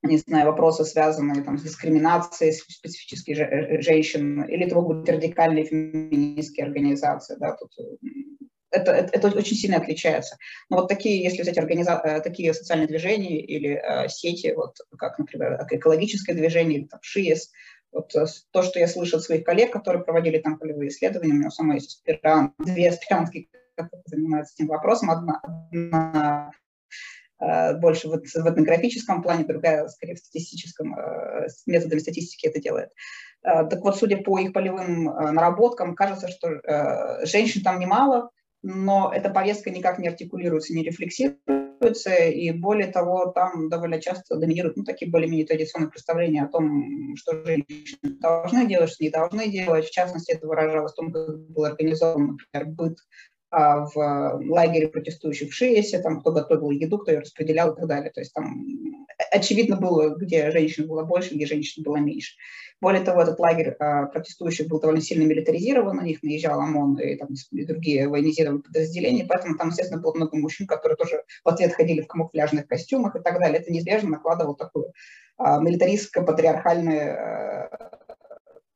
не 0.04 0.18
знаю, 0.18 0.48
вопросы, 0.48 0.86
связанные 0.86 1.44
там, 1.44 1.58
с 1.58 1.64
дискриминацией 1.64 2.54
специфических 2.54 3.36
женщин, 3.82 4.44
или 4.44 4.66
это 4.66 4.76
могут 4.76 5.00
быть 5.00 5.10
радикальные 5.10 5.66
феминистские 5.66 6.66
организации. 6.66 7.36
Да, 7.40 7.56
тут 7.56 7.72
это, 8.72 8.92
это, 8.92 9.28
это 9.28 9.38
очень 9.38 9.58
сильно 9.58 9.78
отличается. 9.78 10.38
Но 10.70 10.78
вот 10.78 10.88
такие, 10.88 11.24
если 11.24 11.42
взять 11.42 11.58
организа... 11.58 12.00
Э, 12.04 12.22
такие 12.22 12.54
социальные 12.54 12.88
движения 12.88 13.42
или 13.42 13.72
э, 13.72 14.08
сети, 14.10 14.54
вот 14.56 14.78
как, 14.98 15.18
например, 15.18 15.60
экологическое 15.70 16.36
движение, 16.36 16.80
или 16.80 16.88
там 16.88 17.00
ШИЕС, 17.02 17.52
вот 17.92 18.16
э, 18.16 18.26
то, 18.52 18.62
что 18.62 18.80
я 18.80 18.88
слышу 18.88 19.18
от 19.18 19.24
своих 19.24 19.44
коллег, 19.44 19.72
которые 19.72 20.04
проводили 20.04 20.38
там 20.40 20.60
полевые 20.60 20.90
исследования, 20.90 21.34
у 21.34 21.38
меня 21.38 21.50
самой 21.50 21.78
есть 21.78 21.96
аспирант, 21.96 22.54
две 22.60 22.90
аспирантки, 22.90 23.50
которые 23.76 24.04
занимаются 24.06 24.54
этим 24.56 24.68
вопросом, 24.68 25.10
одна, 25.10 25.42
одна 25.42 26.52
э, 26.52 26.70
больше 27.40 28.08
вот 28.10 28.26
в 28.26 28.50
этнографическом 28.50 29.22
плане, 29.22 29.46
другая 29.46 29.88
скорее 29.88 30.16
в 30.16 30.20
статистическом, 30.20 30.98
э, 30.98 31.48
методами 31.66 32.00
статистики 32.00 32.48
это 32.48 32.60
делает. 32.60 32.90
Э, 33.44 33.66
так 33.66 33.82
вот, 33.82 33.98
судя 33.98 34.18
по 34.18 34.40
их 34.40 34.54
полевым 34.54 35.06
наработкам, 35.06 35.96
кажется, 35.96 36.28
что 36.28 37.26
женщин 37.26 37.64
там 37.64 37.80
немало, 37.80 38.30
но 38.62 39.12
эта 39.14 39.30
повестка 39.30 39.70
никак 39.70 40.00
не 40.00 40.10
артикулируется, 40.10 40.74
не 40.74 40.84
рефлексируется, 40.84 42.14
и 42.14 42.52
более 42.52 42.88
того, 42.88 43.28
там 43.28 43.70
довольно 43.70 44.02
часто 44.02 44.36
доминируют 44.36 44.76
ну, 44.76 44.84
такие 44.84 45.10
более-менее 45.10 45.48
традиционные 45.48 45.90
представления 45.90 46.44
о 46.44 46.50
том, 46.50 47.16
что 47.16 47.44
женщины 47.46 48.20
должны 48.20 48.68
делать, 48.68 48.90
что 48.90 49.04
не 49.04 49.10
должны 49.10 49.48
делать. 49.48 49.86
В 49.86 49.92
частности, 49.92 50.34
это 50.34 50.46
выражалось 50.46 50.92
в 50.92 50.96
том, 50.96 51.14
как 51.14 51.40
был 51.50 51.64
организован, 51.64 52.38
например, 52.54 52.76
быт 52.76 52.98
а, 53.52 53.86
в 53.86 54.42
лагере 54.48 54.88
протестующих 54.88 55.50
в 55.50 55.54
Шиесе, 55.54 56.00
там 56.00 56.20
кто 56.20 56.32
готовил 56.32 56.70
еду, 56.70 57.00
кто 57.00 57.12
ее 57.12 57.20
распределял 57.20 57.74
и 57.74 57.76
так 57.76 57.88
далее. 57.88 58.12
То 58.12 58.22
есть 58.22 58.34
там 58.34 58.66
очевидно 59.32 59.76
было, 59.78 60.16
где 60.16 60.52
женщин 60.52 60.88
было 60.88 61.04
больше, 61.04 61.34
где 61.34 61.46
женщин 61.46 61.84
было 61.84 61.98
меньше. 61.98 62.36
Более 62.82 63.04
того, 63.04 63.22
этот 63.22 63.40
лагерь 63.40 63.76
э, 63.78 64.06
протестующих 64.08 64.68
был 64.68 64.80
довольно 64.80 65.02
сильно 65.02 65.26
милитаризирован, 65.26 65.98
на 65.98 66.04
них 66.04 66.24
наезжал 66.24 66.62
ОМОН 66.62 67.00
и, 67.00 67.16
там, 67.16 67.30
и 67.52 67.66
другие 67.66 68.08
военизированные 68.08 68.64
подразделения, 68.64 69.26
поэтому 69.28 69.58
там, 69.58 69.70
естественно, 69.70 70.00
было 70.00 70.14
много 70.14 70.38
мужчин, 70.38 70.66
которые 70.66 70.96
тоже 70.96 71.24
в 71.44 71.50
ответ 71.50 71.74
ходили 71.74 72.02
в 72.02 72.08
камуфляжных 72.08 72.68
костюмах 72.68 73.16
и 73.16 73.20
так 73.20 73.40
далее. 73.40 73.60
Это 73.60 73.72
неизбежно 73.72 74.12
накладывало 74.12 74.56
такую 74.56 74.94
э, 75.40 75.44
милитаристско-патриархальную 75.44 77.18
э, 77.18 77.70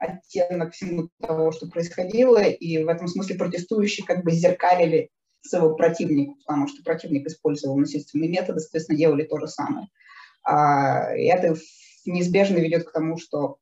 оттенок 0.04 0.74
всему 0.74 1.10
того, 1.22 1.52
что 1.52 1.68
происходило, 1.68 2.42
и 2.42 2.84
в 2.84 2.88
этом 2.88 3.08
смысле 3.08 3.36
протестующие 3.36 4.06
как 4.06 4.24
бы 4.24 4.32
зеркалили 4.32 5.10
своего 5.42 5.76
противника, 5.76 6.34
потому 6.46 6.68
что 6.68 6.84
противник 6.84 7.28
использовал 7.28 7.78
насильственные 7.78 8.30
методы, 8.30 8.60
соответственно, 8.60 8.98
делали 8.98 9.24
то 9.24 9.40
же 9.40 9.48
самое. 9.48 9.88
А, 10.44 11.16
и 11.16 11.26
это 11.26 11.56
неизбежно 12.06 12.58
ведет 12.58 12.86
к 12.86 12.92
тому, 12.92 13.18
что 13.18 13.58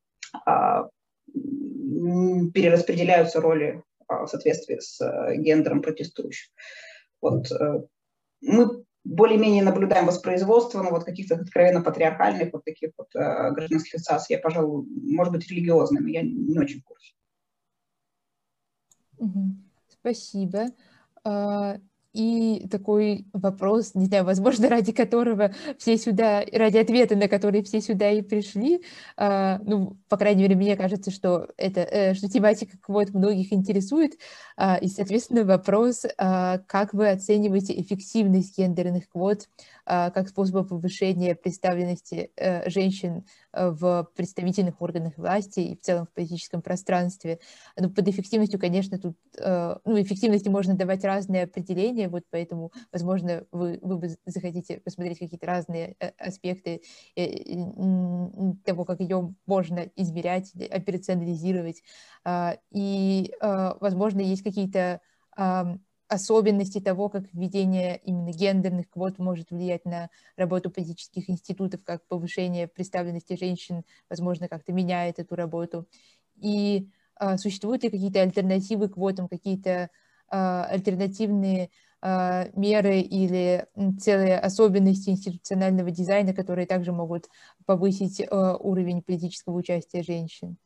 а, 0.46 0.90
перераспределяются 1.34 3.42
роли 3.42 3.84
а, 4.08 4.26
в 4.26 4.28
соответствии 4.28 4.80
с 4.80 5.00
э, 5.02 5.36
гендером 5.38 5.82
протестующих. 5.82 6.50
Вот 7.22 7.52
э, 7.52 7.82
мы 8.42 8.84
более-менее 9.04 9.64
наблюдаем 9.64 10.06
воспроизводство, 10.06 10.82
но 10.82 10.92
вот 10.92 11.04
каких-то 11.04 11.36
откровенно 11.36 11.82
патриархальных 11.82 12.54
вот 12.54 12.64
таких 12.64 12.92
вот 12.98 13.14
э, 13.16 13.52
гражданских 13.52 13.96
ассоциаций, 13.96 14.36
я, 14.36 14.40
пожалуй, 14.40 14.86
может 14.88 15.34
быть, 15.34 15.50
религиозными, 15.50 16.12
я 16.12 16.22
не 16.22 16.60
очень 16.60 16.82
в 16.82 16.86
курсе. 16.86 17.14
Спасибо. 19.88 20.68
А, 22.14 22.18
и 22.18 22.68
такой 22.68 23.26
вопрос, 23.34 23.96
не 23.96 24.06
знаю, 24.06 24.26
возможно, 24.26 24.70
ради 24.70 24.92
которого 24.92 25.54
все 25.78 25.98
сюда, 25.98 26.44
ради 26.52 26.78
ответа 26.78 27.16
на 27.16 27.28
который 27.28 27.64
все 27.64 27.82
сюда 27.82 28.12
и 28.12 28.22
пришли, 28.22 28.82
э, 29.18 29.58
ну, 29.64 29.98
по 30.10 30.18
крайней 30.18 30.44
мере, 30.44 30.56
мне 30.56 30.76
кажется, 30.76 31.12
что 31.12 31.48
это, 31.58 31.82
э, 31.82 32.14
что 32.14 32.30
тематика 32.30 32.78
квот 32.80 33.12
многих 33.12 33.54
интересует, 33.54 34.14
э, 34.58 34.80
и, 34.82 34.88
соответственно, 34.88 35.44
вопрос, 35.44 36.06
э, 36.06 36.60
как 36.68 36.94
вы 36.94 37.10
оцениваете 37.10 37.80
эффективность 37.80 38.58
гендерных 38.58 39.10
квот 39.10 39.48
как 39.84 40.30
способа 40.30 40.64
повышения 40.64 41.36
представленности 41.36 42.32
э, 42.38 42.70
женщин 42.70 43.26
Э, 43.54 43.70
в 43.70 44.08
представительных 44.16 44.82
органах 44.82 45.18
власти 45.18 45.60
и 45.60 45.76
в 45.76 45.82
целом 45.82 46.06
в 46.06 46.12
политическом 46.12 46.62
пространстве. 46.62 47.40
Ну, 47.78 47.90
под 47.90 48.08
эффективностью, 48.08 48.60
конечно, 48.60 48.98
тут, 48.98 49.18
э, 49.38 49.78
ну, 49.84 50.02
эффективности 50.02 50.48
можно 50.48 50.76
давать 50.76 51.04
разные 51.04 51.44
определения, 51.44 52.01
вот 52.08 52.24
поэтому, 52.30 52.72
возможно, 52.92 53.46
вы, 53.52 53.80
вы 53.82 53.98
бы 53.98 54.10
захотите 54.26 54.80
посмотреть 54.80 55.20
какие-то 55.20 55.46
разные 55.46 55.96
э, 56.00 56.12
аспекты 56.18 56.82
того, 58.66 58.86
как 58.86 59.00
ее 59.00 59.34
можно 59.46 59.90
измерять, 59.96 60.54
операционализировать. 60.70 61.84
А, 62.24 62.58
и, 62.72 63.34
возможно, 63.42 64.22
есть 64.22 64.44
какие-то 64.44 65.02
особенности 66.12 66.82
того, 66.82 67.08
как 67.08 67.24
введение 67.32 67.98
именно 68.04 68.32
гендерных 68.32 68.90
квот 68.90 69.18
может 69.18 69.50
влиять 69.50 69.86
на 69.86 70.10
работу 70.36 70.70
политических 70.70 71.30
институтов, 71.30 71.84
как 71.86 72.06
повышение 72.08 72.68
представленности 72.68 73.38
женщин, 73.38 73.84
возможно, 74.10 74.50
как-то 74.50 74.74
меняет 74.74 75.20
эту 75.20 75.36
работу. 75.36 75.88
И 76.36 76.90
а, 77.16 77.38
существуют 77.38 77.84
ли 77.84 77.90
какие-то 77.90 78.22
альтернативы 78.22 78.90
квотам, 78.90 79.30
какие-то 79.30 79.90
а, 80.28 80.66
альтернативные 80.66 81.66
а, 81.66 81.70
меры 82.02 83.00
или 83.00 83.68
целые 84.00 84.40
особенности 84.40 85.10
институционального 85.10 85.92
дизайна, 85.92 86.34
которые 86.34 86.66
также 86.66 86.92
могут 86.92 87.30
повысить 87.66 88.22
а, 88.30 88.56
уровень 88.58 89.04
политического 89.04 89.56
участия 89.56 90.02
женщин? 90.02 90.58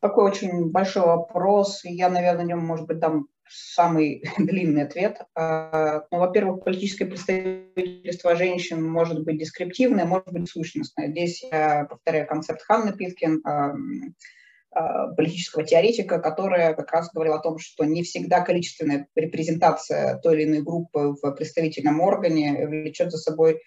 Такой 0.00 0.30
очень 0.30 0.70
большой 0.70 1.02
вопрос, 1.02 1.80
я, 1.84 2.08
наверное, 2.08 2.44
на 2.44 2.48
нем, 2.48 2.60
может 2.60 2.86
быть, 2.86 3.00
дам 3.00 3.26
самый 3.48 4.22
длинный 4.38 4.82
ответ. 4.82 5.22
А, 5.34 6.02
ну, 6.10 6.18
во-первых, 6.18 6.64
политическое 6.64 7.06
представительство 7.06 8.36
женщин 8.36 8.82
может 8.82 9.24
быть 9.24 9.38
дескриптивное, 9.38 10.04
может 10.04 10.32
быть 10.32 10.48
сущностное. 10.48 11.08
Здесь 11.08 11.42
я 11.42 11.84
повторяю 11.84 12.26
концепт 12.26 12.62
Ханны 12.62 12.92
Питкин, 12.92 13.40
а, 13.44 13.70
а, 13.70 13.74
политического 14.70 15.64
теоретика, 15.64 16.20
которая 16.20 16.74
как 16.74 16.92
раз 16.92 17.10
говорила 17.12 17.36
о 17.36 17.42
том, 17.42 17.58
что 17.58 17.84
не 17.84 18.02
всегда 18.02 18.42
количественная 18.42 19.08
репрезентация 19.14 20.18
той 20.18 20.36
или 20.36 20.44
иной 20.44 20.62
группы 20.62 21.14
в 21.20 21.32
представительном 21.32 22.00
органе 22.00 22.66
влечет 22.66 23.10
за 23.10 23.18
собой 23.18 23.60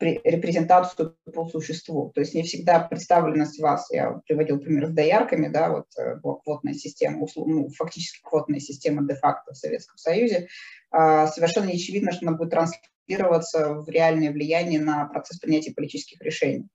репрезентацию 0.00 1.16
по 1.34 1.48
существу. 1.48 2.12
То 2.14 2.20
есть 2.20 2.34
не 2.34 2.42
всегда 2.42 2.80
представленность 2.80 3.60
вас, 3.60 3.90
я 3.90 4.20
приводил 4.26 4.60
пример 4.60 4.86
с 4.86 4.90
доярками, 4.90 5.48
да, 5.48 5.70
вот 5.70 5.86
э, 5.98 6.16
была 6.16 6.36
квотная 6.36 6.74
система, 6.74 7.26
ну, 7.36 7.68
фактически 7.70 8.20
квотная 8.22 8.60
система 8.60 9.06
де-факто 9.06 9.52
в 9.52 9.56
Советском 9.56 9.98
Союзе, 9.98 10.48
а, 10.90 11.26
совершенно 11.26 11.66
не 11.66 11.74
очевидно, 11.74 12.12
что 12.12 12.26
она 12.26 12.36
будет 12.36 12.50
транслироваться 12.50 13.74
в 13.74 13.88
реальное 13.88 14.30
влияние 14.30 14.80
на 14.80 15.06
процесс 15.06 15.38
принятия 15.38 15.72
политических 15.72 16.22
решений. 16.22 16.68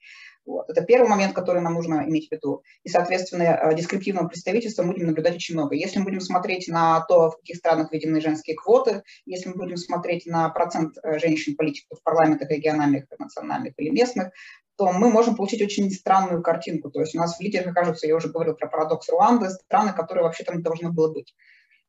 Вот. 0.45 0.69
Это 0.69 0.81
первый 0.81 1.07
момент, 1.07 1.33
который 1.33 1.61
нам 1.61 1.73
нужно 1.73 2.03
иметь 2.07 2.27
в 2.27 2.31
виду. 2.31 2.63
И, 2.83 2.89
соответственно, 2.89 3.43
э, 3.43 3.75
дескриптивного 3.75 4.27
представительства 4.27 4.83
мы 4.83 4.93
будем 4.93 5.07
наблюдать 5.07 5.35
очень 5.35 5.55
много. 5.55 5.75
Если 5.75 5.99
мы 5.99 6.05
будем 6.05 6.19
смотреть 6.19 6.67
на 6.67 7.01
то, 7.01 7.31
в 7.31 7.37
каких 7.37 7.57
странах 7.57 7.91
введены 7.91 8.19
женские 8.19 8.55
квоты, 8.57 9.03
если 9.25 9.49
мы 9.49 9.55
будем 9.55 9.77
смотреть 9.77 10.25
на 10.25 10.49
процент 10.49 10.97
э, 11.01 11.19
женщин-политиков 11.19 11.99
в 11.99 12.03
парламентах 12.03 12.49
региональных, 12.49 13.05
национальных 13.17 13.73
или 13.77 13.89
местных, 13.89 14.31
то 14.75 14.91
мы 14.91 15.09
можем 15.09 15.35
получить 15.35 15.61
очень 15.61 15.89
странную 15.91 16.41
картинку. 16.41 16.89
То 16.89 17.01
есть 17.01 17.15
у 17.15 17.19
нас 17.19 17.37
в 17.37 17.41
лидерах 17.41 17.67
окажутся, 17.67 18.07
я 18.07 18.15
уже 18.15 18.29
говорил 18.29 18.55
про 18.55 18.67
парадокс 18.67 19.07
Руанды, 19.09 19.49
страны, 19.49 19.93
которые 19.93 20.23
вообще 20.23 20.43
там 20.43 20.61
должны 20.61 20.91
было 20.91 21.13
быть. 21.13 21.33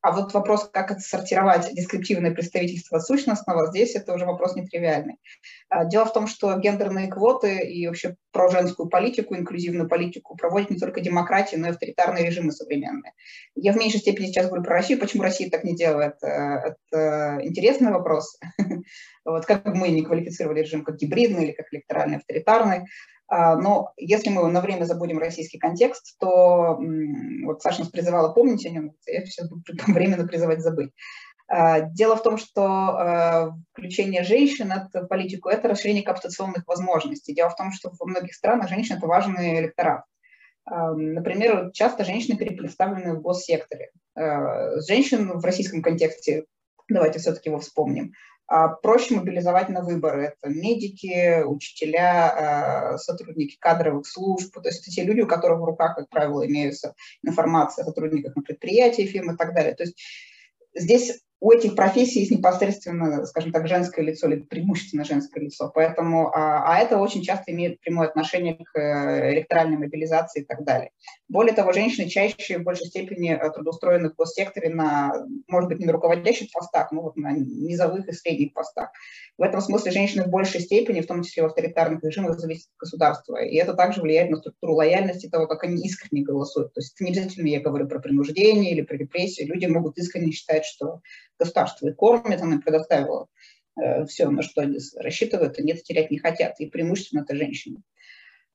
А 0.05 0.11
вот 0.11 0.35
вопрос, 0.35 0.69
как 0.71 0.91
отсортировать 0.91 1.73
дескриптивное 1.73 2.29
представительство 2.29 2.99
сущностного, 2.99 3.65
здесь 3.65 3.95
это 3.95 4.13
уже 4.13 4.27
вопрос 4.27 4.55
нетривиальный. 4.55 5.15
А, 5.67 5.83
дело 5.83 6.05
в 6.05 6.13
том, 6.13 6.27
что 6.27 6.55
гендерные 6.59 7.07
квоты 7.07 7.67
и 7.67 7.87
вообще 7.87 8.15
про 8.31 8.49
женскую 8.49 8.87
политику, 8.87 9.35
инклюзивную 9.35 9.89
политику 9.89 10.37
проводят 10.37 10.69
не 10.69 10.77
только 10.77 11.01
демократии, 11.01 11.55
но 11.55 11.69
и 11.69 11.69
авторитарные 11.71 12.23
режимы 12.23 12.51
современные. 12.51 13.13
Я 13.55 13.73
в 13.73 13.77
меньшей 13.77 13.99
степени 13.99 14.27
сейчас 14.27 14.45
говорю 14.45 14.63
про 14.63 14.75
Россию. 14.75 14.99
Почему 14.99 15.23
Россия 15.23 15.49
так 15.49 15.63
не 15.63 15.75
делает? 15.75 16.21
Э, 16.21 16.75
это 16.91 17.39
интересный 17.41 17.91
вопрос. 17.91 18.37
Вот 19.25 19.47
как 19.47 19.63
бы 19.63 19.73
мы 19.73 19.87
не 19.87 20.03
квалифицировали 20.03 20.59
режим 20.59 20.83
как 20.83 20.97
гибридный 20.97 21.45
или 21.45 21.51
как 21.53 21.65
электоральный 21.71 22.17
авторитарный. 22.17 22.85
А, 23.27 23.55
но 23.55 23.91
если 23.97 24.29
мы 24.29 24.49
на 24.49 24.61
время 24.61 24.85
забудем 24.85 25.17
российский 25.17 25.57
контекст, 25.57 26.17
то 26.19 26.79
вот 27.43 27.61
Саша 27.61 27.79
нас 27.79 27.89
призывала 27.89 28.33
помнить 28.33 28.65
о 28.65 28.69
нем, 28.69 28.91
я 29.07 29.25
сейчас 29.25 29.49
буду 29.49 29.63
временно 29.87 30.27
призывать 30.27 30.61
забыть. 30.61 30.91
А, 31.47 31.81
дело 31.81 32.15
в 32.15 32.23
том, 32.23 32.37
что 32.37 32.63
а, 32.63 33.51
включение 33.71 34.23
женщин 34.23 34.71
в 34.93 35.07
политику– 35.07 35.49
это 35.49 35.67
расширение 35.67 36.03
капитационных 36.03 36.67
возможностей. 36.67 37.33
Дело 37.33 37.49
в 37.49 37.55
том, 37.55 37.71
что 37.71 37.91
во 37.99 38.05
многих 38.05 38.33
странах 38.33 38.69
женщины– 38.69 38.97
это 38.97 39.07
важный 39.07 39.59
электорат. 39.59 40.03
Например, 40.67 41.69
часто 41.73 42.03
женщины 42.03 42.37
перепредставлены 42.37 43.13
в 43.13 43.21
госсекторе. 43.21 43.91
Женщин 44.15 45.37
в 45.37 45.45
российском 45.45 45.83
контексте, 45.83 46.45
давайте 46.89 47.19
все-таки 47.19 47.49
его 47.49 47.59
вспомним, 47.59 48.13
проще 48.47 49.15
мобилизовать 49.15 49.69
на 49.69 49.81
выборы. 49.81 50.35
Это 50.37 50.49
медики, 50.53 51.43
учителя, 51.43 52.95
сотрудники 52.97 53.57
кадровых 53.59 54.05
служб. 54.07 54.53
То 54.53 54.69
есть 54.69 54.81
это 54.81 54.91
те 54.91 55.03
люди, 55.03 55.21
у 55.21 55.27
которых 55.27 55.59
в 55.59 55.65
руках, 55.65 55.95
как 55.95 56.09
правило, 56.09 56.45
имеется 56.45 56.93
информация 57.23 57.83
о 57.83 57.87
сотрудниках 57.87 58.35
на 58.35 58.41
предприятии, 58.43 59.07
фирмы 59.07 59.33
и 59.33 59.37
так 59.37 59.53
далее. 59.53 59.73
То 59.73 59.83
есть 59.83 59.97
здесь 60.75 61.21
у 61.41 61.51
этих 61.51 61.75
профессий 61.75 62.19
есть 62.19 62.31
непосредственно, 62.31 63.25
скажем 63.25 63.51
так, 63.51 63.67
женское 63.67 64.01
лицо 64.01 64.27
или 64.27 64.39
преимущественно 64.41 65.03
женское 65.03 65.41
лицо. 65.41 65.69
Поэтому, 65.73 66.29
а, 66.33 66.63
а 66.65 66.79
это 66.79 66.97
очень 66.97 67.21
часто 67.21 67.51
имеет 67.51 67.79
прямое 67.81 68.07
отношение 68.07 68.55
к 68.55 68.79
э, 68.79 69.33
электоральной 69.33 69.77
мобилизации 69.77 70.41
и 70.41 70.45
так 70.45 70.63
далее. 70.63 70.91
Более 71.27 71.53
того, 71.53 71.73
женщины 71.73 72.07
чаще 72.07 72.57
в 72.57 72.63
большей 72.63 72.87
степени 72.87 73.33
э, 73.33 73.51
трудоустроены 73.51 74.09
в 74.09 74.15
госсекторе 74.15 74.69
на, 74.69 75.13
может 75.47 75.69
быть, 75.69 75.79
не 75.79 75.85
на 75.85 75.91
руководящих 75.91 76.51
постах, 76.51 76.91
но 76.91 77.01
вот 77.01 77.17
на 77.17 77.31
низовых 77.33 78.07
и 78.07 78.13
средних 78.13 78.53
постах. 78.53 78.89
В 79.37 79.43
этом 79.43 79.59
смысле 79.59 79.91
женщины 79.91 80.23
в 80.23 80.29
большей 80.29 80.61
степени, 80.61 81.01
в 81.01 81.07
том 81.07 81.21
числе 81.21 81.43
в 81.43 81.47
авторитарных 81.47 82.01
режимах, 82.03 82.39
зависят 82.39 82.69
от 82.75 82.79
государства. 82.79 83.43
И 83.43 83.55
это 83.57 83.73
также 83.73 84.01
влияет 84.01 84.31
на 84.31 84.37
структуру 84.37 84.75
лояльности 84.75 85.27
того, 85.27 85.47
как 85.47 85.63
они 85.65 85.83
искренне 85.83 86.23
голосуют. 86.23 86.73
То 86.73 86.79
есть 86.79 86.99
не 87.01 87.11
обязательно 87.11 87.47
я 87.47 87.59
говорю 87.59 87.87
про 87.87 87.99
принуждение 87.99 88.71
или 88.71 88.81
про 88.81 88.95
репрессии. 88.95 89.43
Люди 89.43 89.65
могут 89.65 89.97
искренне 89.97 90.31
считать, 90.31 90.63
что 90.63 91.01
государство 91.39 91.87
их 91.87 91.95
кормит, 91.95 92.41
оно 92.41 92.53
им 92.53 92.61
предоставило 92.61 93.27
э, 93.79 94.05
все, 94.05 94.29
на 94.29 94.41
что 94.41 94.61
они 94.61 94.79
рассчитывают, 94.97 95.59
они 95.59 95.73
это 95.73 95.81
терять 95.81 96.11
не 96.11 96.17
хотят. 96.17 96.59
И 96.59 96.67
преимущественно 96.67 97.21
это 97.21 97.35
женщины. 97.35 97.83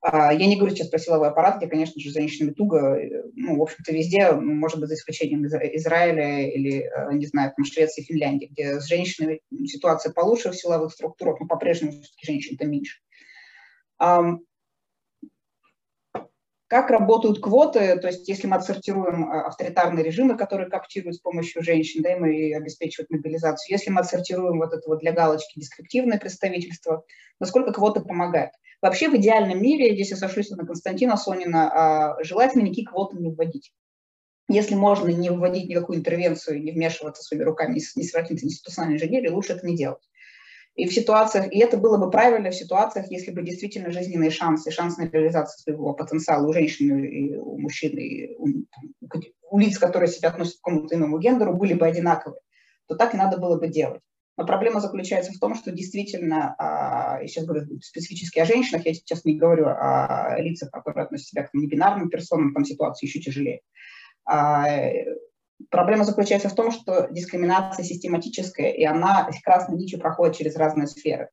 А, 0.03 0.33
я 0.33 0.47
не 0.47 0.57
говорю 0.57 0.75
сейчас 0.75 0.89
про 0.89 0.99
силовой 0.99 1.29
аппарат, 1.29 1.59
где, 1.59 1.67
конечно 1.67 2.01
же, 2.01 2.11
женщинами 2.11 2.53
туго, 2.53 2.97
э, 2.97 3.25
ну, 3.35 3.59
в 3.59 3.63
общем-то, 3.63 3.93
везде, 3.93 4.33
может 4.33 4.81
быть, 4.81 4.89
за 4.89 4.95
исключением 4.95 5.47
Израиля 5.47 6.49
или, 6.49 6.85
э, 6.85 7.13
не 7.13 7.27
знаю, 7.27 7.53
там, 7.55 7.67
Швеции, 7.67 8.03
Финляндии, 8.03 8.47
где 8.47 8.81
с 8.81 8.87
женщинами 8.87 9.41
ситуация 9.67 10.13
получше 10.13 10.51
в 10.51 10.57
силовых 10.57 10.93
структурах, 10.93 11.39
но 11.41 11.47
по-прежнему 11.47 12.03
женщин-то 12.23 12.67
меньше. 12.67 13.01
Как 16.71 16.89
работают 16.89 17.41
квоты, 17.41 17.99
то 17.99 18.07
есть 18.07 18.29
если 18.29 18.47
мы 18.47 18.55
отсортируем 18.55 19.29
а, 19.29 19.49
авторитарные 19.49 20.05
режимы, 20.05 20.37
которые 20.37 20.71
коптируют 20.71 21.17
с 21.17 21.19
помощью 21.19 21.65
женщин, 21.65 22.01
да, 22.01 22.15
и 22.15 22.17
мы 22.17 22.55
обеспечивают 22.55 23.11
мобилизацию, 23.11 23.73
если 23.77 23.91
мы 23.91 24.03
отсортируем 24.03 24.59
вот 24.59 24.73
это 24.73 24.89
вот 24.89 25.01
для 25.01 25.11
галочки 25.11 25.59
дескриптивное 25.59 26.21
представительство, 26.21 27.03
насколько 27.41 27.73
квоты 27.73 28.03
помогают? 28.03 28.53
Вообще 28.81 29.09
в 29.09 29.17
идеальном 29.17 29.61
мире, 29.61 29.95
здесь 29.95 30.13
я 30.13 30.17
сошлюсь 30.17 30.51
на 30.51 30.65
Константина 30.65 31.17
Сонина, 31.17 31.73
а, 31.73 32.23
желательно 32.23 32.63
никакие 32.63 32.87
квоты 32.87 33.17
не 33.17 33.31
вводить. 33.33 33.73
Если 34.49 34.77
можно 34.77 35.09
не 35.09 35.29
вводить 35.29 35.69
никакую 35.69 35.99
интервенцию, 35.99 36.63
не 36.63 36.71
вмешиваться 36.71 37.25
своими 37.25 37.43
руками, 37.43 37.81
не 37.97 38.05
своротиться 38.05 38.47
институциональной 38.47 38.97
инженерии, 38.97 39.29
лучше 39.29 39.55
это 39.55 39.67
не 39.67 39.77
делать. 39.77 40.09
И 40.81 40.87
в 40.87 40.95
ситуациях, 40.95 41.53
и 41.53 41.59
это 41.59 41.77
было 41.77 41.99
бы 41.99 42.11
правильно 42.11 42.51
в 42.51 42.55
ситуациях, 42.55 43.11
если 43.11 43.33
бы 43.33 43.43
действительно 43.43 43.91
жизненные 43.91 44.31
шансы, 44.31 44.71
шанс 44.71 44.97
на 44.97 45.11
реализацию 45.11 45.59
своего 45.59 45.93
потенциала 45.93 46.49
у 46.49 46.55
женщины 46.55 47.07
и 47.07 47.37
у 47.37 47.59
мужчины, 47.59 48.01
и 48.01 48.35
у, 48.39 48.47
у 49.51 49.59
лиц, 49.59 49.77
которые 49.77 50.09
себя 50.09 50.31
относят 50.31 50.55
к 50.55 50.65
какому-то 50.65 50.95
иному 50.95 51.19
гендеру, 51.19 51.53
были 51.53 51.75
бы 51.75 51.87
одинаковы, 51.87 52.37
то 52.87 52.97
так 52.97 53.13
и 53.13 53.19
надо 53.19 53.37
было 53.37 53.59
бы 53.59 53.69
делать. 53.69 54.01
Но 54.39 54.47
проблема 54.47 54.81
заключается 54.81 55.35
в 55.35 55.39
том, 55.39 55.55
что 55.55 55.71
действительно, 55.71 56.55
а, 56.57 57.21
я 57.21 57.29
сейчас 57.29 57.45
говорю 57.45 57.67
специфически 57.83 58.39
о 58.39 58.47
женщинах, 58.47 58.87
я 58.87 58.95
сейчас 58.95 59.27
не 59.27 59.37
говорю 59.37 59.67
о 59.67 60.37
лицах, 60.39 60.71
которые 60.71 61.05
относят 61.05 61.27
себя 61.27 61.43
к 61.43 61.53
небинарным 61.53 62.09
персонам, 62.09 62.55
там 62.55 62.65
ситуация 62.65 63.07
еще 63.07 63.21
тяжелее. 63.21 63.61
Проблема 65.69 66.05
заключается 66.05 66.49
в 66.49 66.55
том, 66.55 66.71
что 66.71 67.09
дискриминация 67.11 67.85
систематическая, 67.85 68.71
и 68.71 68.85
она 68.85 69.29
красной 69.45 69.77
нитью 69.77 70.01
проходит 70.01 70.37
через 70.37 70.57
разные 70.57 70.87
сферы. 70.87 71.29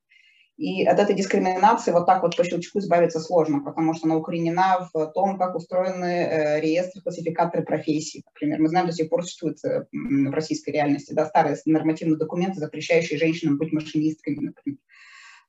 И 0.58 0.84
от 0.86 1.00
этой 1.00 1.16
дискриминации 1.16 1.92
вот 1.92 2.08
так 2.08 2.24
вот 2.24 2.36
по 2.36 2.44
щелчку 2.44 2.80
избавиться 2.80 3.20
сложно, 3.20 3.64
потому 3.64 3.94
что 3.94 4.08
она 4.08 4.18
укоренена 4.18 4.90
в 4.92 5.12
том, 5.14 5.38
как 5.38 5.56
устроены 5.56 6.06
э, 6.06 6.60
реестры, 6.60 7.04
классификаторы 7.04 7.64
профессий. 7.64 8.24
Например, 8.26 8.60
мы 8.60 8.70
знаем, 8.70 8.88
до 8.88 8.92
сих 8.92 9.08
пор 9.08 9.24
существуют 9.24 9.64
э, 9.64 9.86
в 9.92 10.34
российской 10.34 10.72
реальности 10.72 11.14
да, 11.14 11.28
старые 11.28 11.58
нормативные 11.66 12.18
документы, 12.18 12.60
запрещающие 12.60 13.20
женщинам 13.20 13.60
быть 13.60 13.72
машинистками, 13.72 14.48
например. 14.48 14.80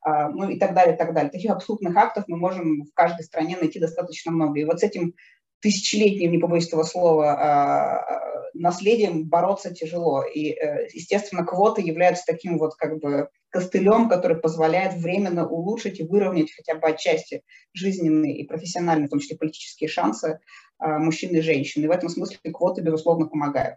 А, 0.02 0.28
ну 0.28 0.48
и 0.48 0.58
так 0.58 0.74
далее, 0.74 0.94
и 0.94 0.98
так 0.98 1.14
далее. 1.14 1.30
Таких 1.30 1.50
абсолютных 1.50 1.96
актов 1.96 2.24
мы 2.28 2.36
можем 2.36 2.84
в 2.84 2.92
каждой 2.94 3.24
стране 3.24 3.56
найти 3.58 3.80
достаточно 3.80 4.30
много. 4.30 4.60
И 4.60 4.64
вот 4.64 4.80
с 4.80 4.82
этим 4.82 5.14
тысячелетним, 5.60 6.32
не 6.32 6.38
побоюсь 6.38 6.68
этого 6.68 6.84
слова, 6.84 7.32
а, 7.32 8.28
наследием 8.54 9.24
бороться 9.24 9.72
тяжело. 9.72 10.22
И, 10.22 10.50
э, 10.50 10.88
естественно, 10.92 11.44
квоты 11.44 11.82
являются 11.82 12.24
таким 12.26 12.58
вот 12.58 12.74
как 12.74 12.98
бы 13.00 13.28
костылем, 13.50 14.08
который 14.08 14.36
позволяет 14.36 14.94
временно 14.94 15.48
улучшить 15.48 16.00
и 16.00 16.04
выровнять 16.04 16.52
хотя 16.52 16.74
бы 16.78 16.88
отчасти 16.88 17.42
жизненные 17.72 18.36
и 18.36 18.46
профессиональные, 18.46 19.06
в 19.06 19.10
том 19.10 19.20
числе 19.20 19.36
политические 19.36 19.88
шансы 19.88 20.40
а, 20.78 20.98
мужчин 20.98 21.34
и 21.34 21.40
женщин. 21.40 21.84
И 21.84 21.86
в 21.86 21.90
этом 21.90 22.08
смысле 22.08 22.38
квоты, 22.52 22.82
безусловно, 22.82 23.26
помогают. 23.26 23.76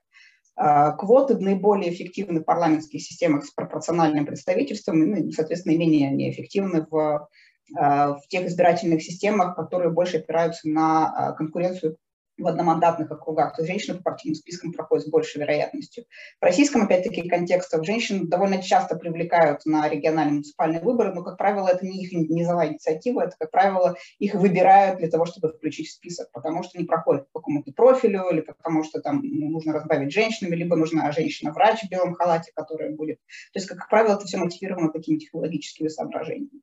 А, 0.56 0.92
квоты 0.92 1.38
наиболее 1.38 1.94
эффективны 1.94 2.42
в 2.42 2.44
парламентских 2.44 3.02
системах 3.02 3.46
с 3.46 3.52
пропорциональным 3.52 4.26
представительством, 4.26 5.16
и, 5.16 5.32
соответственно, 5.32 5.78
менее 5.78 6.12
неэффективны 6.12 6.86
в 6.90 7.28
в 7.74 8.22
тех 8.28 8.46
избирательных 8.46 9.02
системах, 9.02 9.56
которые 9.56 9.92
больше 9.92 10.18
опираются 10.18 10.68
на 10.68 11.32
э, 11.32 11.38
конкуренцию 11.38 11.98
в 12.42 12.48
одномандатных 12.48 13.12
округах. 13.12 13.56
То 13.56 13.66
женщины 13.66 13.98
по 13.98 14.04
партийным 14.04 14.36
спискам 14.36 14.74
проходят 14.74 15.06
с 15.06 15.10
большей 15.10 15.40
вероятностью. 15.42 16.06
В 16.40 16.46
российском, 16.46 16.84
опять-таки, 16.84 17.28
контексте 17.30 17.82
женщин 17.84 18.28
довольно 18.28 18.62
часто 18.62 18.96
привлекают 18.96 19.66
на 19.66 19.88
региональные 19.88 20.34
муниципальные 20.34 20.82
выборы, 20.82 21.14
но, 21.14 21.24
как 21.24 21.38
правило, 21.38 21.68
это 21.68 21.86
не 21.86 22.04
их 22.04 22.12
низовая 22.12 22.70
инициатива, 22.70 23.22
это, 23.22 23.36
как 23.40 23.52
правило, 23.52 23.96
их 24.20 24.34
выбирают 24.34 25.00
для 25.00 25.10
того, 25.10 25.26
чтобы 25.26 25.50
включить 25.50 25.88
в 25.88 25.94
список, 25.94 26.32
потому 26.32 26.64
что 26.64 26.78
не 26.78 26.86
проходят 26.86 27.32
по 27.32 27.40
какому-то 27.40 27.72
профилю, 27.74 28.30
или 28.32 28.42
потому 28.42 28.84
что 28.84 29.02
там 29.02 29.22
нужно 29.24 29.74
разбавить 29.74 30.12
женщинами, 30.12 30.56
либо 30.56 30.76
нужна 30.76 31.12
женщина-врач 31.12 31.84
в 31.84 31.90
белом 31.90 32.14
халате, 32.14 32.52
которая 32.56 32.92
будет. 32.96 33.18
То 33.54 33.60
есть, 33.60 33.68
как 33.68 33.88
правило, 33.90 34.16
это 34.16 34.26
все 34.26 34.38
мотивировано 34.38 34.92
такими 34.92 35.20
технологическими 35.20 35.88
соображениями. 35.88 36.62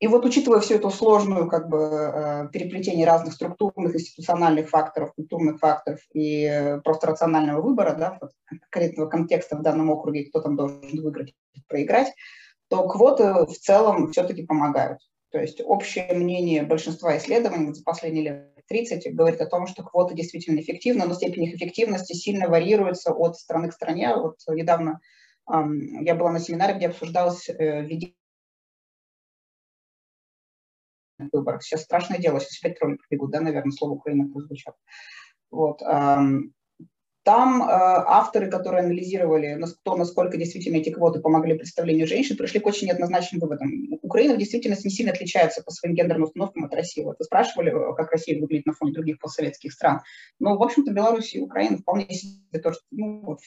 И 0.00 0.06
вот 0.06 0.24
учитывая 0.26 0.60
всю 0.60 0.74
эту 0.74 0.90
сложную 0.90 1.48
как 1.48 1.68
бы, 1.68 1.78
э, 1.78 2.48
переплетение 2.52 3.06
разных 3.06 3.32
структурных, 3.32 3.94
институциональных 3.94 4.68
факторов, 4.68 5.14
культурных 5.14 5.60
факторов 5.60 6.00
и 6.12 6.44
э, 6.44 6.80
просто 6.82 7.06
рационального 7.06 7.62
выбора, 7.62 7.94
да, 7.94 8.18
конкретного 8.44 9.08
контекста 9.08 9.56
в 9.56 9.62
данном 9.62 9.90
округе, 9.90 10.24
кто 10.24 10.40
там 10.42 10.56
должен 10.56 10.80
выиграть, 10.92 11.32
проиграть, 11.68 12.12
то 12.68 12.86
квоты 12.88 13.46
в 13.46 13.56
целом 13.56 14.10
все-таки 14.12 14.44
помогают. 14.44 14.98
То 15.30 15.40
есть 15.40 15.62
общее 15.64 16.12
мнение 16.12 16.64
большинства 16.64 17.16
исследований 17.16 17.72
за 17.72 17.82
последние 17.82 18.24
лет 18.24 18.66
30 18.68 19.14
говорит 19.14 19.40
о 19.40 19.46
том, 19.46 19.66
что 19.66 19.84
квоты 19.84 20.14
действительно 20.14 20.60
эффективны, 20.60 21.06
но 21.06 21.14
степень 21.14 21.44
их 21.44 21.54
эффективности 21.54 22.12
сильно 22.12 22.48
вариируется 22.48 23.12
от 23.12 23.36
страны 23.36 23.68
к 23.68 23.74
стране. 23.74 24.14
Вот 24.16 24.36
недавно 24.48 25.00
я 25.48 26.14
была 26.14 26.32
на 26.32 26.40
семинаре, 26.40 26.74
где 26.74 26.88
обсуждалось 26.88 27.48
э, 27.48 27.82
введение 27.82 28.16
выборов. 31.32 31.62
Сейчас 31.62 31.82
страшное 31.82 32.18
дело, 32.18 32.40
сейчас 32.40 32.60
опять 32.62 32.78
тролли 32.78 32.96
пробегут, 32.96 33.30
да, 33.30 33.40
наверное, 33.40 33.72
слово 33.72 33.92
Украина 33.92 34.30
прозвучало. 34.30 34.76
Вот. 35.50 35.80
Там 37.24 37.62
э, 37.62 37.66
авторы, 37.66 38.50
которые 38.50 38.84
анализировали 38.84 39.58
то, 39.82 39.96
насколько 39.96 40.36
действительно 40.36 40.76
эти 40.76 40.90
квоты 40.90 41.20
помогли 41.20 41.54
представлению 41.54 42.06
женщин, 42.06 42.36
пришли 42.36 42.60
к 42.60 42.66
очень 42.66 42.86
неоднозначным 42.86 43.40
выводам. 43.40 43.70
Украина 44.02 44.34
в 44.34 44.38
действительности 44.38 44.88
не 44.88 44.92
сильно 44.92 45.12
отличается 45.12 45.62
по 45.62 45.70
своим 45.70 45.94
гендерным 45.94 46.24
установкам 46.24 46.66
от 46.66 46.74
России. 46.74 47.02
Вот 47.02 47.16
вы 47.18 47.24
спрашивали, 47.24 47.70
э, 47.70 47.94
как 47.94 48.12
Россия 48.12 48.38
выглядит 48.38 48.66
на 48.66 48.74
фоне 48.74 48.92
других 48.92 49.18
постсоветских 49.20 49.72
стран. 49.72 50.02
Но, 50.38 50.58
в 50.58 50.62
общем-то, 50.62 50.92
Беларусь 50.92 51.34
и 51.34 51.40
Украина 51.40 51.78
вполне 51.78 52.06
себе 52.10 52.60
то, 52.62 52.72
что, 52.72 52.82
ну, 52.90 53.38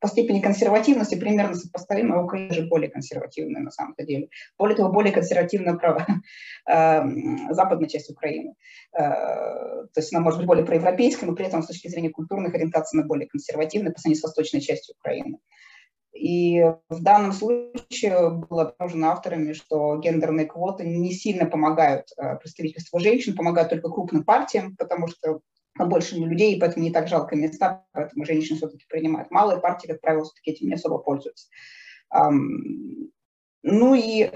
по 0.00 0.08
степени 0.08 0.40
консервативности 0.40 1.14
примерно 1.14 1.54
сопоставимы, 1.54 2.16
а 2.16 2.22
Украина 2.24 2.52
же 2.52 2.66
более 2.66 2.90
консервативная 2.90 3.62
на 3.62 3.70
самом-то 3.70 4.04
деле. 4.04 4.30
Более 4.58 4.76
того, 4.76 4.92
более 4.92 5.12
консервативная 5.12 5.74
право, 5.74 6.04
э, 6.68 7.54
западная 7.54 7.88
часть 7.88 8.10
Украины. 8.10 8.54
Э, 8.98 9.00
то 9.00 10.00
есть 10.00 10.12
она 10.12 10.24
может 10.24 10.40
быть 10.40 10.48
более 10.48 10.66
проевропейская, 10.66 11.28
но 11.28 11.36
при 11.36 11.46
этом 11.46 11.62
с 11.62 11.68
точки 11.68 11.86
зрения 11.86 12.10
культурных 12.10 12.52
ориентаций 12.54 12.98
она 12.98 13.06
более 13.12 13.28
консервативной 13.28 13.92
по 13.92 14.00
сравнению 14.00 14.20
с 14.20 14.24
восточной 14.24 14.60
частью 14.60 14.94
Украины. 14.98 15.38
И 16.14 16.60
в 16.88 17.02
данном 17.02 17.32
случае 17.32 18.30
было 18.30 18.68
обнаружено 18.68 19.10
авторами, 19.10 19.52
что 19.52 19.96
гендерные 19.98 20.46
квоты 20.46 20.84
не 20.84 21.12
сильно 21.12 21.46
помогают 21.46 22.08
э, 22.16 22.36
представительству 22.36 22.98
женщин, 23.00 23.34
помогают 23.34 23.70
только 23.70 23.88
крупным 23.88 24.24
партиям, 24.24 24.76
потому 24.76 25.08
что 25.08 25.40
большими 25.78 26.26
людей, 26.26 26.54
и 26.54 26.60
поэтому 26.60 26.84
не 26.84 26.90
так 26.90 27.08
жалко 27.08 27.34
места, 27.34 27.86
поэтому 27.92 28.24
женщины 28.24 28.58
все-таки 28.58 28.84
принимают. 28.88 29.30
Малые 29.30 29.60
партии, 29.60 29.86
как 29.86 30.00
правило, 30.00 30.24
все-таки 30.24 30.50
этим 30.50 30.68
не 30.68 30.74
особо 30.74 30.98
пользуются. 30.98 31.48
Ну 33.64 33.94
и 33.94 34.22
э, 34.22 34.30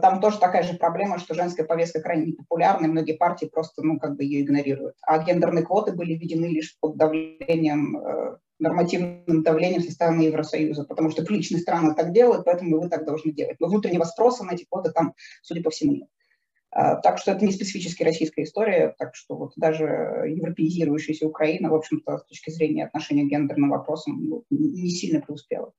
там 0.00 0.20
тоже 0.20 0.38
такая 0.38 0.62
же 0.62 0.74
проблема, 0.74 1.18
что 1.18 1.34
женская 1.34 1.64
повестка 1.64 2.00
крайне 2.00 2.26
непопулярна, 2.26 2.86
и 2.86 2.88
многие 2.88 3.14
партии 3.14 3.46
просто, 3.46 3.82
ну, 3.82 3.98
как 3.98 4.16
бы 4.16 4.22
ее 4.22 4.42
игнорируют. 4.42 4.94
А 5.02 5.18
гендерные 5.18 5.64
квоты 5.64 5.92
были 5.92 6.14
введены 6.14 6.46
лишь 6.46 6.76
под 6.78 6.96
давлением, 6.96 7.96
э, 7.96 8.36
нормативным 8.60 9.42
давлением 9.42 9.82
со 9.82 9.90
стороны 9.90 10.22
Евросоюза, 10.22 10.84
потому 10.84 11.10
что 11.10 11.24
приличные 11.24 11.60
страны 11.60 11.94
так 11.94 12.12
делают, 12.12 12.44
поэтому 12.44 12.80
вы 12.80 12.88
так 12.88 13.04
должны 13.04 13.32
делать. 13.32 13.56
Но 13.58 13.66
внутреннего 13.66 14.04
спроса 14.04 14.44
на 14.44 14.52
эти 14.52 14.64
квоты 14.64 14.92
там, 14.92 15.14
судя 15.42 15.62
по 15.62 15.70
всему, 15.70 15.94
нет. 15.94 16.08
Э, 16.72 17.00
так 17.02 17.18
что 17.18 17.32
это 17.32 17.44
не 17.44 17.50
специфически 17.50 18.04
российская 18.04 18.44
история, 18.44 18.94
так 18.96 19.16
что 19.16 19.34
вот 19.34 19.54
даже 19.56 19.84
европеизирующаяся 19.84 21.26
Украина, 21.26 21.68
в 21.68 21.74
общем-то, 21.74 22.18
с 22.18 22.26
точки 22.26 22.50
зрения 22.50 22.84
отношения 22.84 23.24
к 23.24 23.28
гендерным 23.28 23.70
вопросам, 23.70 24.24
ну, 24.24 24.44
не 24.50 24.90
сильно 24.90 25.20
преуспела. 25.20 25.72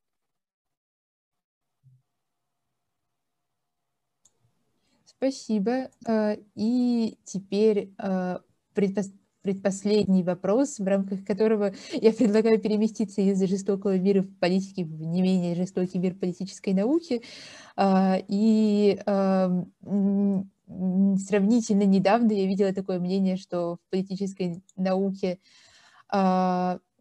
Спасибо. 5.20 5.90
Э, 6.08 6.38
и 6.56 7.18
теперь 7.26 7.94
э, 7.98 8.38
предпоследний 8.74 10.24
вопрос, 10.24 10.80
в 10.80 10.88
рамках 10.88 11.26
которого 11.26 11.74
я 11.92 12.14
предлагаю 12.14 12.58
переместиться 12.58 13.20
из 13.22 13.38
жестокого 13.44 13.98
мира 13.98 14.22
в 14.22 14.34
политике 14.40 14.86
в 14.86 15.02
не 15.02 15.22
менее 15.22 15.56
жестокий 15.56 16.00
мир 16.00 16.16
политической 16.16 16.74
науки. 16.74 17.22
Э, 17.76 18.22
и 18.30 18.98
сравнительно 20.66 21.84
недавно 21.84 22.32
я 22.32 22.46
видела 22.46 22.74
такое 22.74 23.00
мнение, 23.00 23.36
что 23.36 23.76
в 23.76 23.90
политической 23.90 24.64
науке 24.78 25.40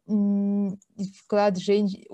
вклад 0.09 1.59
женщин, 1.59 2.05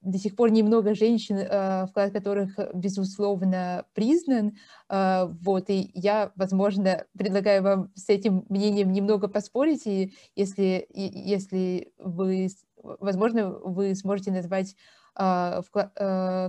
до 0.00 0.18
сих 0.18 0.34
пор 0.36 0.50
немного 0.50 0.94
женщин, 0.94 1.38
а, 1.38 1.86
вклад 1.86 2.12
которых, 2.12 2.58
безусловно, 2.74 3.84
признан. 3.94 4.56
А, 4.88 5.26
вот, 5.26 5.68
и 5.68 5.90
я, 5.94 6.32
возможно, 6.36 7.04
предлагаю 7.16 7.62
вам 7.62 7.92
с 7.94 8.08
этим 8.08 8.46
мнением 8.48 8.92
немного 8.92 9.28
поспорить, 9.28 9.86
и 9.86 10.14
если, 10.34 10.86
если 10.90 11.92
вы, 11.98 12.48
возможно, 12.82 13.50
вы 13.50 13.94
сможете 13.94 14.30
назвать 14.32 14.74
а, 15.14 15.60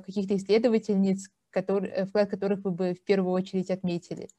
каких-то 0.01 0.35
исследовательниц, 0.35 1.29
которые, 1.49 2.05
вклад 2.05 2.29
которых 2.29 2.63
вы 2.63 2.71
бы 2.71 2.93
в 2.93 3.03
первую 3.03 3.33
очередь 3.33 3.69
отметили. 3.69 4.29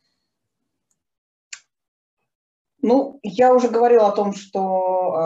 Ну, 2.87 3.19
я 3.25 3.53
уже 3.53 3.69
говорила 3.69 4.07
о 4.07 4.13
том, 4.13 4.33
что 4.33 5.17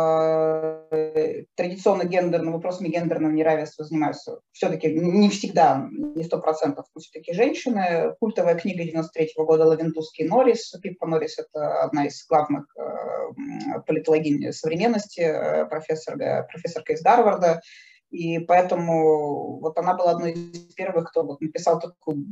э, 0.90 1.44
традиционно 1.56 2.06
гендерным 2.06 2.54
вопросами 2.54 2.88
гендерного 2.88 3.32
неравенства 3.32 3.84
занимаются 3.84 4.40
все-таки 4.52 4.88
не 4.88 5.28
всегда, 5.28 5.86
не 5.92 6.24
сто 6.24 6.40
процентов, 6.40 6.86
но 6.94 7.02
все-таки 7.02 7.34
женщины. 7.34 8.14
Культовая 8.18 8.54
книга 8.54 8.82
93 8.84 9.34
-го 9.36 9.44
года 9.44 9.66
Лавентуский 9.66 10.26
Норрис. 10.26 10.70
Пиппа 10.82 11.06
Норрис– 11.06 11.38
это 11.38 11.82
одна 11.82 12.06
из 12.06 12.24
главных 12.26 12.64
э, 12.78 13.80
политологинь 13.86 14.52
современности, 14.52 15.20
э, 15.20 15.66
профессор, 15.66 16.16
профессорка 16.16 16.94
из 16.94 17.02
Гарварда. 17.02 17.60
И 18.08 18.38
поэтому 18.38 19.60
вот 19.60 19.76
она 19.76 19.92
была 19.92 20.12
одной 20.12 20.32
из 20.32 20.74
первых, 20.74 21.10
кто 21.10 21.24
вот 21.24 21.42
написал 21.42 21.78
такую 21.78 22.24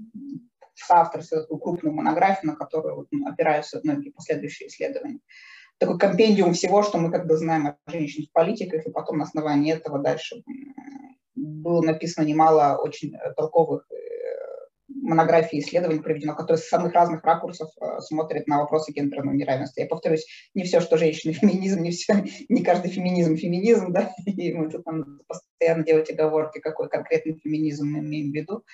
соавторстве 0.87 1.41
такую 1.41 1.59
крупную 1.59 1.95
монографию, 1.95 2.53
на 2.53 2.57
которую 2.57 3.07
опираются 3.27 3.81
многие 3.83 4.11
последующие 4.11 4.69
исследования. 4.69 5.21
Такой 5.79 5.99
компендиум 5.99 6.55
всего, 6.55 6.83
что 6.83 6.99
мы 6.99 7.11
как 7.11 7.27
бы 7.27 7.37
знаем 7.37 7.69
о 7.69 7.91
женщинах 7.91 8.29
в 8.29 8.33
политиках, 8.33 8.87
и 8.87 8.91
потом 8.91 9.19
на 9.19 9.25
основании 9.25 9.73
этого 9.73 9.99
дальше 10.01 10.43
было 11.37 11.83
написано 11.83 12.25
немало 12.25 12.79
очень 12.83 13.15
толковых 13.37 13.87
э, 13.93 13.99
монографий 14.89 15.61
исследований 15.61 16.01
проведено, 16.01 16.35
которые 16.35 16.59
с 16.59 16.69
самых 16.69 16.93
разных 16.93 17.25
ракурсов 17.25 17.71
э, 17.81 18.01
смотрят 18.01 18.47
на 18.47 18.59
вопросы 18.59 18.93
гендерного 18.93 19.35
неравенства. 19.35 19.81
Я 19.81 19.87
повторюсь, 19.87 20.27
не 20.55 20.65
все, 20.65 20.81
что 20.81 20.97
женщины, 20.97 21.33
феминизм, 21.33 21.83
не 21.83 21.91
все, 21.91 22.25
не 22.49 22.63
каждый 22.63 22.91
феминизм 22.91 23.37
феминизм, 23.37 23.93
да, 23.93 24.13
и 24.27 24.53
мы 24.53 24.71
тут 24.71 24.85
там 24.85 25.21
постоянно 25.27 25.85
делать 25.85 26.11
оговорки, 26.11 26.59
какой 26.59 26.89
конкретный 26.89 27.39
феминизм 27.43 27.87
мы 27.87 28.01
имеем 28.01 28.33
в 28.33 28.35
виду. 28.35 28.65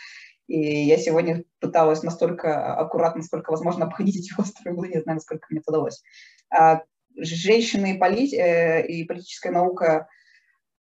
И 0.46 0.84
я 0.84 0.98
сегодня 0.98 1.44
пыталась 1.60 2.02
настолько 2.02 2.74
аккуратно, 2.74 3.22
сколько 3.22 3.50
возможно, 3.50 3.86
обходить 3.86 4.16
эти 4.16 4.32
острые 4.38 4.74
углы, 4.74 4.88
не 4.88 5.00
знаю, 5.00 5.16
насколько 5.16 5.46
мне 5.50 5.60
это 5.60 5.70
удалось. 5.70 6.02
А, 6.50 6.82
женщины 7.16 7.94
и, 7.94 7.98
полит... 7.98 8.32
Э, 8.34 8.86
и 8.86 9.04
политическая 9.04 9.50
наука, 9.50 10.08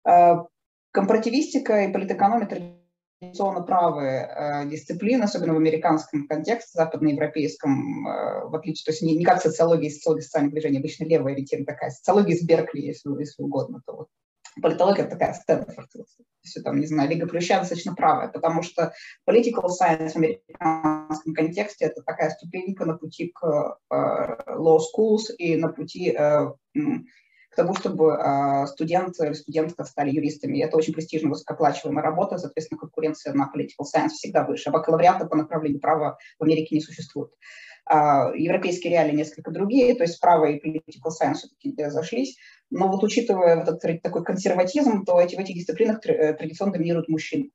а, 0.06 0.45
компаративистика 0.91 1.84
и 1.84 1.91
политэкономия 1.91 2.80
традиционно 3.22 3.62
правые 3.62 4.28
э, 4.28 4.70
дисциплины, 4.70 5.24
особенно 5.24 5.54
в 5.54 5.58
американском 5.58 6.28
контексте, 6.28 6.72
западноевропейском, 6.74 8.04
в 8.49 8.56
отличие, 8.56 8.86
то 8.86 8.91
есть 8.91 9.01
не, 9.01 9.16
не 9.16 9.24
как 9.24 9.41
социология 9.41 9.89
и 9.89 9.91
социология 9.91 10.24
социальных 10.24 10.54
движений, 10.54 10.80
обычно 10.80 11.06
левая 11.06 11.34
ориентирована 11.34 11.68
такая, 11.68 11.91
социология 11.91 12.36
из 12.36 12.43
Беркли, 12.43 12.82
если, 12.82 13.10
если 13.18 13.43
угодно, 13.43 13.82
то 13.86 13.95
вот 13.95 14.08
политология 14.62 15.06
такая 15.06 15.34
Стэнфорд, 15.34 15.89
все 16.41 16.62
там, 16.62 16.80
не 16.80 16.86
знаю, 16.86 17.10
Лига 17.10 17.28
Плюща 17.28 17.60
достаточно 17.60 17.95
правая, 17.95 18.28
потому 18.28 18.64
что 18.64 18.93
political 19.28 19.68
science 19.70 20.12
в 20.12 20.16
американском 20.18 21.34
контексте 21.34 21.86
это 21.86 22.01
такая 22.01 22.30
ступенька 22.32 22.86
на 22.86 22.97
пути 22.97 23.32
к 23.34 23.78
э, 23.91 23.95
law 23.95 24.80
schools 24.80 25.34
и 25.38 25.56
на 25.56 25.70
пути 25.70 26.16
э, 26.18 26.51
к 27.54 27.56
тому, 27.56 27.76
чтобы 27.76 28.14
э, 28.14 28.66
студент 28.66 29.14
или 29.20 29.34
студентка 29.34 29.84
стали 29.84 30.10
юристами. 30.10 30.64
Это 30.64 30.76
очень 30.76 30.91
престижно 30.91 31.30
высокооплачиваемая 31.30 32.04
работа, 32.04 32.39
соответственно, 32.39 32.80
конкуренция 32.80 33.34
на 33.34 33.51
political 33.56 33.86
science 33.86 34.10
всегда 34.10 34.43
выше. 34.43 34.70
А 34.70 34.72
бакалавриата 34.72 35.28
по 35.28 35.36
направлению 35.36 35.80
права 35.80 36.18
в 36.39 36.43
Америке 36.43 36.76
не 36.76 36.82
существует. 36.82 37.32
А, 37.86 38.32
европейские 38.34 38.93
реалии 38.93 39.16
несколько 39.16 39.51
другие, 39.51 39.93
то 39.93 40.04
есть 40.04 40.20
право 40.20 40.45
и 40.45 40.60
political 40.60 41.12
science 41.12 41.36
все-таки 41.36 41.76
зашлись. 41.89 42.38
Но 42.72 42.88
вот 42.88 43.04
учитывая 43.04 43.58
вот 43.58 43.70
этот 43.70 44.01
такой 44.01 44.24
консерватизм, 44.24 45.06
то 45.06 45.22
эти, 45.22 45.36
в 45.36 45.39
этих 45.39 45.56
дисциплинах 45.56 46.04
э, 46.08 46.34
традиционно 46.34 46.74
доминируют 46.74 47.08
мужчины. 47.08 47.51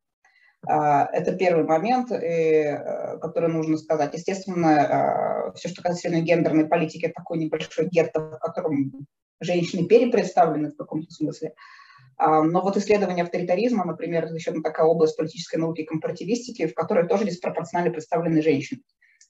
А, 0.66 1.08
это 1.12 1.32
первый 1.32 1.64
момент, 1.64 2.10
э, 2.10 3.18
который 3.20 3.48
нужно 3.48 3.78
сказать. 3.78 4.14
Естественно, 4.14 5.52
все, 5.54 5.68
что 5.68 5.82
касается 5.82 6.20
гендерной 6.20 6.66
политики, 6.66 7.06
это 7.06 7.14
такой 7.14 7.38
небольшой 7.38 7.88
гетто, 7.88 8.20
в 8.20 8.38
котором 8.38 9.06
женщины 9.40 9.86
перепредставлены 9.86 10.70
в 10.70 10.76
каком-то 10.76 11.10
смысле. 11.12 11.54
А, 12.16 12.42
но 12.42 12.60
вот 12.62 12.76
исследование 12.76 13.22
авторитаризма, 13.22 13.84
например, 13.84 14.24
это 14.24 14.34
еще 14.34 14.52
такая 14.60 14.86
область 14.86 15.16
политической 15.16 15.56
науки 15.56 15.82
и 15.82 15.86
компаративистики, 15.86 16.66
в 16.66 16.74
которой 16.74 17.06
тоже 17.06 17.24
диспропорционально 17.24 17.92
представлены 17.92 18.42
женщины. 18.42 18.82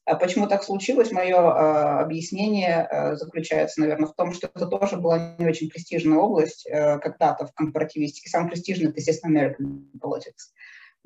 А 0.06 0.14
почему 0.14 0.46
так 0.46 0.62
случилось? 0.62 1.12
Мое 1.12 2.00
объяснение 2.00 2.88
э, 2.90 3.16
заключается, 3.16 3.80
наверное, 3.80 4.08
в 4.08 4.14
том, 4.14 4.32
что 4.32 4.50
это 4.54 4.66
тоже 4.66 4.96
была 4.96 5.36
не 5.38 5.46
очень 5.46 5.68
престижная 5.68 6.16
область 6.16 6.66
э, 6.66 6.98
когда-то 6.98 7.46
в 7.46 7.52
компаративистике. 7.52 8.30
Самый 8.30 8.48
престижный– 8.48 8.88
это, 8.88 9.00
естественно, 9.00 9.36
American 9.36 9.82
politics. 10.00 10.54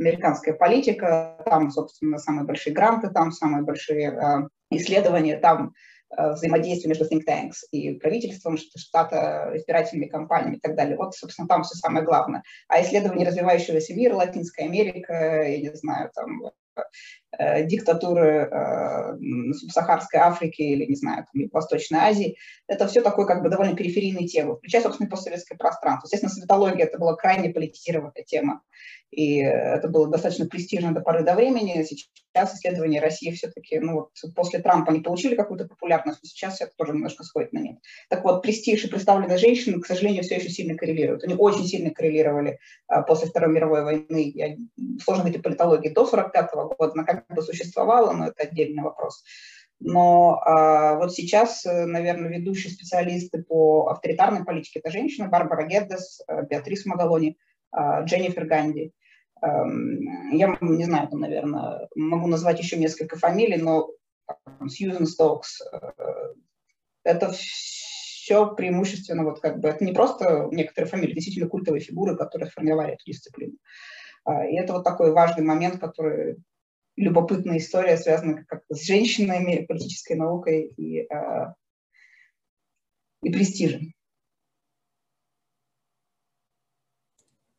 Американская 0.03 0.55
политика, 0.55 1.43
там, 1.47 1.71
собственно, 1.71 2.19
самые 2.19 2.45
большие 2.45 2.75
гранты, 2.75 3.09
там 3.11 3.33
самые 3.33 3.63
большие 3.63 4.11
э, 4.11 4.49
исследования, 4.71 5.39
там 5.39 5.73
э, 6.17 6.33
взаимодействие 6.33 6.91
между 6.91 7.05
think 7.05 7.23
tanks 7.27 7.65
и 7.71 7.95
правительством 7.95 8.57
штата, 8.57 9.53
избирательными 9.55 10.09
кампаниями 10.09 10.57
и 10.57 10.61
так 10.61 10.77
далее. 10.77 10.97
Вот, 10.97 11.15
собственно, 11.15 11.49
там 11.49 11.63
все 11.63 11.75
самое 11.77 12.05
главное. 12.05 12.43
А 12.69 12.83
исследование 12.83 13.27
развивающегося 13.27 13.95
мира, 13.95 14.15
Латинская 14.15 14.65
Америка, 14.65 15.43
я 15.43 15.59
не 15.59 15.75
знаю, 15.75 16.11
там 16.15 16.53
Э, 16.77 16.83
диктатуры 17.39 18.49
э, 18.51 19.53
субсахарской 19.55 20.21
Африки 20.21 20.63
или, 20.63 20.85
не 20.85 20.97
знаю, 20.97 21.27
там, 21.33 21.49
Восточной 21.53 22.01
Азии. 22.01 22.37
Это 22.67 22.87
все 22.89 23.01
такое 23.01 23.27
как 23.27 23.43
бы 23.43 23.49
довольно 23.49 23.75
периферийные 23.75 24.27
темы, 24.27 24.57
включая, 24.57 24.83
собственно, 24.83 25.09
постсоветское 25.09 25.57
пространство. 25.57 26.07
Естественно, 26.07 26.33
светология– 26.33 26.85
это 26.87 26.99
была 26.99 27.17
крайне 27.17 27.51
политизированная 27.51 28.25
тема, 28.27 28.63
и 29.13 29.37
это 29.37 29.89
было 29.89 30.09
достаточно 30.09 30.47
престижно 30.47 30.95
до 30.95 31.01
поры 31.01 31.23
до 31.23 31.35
времени. 31.35 31.85
Сейчас 31.85 32.55
исследования 32.55 32.99
России 32.99 33.31
все-таки, 33.31 33.79
ну 33.79 33.93
вот 33.95 34.11
после 34.35 34.61
Трампа 34.61 34.91
они 34.91 35.01
получили 35.01 35.35
какую-то 35.35 35.67
популярность, 35.67 36.21
но 36.23 36.29
сейчас 36.29 36.63
это 36.63 36.73
тоже 36.77 36.95
немножко 36.95 37.23
сходит 37.23 37.53
на 37.53 37.59
нет. 37.59 37.77
Так 38.09 38.25
вот, 38.25 38.43
престиж 38.43 38.85
и 38.85 38.89
представленные 38.89 39.37
женщины, 39.37 39.81
к 39.81 39.87
сожалению, 39.87 40.23
все 40.23 40.37
еще 40.37 40.49
сильно 40.49 40.77
коррелируют. 40.77 41.25
Они 41.25 41.35
очень 41.35 41.67
сильно 41.67 41.91
коррелировали 41.91 42.59
а, 42.87 43.03
после 43.03 43.29
Второй 43.29 43.53
мировой 43.53 43.85
войны. 43.85 44.33
Я, 44.35 44.57
сложно 45.05 45.29
о 45.29 45.39
политологии 45.39 45.91
до 45.91 46.07
45 46.07 46.55
года, 46.55 46.93
она 46.95 47.05
как 47.05 47.22
бы 47.29 47.43
существовала, 47.43 48.13
но 48.13 48.29
это 48.29 48.45
отдельный 48.45 48.83
вопрос. 48.83 49.23
Но 49.81 50.41
а, 50.45 50.95
вот 50.97 51.13
сейчас, 51.13 51.65
наверное, 51.65 52.31
ведущие 52.31 52.73
специалисты 52.73 53.43
по 53.43 53.89
авторитарной 53.89 54.45
политике– 54.45 54.79
это 54.85 54.93
женщины, 54.93 55.29
Барбара 55.29 55.67
Геддес, 55.67 56.21
Беатрис 56.49 56.87
Магалони, 56.87 57.37
а, 57.73 58.03
Дженнифер 58.03 58.47
Ганди. 58.47 58.93
Я 59.43 60.57
не 60.61 60.85
знаю, 60.85 61.09
там, 61.09 61.19
наверное, 61.19 61.89
могу 61.97 62.29
назвать 62.29 62.61
еще 62.61 62.77
несколько 62.77 63.19
фамилий, 63.19 63.57
но 63.57 63.91
Сьюзен 64.69 65.07
Стокс. 65.07 65.61
Э, 65.61 66.35
это 67.05 67.33
все 67.33 68.55
преимущественно 68.55 69.25
вот 69.25 69.41
как 69.41 69.61
бы 69.61 69.69
это 69.69 69.85
не 69.85 69.93
просто 69.93 70.49
некоторые 70.53 70.91
фамилии, 70.91 71.15
действительно 71.15 71.49
культовые 71.49 71.81
фигуры, 71.81 72.17
которые 72.17 72.49
сформировали 72.49 72.95
эту 72.95 73.05
дисциплину. 73.07 73.55
А, 74.25 74.47
и 74.47 74.55
это 74.57 74.75
вот 74.75 74.85
такой 74.85 75.13
важный 75.13 75.45
момент, 75.45 75.81
который 75.81 76.37
любопытная 76.97 77.59
история, 77.59 77.97
связанная 77.97 78.45
как 78.45 78.63
с 78.69 78.85
женщинами, 78.85 79.65
политической 79.67 80.15
наукой 80.15 80.73
и, 80.77 81.07
а, 81.09 81.55
и 83.23 83.31
престижем. 83.31 83.93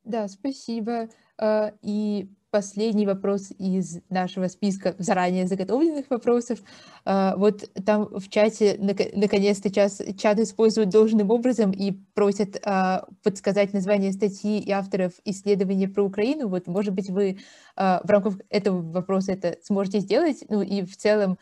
Да, 0.03 0.27
спасибо. 0.27 1.09
А, 1.37 1.73
и 1.81 2.27
последний 2.53 3.07
вопрос 3.07 3.49
из 3.57 3.97
нашего 4.11 4.47
списка 4.47 4.93
заранее 4.99 5.47
заготовленных 5.47 6.05
вопросов. 6.11 6.59
А, 7.03 7.35
вот 7.35 7.67
там 7.83 8.05
в 8.05 8.29
чате 8.29 8.77
наконец-то 8.79 9.71
чат 9.71 10.39
используют 10.39 10.89
должным 10.89 11.31
образом 11.31 11.71
и 11.71 11.93
просят 12.13 12.61
а, 12.63 13.07
подсказать 13.23 13.73
название 13.73 14.11
статьи 14.11 14.59
и 14.59 14.69
авторов 14.69 15.13
исследования 15.25 15.87
про 15.87 16.03
Украину. 16.03 16.47
Вот, 16.47 16.67
может 16.67 16.93
быть, 16.93 17.09
вы 17.09 17.39
в 17.75 18.03
рамках 18.05 18.35
этого 18.51 18.83
вопроса 18.83 19.31
это 19.31 19.57
сможете 19.63 19.99
сделать. 19.99 20.43
Ну 20.47 20.61
и 20.61 20.83
в 20.83 20.95
целом 20.95 21.39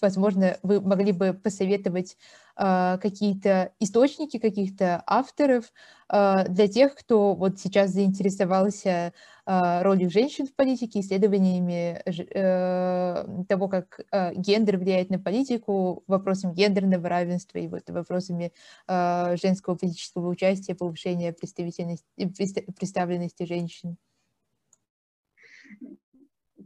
возможно, 0.00 0.58
вы 0.62 0.80
могли 0.80 1.12
бы 1.12 1.32
посоветовать 1.32 2.16
э, 2.56 2.98
какие-то 3.00 3.72
источники, 3.80 4.38
каких-то 4.38 5.02
авторов 5.06 5.72
э, 6.08 6.48
для 6.48 6.68
тех, 6.68 6.94
кто 6.94 7.34
вот 7.34 7.58
сейчас 7.58 7.90
заинтересовался 7.90 9.12
э, 9.46 9.82
ролью 9.82 10.10
женщин 10.10 10.46
в 10.46 10.54
политике, 10.54 11.00
исследованиями 11.00 12.02
э, 12.06 13.44
того, 13.48 13.68
как 13.68 14.00
э, 14.10 14.34
гендер 14.34 14.78
влияет 14.78 15.10
на 15.10 15.18
политику, 15.18 16.04
вопросами 16.06 16.54
гендерного 16.54 17.08
равенства 17.08 17.58
и 17.58 17.68
вот 17.68 17.88
вопросами 17.88 18.52
э, 18.88 19.36
женского 19.40 19.74
политического 19.74 20.28
участия, 20.28 20.74
повышения 20.74 21.32
представленности 21.32 23.44
женщин. 23.44 23.96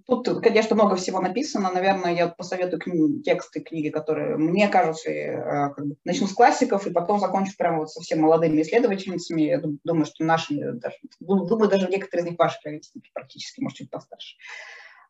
Тут, 0.06 0.40
конечно, 0.40 0.76
много 0.76 0.94
всего 0.94 1.20
написано. 1.20 1.72
Наверное, 1.72 2.14
я 2.14 2.28
посоветую 2.28 2.78
книги, 2.78 3.22
тексты 3.22 3.60
книги, 3.60 3.88
которые 3.88 4.36
мне 4.36 4.68
кажутся, 4.68 5.10
э, 5.10 5.74
как 5.74 5.84
бы, 5.84 5.96
начну 6.04 6.28
с 6.28 6.32
классиков 6.32 6.86
и 6.86 6.92
потом 6.92 7.18
закончу 7.18 7.54
прямо 7.58 7.78
вот 7.78 7.90
совсем 7.90 8.20
молодыми 8.20 8.62
исследовательницами. 8.62 9.42
Я 9.42 9.60
думаю, 9.84 10.06
что 10.06 10.24
нашими, 10.24 10.78
даже, 10.78 10.96
думаю, 11.18 11.68
даже 11.68 11.88
некоторые 11.88 12.24
из 12.24 12.30
них 12.30 12.38
ваши 12.38 12.58
ровесники 12.64 13.10
практически, 13.12 13.60
может, 13.60 13.78
чуть 13.78 13.90
постарше. 13.90 14.36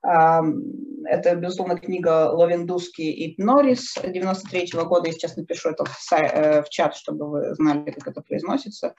Это, 0.03 1.34
безусловно, 1.34 1.76
книга 1.76 2.30
Ловендуски 2.30 3.03
и 3.03 3.42
Норрис 3.42 3.97
93 4.03 4.72
-го 4.74 4.84
года. 4.84 5.09
Я 5.09 5.12
сейчас 5.12 5.36
напишу 5.36 5.70
это 5.70 5.84
в, 5.84 6.12
э, 6.12 6.62
в 6.62 6.68
чат, 6.70 6.94
чтобы 6.94 7.28
вы 7.28 7.55
знали, 7.55 7.90
как 7.90 8.09
это 8.09 8.22
произносится, 8.22 8.94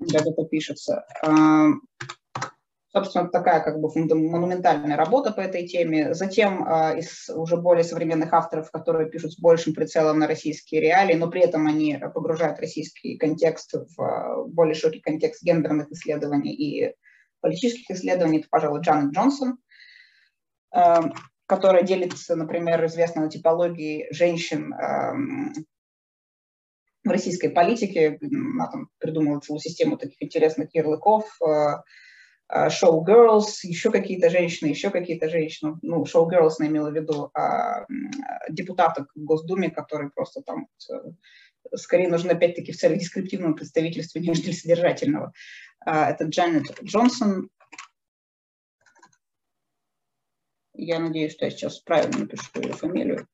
как 0.00 0.22
это 0.26 0.44
пишется. 0.44 1.06
Собственно, 2.92 3.28
такая 3.28 3.60
как 3.60 3.78
бы 3.80 3.88
монументальная 3.94 4.96
работа 4.96 5.30
по 5.30 5.40
этой 5.40 5.64
теме. 5.68 6.12
Затем 6.12 6.66
э, 6.66 6.98
из 6.98 7.30
уже 7.30 7.56
более 7.56 7.84
современных 7.84 8.32
авторов, 8.32 8.72
которые 8.72 9.08
пишут 9.08 9.32
с 9.32 9.38
большим 9.38 9.74
прицелом 9.74 10.18
на 10.18 10.26
российские 10.26 10.80
реалии, 10.80 11.14
но 11.14 11.30
при 11.30 11.42
этом 11.42 11.68
они 11.68 11.96
погружают 12.12 12.58
российский 12.58 13.16
контекст 13.16 13.74
в 13.74 14.02
э, 14.02 14.44
более 14.48 14.74
широкий 14.74 15.00
контекст 15.00 15.44
гендерных 15.44 15.92
исследований 15.92 16.52
и 16.52 16.96
политических 17.40 17.96
исследований, 17.96 18.40
это, 18.40 18.48
пожалуй, 18.50 18.80
Джанет 18.80 19.14
Джонсон, 19.14 19.58
э, 20.74 20.94
которая 21.46 21.84
делится, 21.84 22.34
например, 22.34 22.84
известной 22.86 23.22
на 23.22 23.30
типологии 23.30 24.08
женщин 24.10 24.72
в 27.04 27.08
российской 27.08 27.48
политике. 27.48 28.18
Она 28.20 28.68
там 28.68 28.88
придумала 28.98 29.40
целую 29.40 29.60
систему 29.60 29.96
таких 29.96 30.22
интересных 30.22 30.72
ярлыков, 30.74 31.24
шоу 32.70 33.04
э, 33.06 33.10
Girls, 33.10 33.46
еще 33.62 33.90
какие-то 33.90 34.30
женщины, 34.30 34.68
еще 34.68 34.90
какие-то 34.90 35.28
женщины, 35.28 35.76
ну, 35.82 36.04
шоу 36.04 36.30
Girls 36.30 36.54
я 36.58 36.66
имела 36.66 36.90
в 36.90 36.94
виду 36.94 37.30
а, 37.34 37.86
депутаток 38.48 39.10
в 39.14 39.22
Госдуме, 39.22 39.70
которые 39.70 40.10
просто 40.10 40.42
там 40.42 40.66
э, 40.90 41.76
скорее 41.76 42.08
нужны 42.08 42.32
опять-таки 42.32 42.72
в 42.72 42.76
целях 42.76 42.98
дескриптивного 42.98 43.54
представительства, 43.54 44.18
нежели 44.18 44.52
содержательного. 44.52 45.32
А, 45.84 46.10
это 46.10 46.24
Джанет 46.24 46.82
Джонсон. 46.82 47.50
Я 50.74 50.98
надеюсь, 50.98 51.32
что 51.32 51.44
я 51.44 51.50
сейчас 51.50 51.78
правильно 51.80 52.20
напишу 52.20 52.48
ее 52.56 52.72
фамилию. 52.72 53.26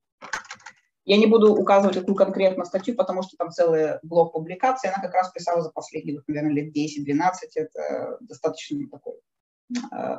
Я 1.07 1.19
не 1.19 1.27
буду 1.27 1.55
указывать 1.55 1.97
какую 1.97 2.17
конкретно 2.17 2.65
статью, 2.65 2.97
потому 2.97 3.23
что 3.23 3.37
там 3.37 3.51
целый 3.51 4.01
блок 4.03 4.33
публикаций. 4.33 4.91
Она 4.91 5.01
как 5.01 5.15
раз 5.15 5.31
писала 5.31 5.63
за 5.63 5.71
последние, 5.71 6.21
наверное, 6.27 6.53
лет 6.53 6.77
10-12. 6.77 7.31
Это 7.55 8.19
достаточно 8.21 8.77
такой 8.91 9.15
э, 9.93 10.19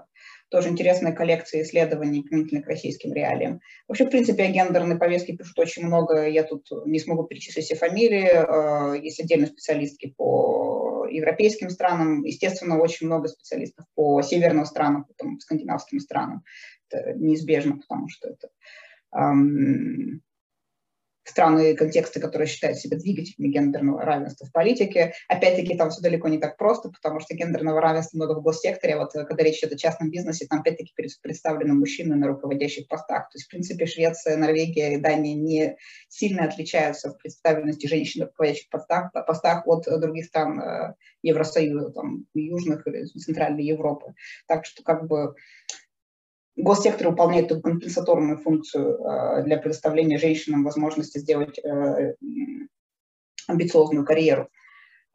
тоже 0.49 0.69
интересная 0.69 1.11
коллекция 1.11 1.63
исследований 1.63 2.23
применительно 2.23 2.61
к 2.61 2.67
российским 2.67 3.11
реалиям. 3.11 3.59
Вообще, 3.89 4.05
в 4.05 4.09
принципе, 4.09 4.43
о 4.43 4.49
гендерной 4.49 4.97
повестке 4.97 5.35
пишут 5.35 5.59
очень 5.59 5.85
много. 5.85 6.25
Я 6.25 6.43
тут 6.43 6.69
не 6.85 6.99
смогу 6.99 7.23
перечислить 7.23 7.65
все 7.65 7.75
фамилии. 7.75 8.29
Э, 8.31 8.97
есть 8.97 9.19
отдельные 9.19 9.47
специалистки 9.47 10.13
по 10.15 11.05
европейским 11.11 11.69
странам. 11.69 12.23
Естественно, 12.23 12.79
очень 12.79 13.07
много 13.07 13.27
специалистов 13.27 13.85
по 13.93 14.21
северным 14.21 14.63
странам, 14.63 15.03
потом 15.03 15.37
скандинавским 15.41 15.99
странам. 15.99 16.43
Это 16.89 17.13
неизбежно, 17.13 17.77
потому 17.77 18.07
что 18.07 18.29
это 18.29 18.47
страны 21.29 21.71
и 21.71 21.75
контексты, 21.75 22.19
которые 22.19 22.47
считают 22.47 22.77
себя 22.77 22.97
двигателями 22.97 23.51
гендерного 23.51 24.01
равенства 24.01 24.47
в 24.47 24.51
политике. 24.51 25.13
Опять-таки, 25.27 25.75
там 25.75 25.89
все 25.89 26.01
далеко 26.01 26.27
не 26.27 26.37
так 26.37 26.57
просто, 26.57 26.89
потому 26.89 27.19
что 27.19 27.35
гендерного 27.35 27.81
равенства 27.81 28.17
много 28.17 28.39
в 28.39 28.41
госсекторе. 28.41 28.97
Вот 28.97 29.15
э, 29.15 29.25
когда 29.25 29.43
речь 29.43 29.59
идет 29.59 29.73
о 29.73 29.77
частном 29.77 30.09
бизнесе, 30.09 30.47
там 30.47 30.61
опять-таки 30.61 30.93
представлены 31.21 31.73
мужчины 31.73 32.15
на 32.15 32.27
руководящих 32.27 32.87
постах. 32.87 33.29
То 33.29 33.37
есть, 33.37 33.47
в 33.47 33.49
принципе, 33.49 33.85
Швеция, 33.85 34.37
Норвегия 34.37 34.93
и 34.93 34.97
Дания 34.97 35.35
не 35.35 35.77
сильно 36.07 36.45
отличаются 36.45 37.09
в 37.09 37.17
представленности 37.17 37.87
женщин 37.87 38.21
на 38.21 38.27
руководящих 38.27 38.69
постах, 38.69 39.11
постах 39.25 39.67
от 39.67 39.85
других 39.99 40.25
стран 40.25 40.59
э, 40.59 40.93
Евросоюза, 41.23 41.91
там, 41.91 42.25
южных 42.33 42.87
или 42.87 43.05
центральной 43.05 43.63
Европы. 43.63 44.13
Так 44.47 44.65
что, 44.65 44.83
как 44.83 45.07
бы, 45.07 45.35
госсектор 46.57 47.09
выполняет 47.09 47.51
эту 47.51 47.61
компенсаторную 47.61 48.37
функцию 48.37 48.97
э, 48.97 49.43
для 49.43 49.57
предоставления 49.57 50.17
женщинам 50.17 50.63
возможности 50.63 51.19
сделать 51.19 51.59
э, 51.59 52.15
амбициозную 53.47 54.05
карьеру 54.05 54.49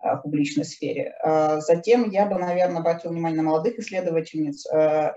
э, 0.03 0.15
в 0.15 0.23
публичной 0.23 0.65
сфере. 0.65 1.15
Затем 1.59 2.09
я 2.11 2.27
бы, 2.27 2.39
наверное, 2.39 2.81
обратил 2.81 3.11
внимание 3.11 3.43
на 3.43 3.49
молодых 3.49 3.79
исследовательниц 3.79 4.67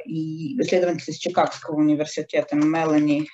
и 0.05 0.59
исследовательниц 0.59 1.07
из 1.09 1.17
Чикагского 1.17 1.75
университета 1.75 2.55
Мелани 2.55 3.27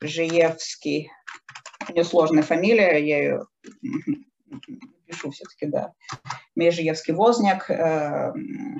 Межеевский. 0.00 1.10
У 1.88 1.92
нее 1.92 2.04
сложная 2.04 2.42
фамилия, 2.42 2.98
я 2.98 3.18
ее 3.18 3.46
пишу 5.08 5.30
все-таки, 5.30 5.66
да. 5.66 5.92
Межиевский 6.54 7.14
Возняк, 7.14 7.70
э, 7.70 8.32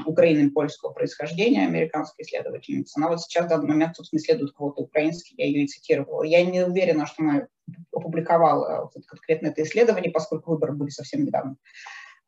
Украины 0.06 0.50
польского 0.50 0.92
происхождения, 0.92 1.66
американская 1.66 2.24
исследовательница. 2.24 2.94
Она 2.98 3.08
вот 3.08 3.20
сейчас 3.20 3.46
в 3.46 3.48
данный 3.48 3.68
момент, 3.68 3.96
собственно, 3.96 4.18
исследует 4.18 4.52
кого-то 4.52 4.82
украинский, 4.82 5.34
я 5.38 5.46
ее 5.46 5.64
и 5.64 5.68
цитировала. 5.68 6.22
Я 6.22 6.44
не 6.44 6.64
уверена, 6.64 7.06
что 7.06 7.22
она 7.22 7.48
опубликовала 7.92 8.90
вот 8.94 9.04
конкретно 9.06 9.48
это 9.48 9.62
исследование, 9.62 10.12
поскольку 10.12 10.52
выборы 10.52 10.72
были 10.72 10.90
совсем 10.90 11.24
недавно. 11.24 11.56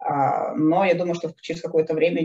А, 0.03 0.55
но 0.55 0.85
я 0.85 0.95
думаю, 0.95 1.15
что 1.15 1.33
через 1.43 1.61
какое-то 1.61 1.93
время, 1.93 2.23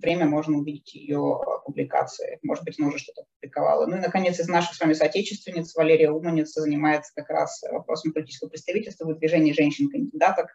время 0.00 0.26
можно 0.26 0.58
увидеть 0.58 0.94
ее 0.94 1.40
публикации. 1.64 2.38
Может 2.42 2.64
быть, 2.64 2.78
она 2.78 2.88
уже 2.88 2.98
что-то 2.98 3.22
опубликовала. 3.22 3.86
Ну 3.86 3.96
и, 3.96 4.00
наконец, 4.00 4.38
из 4.38 4.48
наших 4.48 4.74
с 4.74 4.80
вами 4.80 4.92
соотечественниц 4.92 5.74
Валерия 5.74 6.10
Уманица 6.10 6.60
занимается 6.60 7.12
как 7.14 7.30
раз 7.30 7.62
вопросом 7.72 8.12
политического 8.12 8.50
представительства, 8.50 9.06
выдвижения 9.06 9.54
женщин-кандидаток. 9.54 10.48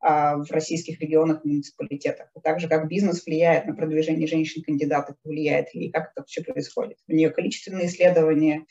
А, 0.00 0.36
в 0.36 0.50
российских 0.50 1.00
регионах 1.00 1.44
и 1.44 1.48
муниципалитетах. 1.48 2.28
А 2.34 2.40
также 2.40 2.68
как 2.68 2.88
бизнес 2.88 3.24
влияет 3.24 3.66
на 3.66 3.74
продвижение 3.74 4.28
женщин-кандидатов, 4.28 5.16
влияет 5.24 5.74
ли, 5.74 5.90
как 5.90 6.12
это 6.14 6.22
все 6.26 6.44
происходит. 6.44 6.98
У 7.08 7.12
нее 7.12 7.30
количественные 7.30 7.86
исследования, 7.86 8.66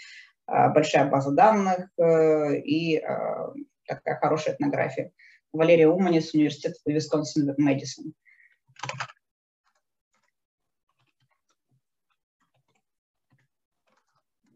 а, 0.46 0.70
большая 0.70 1.10
база 1.10 1.32
данных 1.32 1.90
э, 1.98 2.60
и 2.60 2.98
а, 2.98 3.52
такая 3.88 4.20
хорошая 4.20 4.54
этнография. 4.56 5.12
Валерия 5.52 5.88
Уманис, 5.88 6.34
университет 6.34 6.76
Висконсин 6.86 7.54
Мэдисон. 7.58 8.14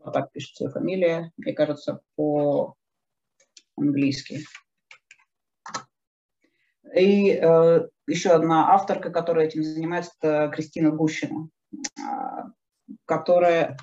Вот 0.04 0.14
так 0.14 0.32
пишется 0.32 0.70
фамилия, 0.70 1.32
мне 1.38 1.54
кажется, 1.54 2.02
по-английски. 2.16 4.42
И 6.96 7.32
э, 7.32 7.88
еще 8.08 8.30
одна 8.32 8.74
авторка, 8.74 9.12
которая 9.12 9.48
этим 9.48 9.64
занимается, 9.64 10.12
это 10.20 10.50
Кристина 10.54 10.92
Гущина, 10.92 11.50
э, 11.74 12.02
которая 13.06 13.78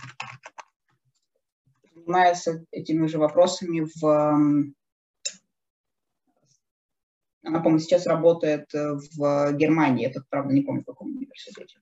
занимается 1.95 2.65
этими 2.71 3.07
же 3.07 3.19
вопросами 3.19 3.89
в... 4.01 4.73
Она, 7.45 7.59
по-моему, 7.59 7.79
сейчас 7.79 8.07
работает 8.07 8.73
в 8.73 9.53
Германии. 9.53 10.07
Это, 10.07 10.25
правда, 10.29 10.53
не 10.53 10.63
помню, 10.63 10.83
в 10.83 10.87
каком 10.87 11.15
университете. 11.15 11.79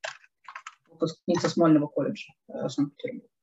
Выпускница 0.90 1.48
Смольного 1.48 1.86
колледжа 1.86 2.34
Санкт-Петербурга. 2.68 3.33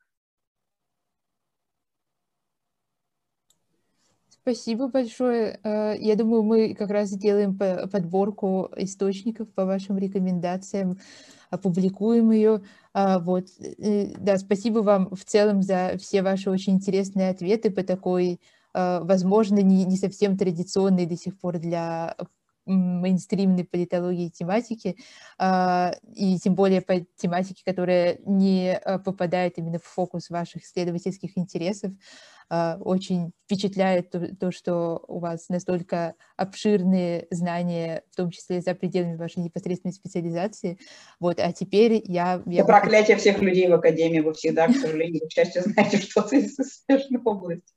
Спасибо 4.44 4.88
большое. 4.88 5.60
Э, 5.64 5.96
я 6.00 6.16
думаю, 6.16 6.42
мы 6.42 6.74
как 6.74 6.90
раз 6.90 7.10
сделаем 7.10 7.56
подборку 7.58 8.70
источников 8.76 9.54
по 9.54 9.66
вашим 9.66 10.00
рекомендациям, 10.00 10.98
опубликуем 11.52 12.32
ее. 12.32 12.64
А, 12.94 13.20
вот. 13.20 13.46
Э, 13.60 14.08
да, 14.18 14.38
спасибо 14.38 14.80
вам 14.80 15.14
в 15.16 15.26
целом 15.26 15.62
за 15.62 15.96
все 16.00 16.24
ваши 16.24 16.50
очень 16.50 16.74
интересные 16.74 17.30
ответы 17.30 17.70
по 17.70 17.84
такой, 17.84 18.40
э, 18.74 19.00
возможно, 19.04 19.60
не, 19.62 19.96
совсем 19.98 20.38
традиционной 20.38 21.06
до 21.06 21.18
сих 21.18 21.40
пор 21.40 21.60
для 21.60 22.16
мейнстримной 22.66 23.66
политологии 23.66 24.30
тематики, 24.30 24.96
а, 25.40 25.94
и 26.16 26.38
тем 26.40 26.54
более 26.56 26.82
по 26.82 27.00
тематике, 27.18 27.64
которая 27.66 28.20
не 28.26 28.80
попадает 29.04 29.58
именно 29.58 29.80
в 29.80 29.84
фокус 29.84 30.30
ваших 30.30 30.64
исследовательских 30.64 31.38
интересов. 31.38 31.92
А, 32.54 32.78
очень 32.82 33.32
впечатляет 33.46 34.10
то, 34.10 34.36
то, 34.36 34.52
что 34.52 35.06
у 35.08 35.20
вас 35.20 35.48
настолько 35.48 36.16
обширные 36.36 37.26
знания, 37.32 38.04
в 38.12 38.18
том 38.18 38.30
числе 38.30 38.60
за 38.60 38.76
пределами 38.76 39.16
вашей 39.16 39.42
непосредственной 39.42 39.94
специализации. 39.94 40.78
Вот, 41.22 41.40
а 41.40 41.54
теперь 41.54 42.04
я... 42.04 42.44
я 42.46 42.66
проклятие 42.66 43.16
всех 43.16 43.42
людей 43.42 43.70
в 43.70 43.74
Академии, 43.74 44.20
вы 44.20 44.34
всегда, 44.34 44.68
к 44.68 44.76
сожалению, 44.76 45.26
к 45.30 45.32
счастью, 45.32 45.62
знаете 45.62 45.96
что-то 46.00 46.36
из 46.36 46.58
смежной 46.58 47.22
области. 47.24 47.74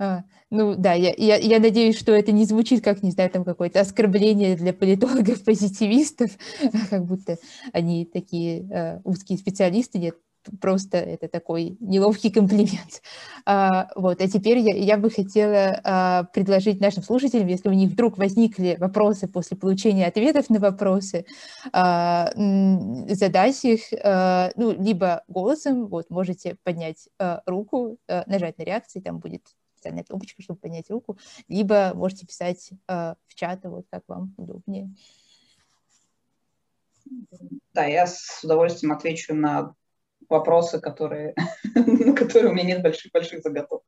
А, 0.00 0.24
ну 0.50 0.74
да, 0.74 0.94
я, 0.94 1.14
я, 1.16 1.36
я 1.36 1.60
надеюсь, 1.60 1.96
что 1.96 2.10
это 2.10 2.32
не 2.32 2.46
звучит 2.46 2.82
как, 2.82 3.04
не 3.04 3.12
знаю, 3.12 3.30
там 3.30 3.44
какое-то 3.44 3.78
оскорбление 3.78 4.56
для 4.56 4.72
политологов-позитивистов, 4.72 6.32
как 6.90 7.04
будто 7.04 7.36
они 7.72 8.06
такие 8.06 8.68
э, 8.68 9.00
узкие 9.04 9.38
специалисты. 9.38 9.98
Нет, 9.98 10.16
просто 10.60 10.98
это 10.98 11.28
такой 11.28 11.76
неловкий 11.80 12.30
комплимент. 12.30 13.02
А, 13.44 13.90
вот, 13.96 14.20
а 14.20 14.28
теперь 14.28 14.58
я, 14.58 14.74
я 14.74 14.96
бы 14.96 15.10
хотела 15.10 15.80
а, 15.84 16.24
предложить 16.24 16.80
нашим 16.80 17.02
слушателям, 17.02 17.46
если 17.46 17.68
у 17.68 17.72
них 17.72 17.90
вдруг 17.90 18.18
возникли 18.18 18.76
вопросы 18.78 19.28
после 19.28 19.56
получения 19.56 20.06
ответов 20.06 20.50
на 20.50 20.60
вопросы, 20.60 21.24
а, 21.72 22.30
задать 22.34 23.64
их, 23.64 23.80
а, 24.02 24.50
ну, 24.56 24.72
либо 24.72 25.22
голосом, 25.28 25.86
вот, 25.86 26.10
можете 26.10 26.56
поднять 26.62 27.08
а, 27.18 27.42
руку, 27.46 27.98
а, 28.08 28.24
нажать 28.26 28.58
на 28.58 28.62
реакции, 28.62 29.00
там 29.00 29.18
будет 29.18 29.42
специальная 29.74 30.04
кнопочка, 30.04 30.42
чтобы 30.42 30.60
поднять 30.60 30.90
руку, 30.90 31.18
либо 31.48 31.92
можете 31.94 32.26
писать 32.26 32.70
а, 32.86 33.16
в 33.26 33.34
чат, 33.34 33.60
вот 33.64 33.86
как 33.90 34.02
вам 34.08 34.34
удобнее. 34.36 34.90
Да, 37.72 37.84
я 37.84 38.06
с 38.06 38.40
удовольствием 38.42 38.92
отвечу 38.92 39.34
на 39.34 39.74
вопросы, 40.28 40.80
которые, 40.80 41.34
на 41.74 42.14
которые 42.14 42.50
у 42.50 42.54
меня 42.54 42.64
нет 42.64 42.82
больших-больших 42.82 43.42
заготовок. 43.42 43.84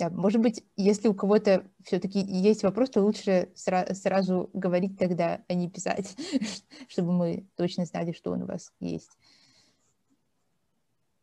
Да, 0.00 0.08
может 0.08 0.40
быть, 0.40 0.64
если 0.76 1.08
у 1.08 1.14
кого-то 1.14 1.66
все-таки 1.84 2.20
есть 2.20 2.62
вопрос, 2.62 2.88
то 2.88 3.02
лучше 3.02 3.50
сра- 3.54 3.92
сразу 3.92 4.48
говорить 4.54 4.98
тогда, 4.98 5.44
а 5.46 5.52
не 5.52 5.68
писать, 5.68 6.16
чтобы 6.88 7.12
мы 7.12 7.46
точно 7.54 7.84
знали, 7.84 8.12
что 8.12 8.32
он 8.32 8.44
у 8.44 8.46
вас 8.46 8.72
есть. 8.80 9.10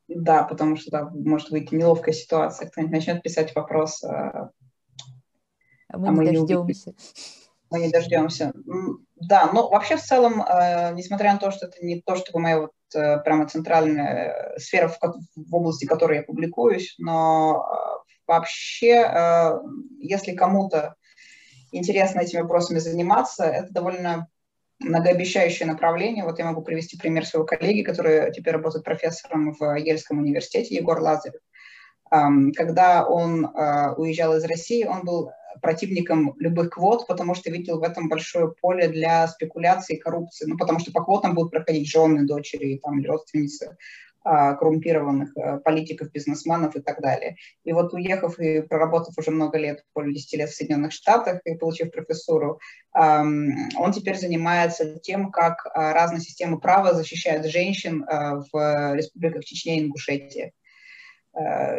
Да, 0.07 0.43
потому 0.43 0.75
что 0.75 0.91
да, 0.91 1.09
может 1.09 1.49
быть 1.49 1.71
неловкая 1.71 2.13
ситуация, 2.13 2.69
кто-нибудь 2.69 2.93
начнет 2.93 3.23
писать 3.23 3.55
вопрос, 3.55 4.03
а, 4.03 4.51
а 5.89 5.97
мы 5.97 6.09
а 6.09 6.11
не 6.11 6.17
мы 6.17 6.25
дождемся. 6.25 6.91
Не 6.91 6.95
мы 7.69 7.79
не 7.79 7.89
дождемся. 7.89 8.53
Да, 9.15 9.49
но 9.51 9.69
вообще 9.69 9.97
в 9.97 10.03
целом, 10.03 10.41
э, 10.41 10.93
несмотря 10.93 11.33
на 11.33 11.39
то, 11.39 11.51
что 11.51 11.67
это 11.67 11.83
не 11.83 12.01
то, 12.01 12.15
чтобы 12.15 12.39
моя 12.39 12.59
вот 12.61 12.71
э, 12.93 13.19
прямо 13.19 13.47
центральная 13.47 14.53
сфера, 14.57 14.87
в, 14.87 14.99
в 14.99 15.55
области 15.55 15.85
которой 15.85 16.17
я 16.17 16.23
публикуюсь, 16.23 16.95
но 16.99 17.65
э, 17.65 18.11
вообще, 18.27 18.93
э, 18.93 19.59
если 19.99 20.35
кому-то 20.35 20.95
интересно 21.71 22.19
этими 22.21 22.41
вопросами 22.41 22.77
заниматься, 22.77 23.45
это 23.45 23.73
довольно 23.73 24.27
многообещающее 24.79 25.67
направление. 25.67 26.23
Вот 26.23 26.37
я 26.39 26.45
могу 26.45 26.61
привести 26.61 26.97
пример 26.97 27.25
своего 27.25 27.45
коллеги, 27.45 27.81
который 27.81 28.31
теперь 28.31 28.53
работает 28.53 28.85
профессором 28.85 29.53
в 29.53 29.75
Ельском 29.75 30.19
университете, 30.19 30.75
Егор 30.75 30.99
Лазарев. 30.99 31.41
Когда 32.09 33.05
он 33.05 33.45
э, 33.45 33.93
уезжал 33.97 34.35
из 34.35 34.43
России, 34.45 34.85
он 34.85 35.03
был 35.03 35.31
противником 35.61 36.35
любых 36.37 36.71
квот, 36.71 37.07
потому 37.07 37.35
что 37.35 37.51
видел 37.51 37.79
в 37.79 37.83
этом 37.83 38.09
большое 38.09 38.53
поле 38.61 38.87
для 38.87 39.27
спекуляции 39.27 39.95
и 39.95 39.99
коррупции. 39.99 40.45
Ну, 40.45 40.57
потому 40.57 40.79
что 40.79 40.91
по 40.91 41.03
квотам 41.03 41.33
будут 41.33 41.51
проходить 41.51 41.89
жены, 41.89 42.25
дочери 42.25 42.79
там, 42.83 43.03
родственницы 43.03 43.77
а, 44.23 44.55
коррумпированных 44.55 45.29
а, 45.37 45.57
политиков, 45.59 46.11
бизнесменов 46.11 46.75
и 46.75 46.81
так 46.81 47.01
далее. 47.01 47.37
И 47.63 47.71
вот 47.71 47.93
уехав 47.93 48.39
и 48.39 48.61
проработав 48.61 49.17
уже 49.17 49.31
много 49.31 49.57
лет, 49.57 49.85
более 49.95 50.13
10 50.13 50.33
лет 50.33 50.49
в 50.49 50.55
Соединенных 50.55 50.91
Штатах 50.91 51.39
и 51.45 51.55
получив 51.55 51.91
профессуру, 51.91 52.59
он 52.93 53.91
теперь 53.93 54.17
занимается 54.17 54.99
тем, 54.99 55.31
как 55.31 55.65
а, 55.67 55.93
разные 55.93 56.21
системы 56.21 56.59
права 56.59 56.93
защищают 56.93 57.45
женщин 57.45 58.05
в 58.05 58.95
республиках 58.95 59.45
Чечня 59.45 59.77
и 59.77 59.83
Ингушетия. 59.83 60.51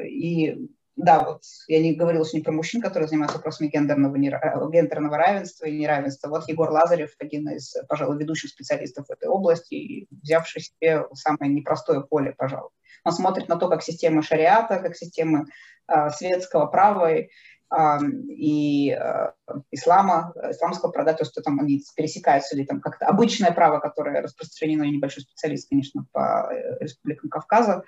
И 0.05 0.69
да, 0.99 1.21
вот 1.21 1.43
я 1.69 1.81
не 1.81 1.95
говорила 1.95 2.25
сегодня 2.25 2.45
про 2.45 2.53
мужчин, 2.53 2.83
которые 2.83 3.09
занимаются 3.09 3.37
вопросами 3.37 3.69
гендерного, 3.69 4.17
э, 4.17 4.71
гендерного 4.73 5.17
равенства 5.17 5.67
и 5.67 5.79
неравенства. 5.79 6.29
Вот 6.29 6.49
Егор 6.49 6.69
Лазарев, 6.73 7.15
один 7.21 7.49
из, 7.51 7.77
пожалуй, 7.89 8.19
ведущих 8.19 8.51
специалистов 8.51 9.07
в 9.07 9.13
этой 9.13 9.29
области, 9.29 10.09
взявший 10.11 10.63
себе 10.63 11.05
самое 11.15 11.53
непростое 11.53 12.01
поле, 12.01 12.35
пожалуй. 12.37 12.71
Он 13.05 13.13
смотрит 13.13 13.49
на 13.49 13.57
то, 13.57 13.69
как 13.69 13.85
система 13.85 14.23
шариата, 14.23 14.81
как 14.81 14.97
системы 14.97 15.47
э, 15.87 16.11
светского 16.11 16.67
права 16.67 17.15
и, 17.15 17.29
э, 17.71 17.99
и 18.31 18.91
э, 18.91 19.33
ислама, 19.71 20.35
исламского 20.51 20.91
права, 20.91 21.13
то 21.13 21.23
есть 21.23 21.39
там 21.45 21.61
они 21.61 21.81
пересекаются, 21.95 22.57
или 22.57 22.65
там 22.65 22.81
как-то 22.81 23.07
обычное 23.07 23.53
право, 23.53 23.79
которое 23.79 24.21
распространено, 24.21 24.83
я 24.83 24.91
небольшой 24.91 25.23
специалист, 25.23 25.69
конечно, 25.69 26.07
по 26.11 26.51
э, 26.53 26.79
республикам 26.81 27.31
Кавказа, 27.31 27.85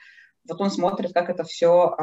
вот 0.49 0.61
он 0.61 0.71
смотрит, 0.71 1.13
как 1.13 1.31
это 1.31 1.45
все 1.45 1.97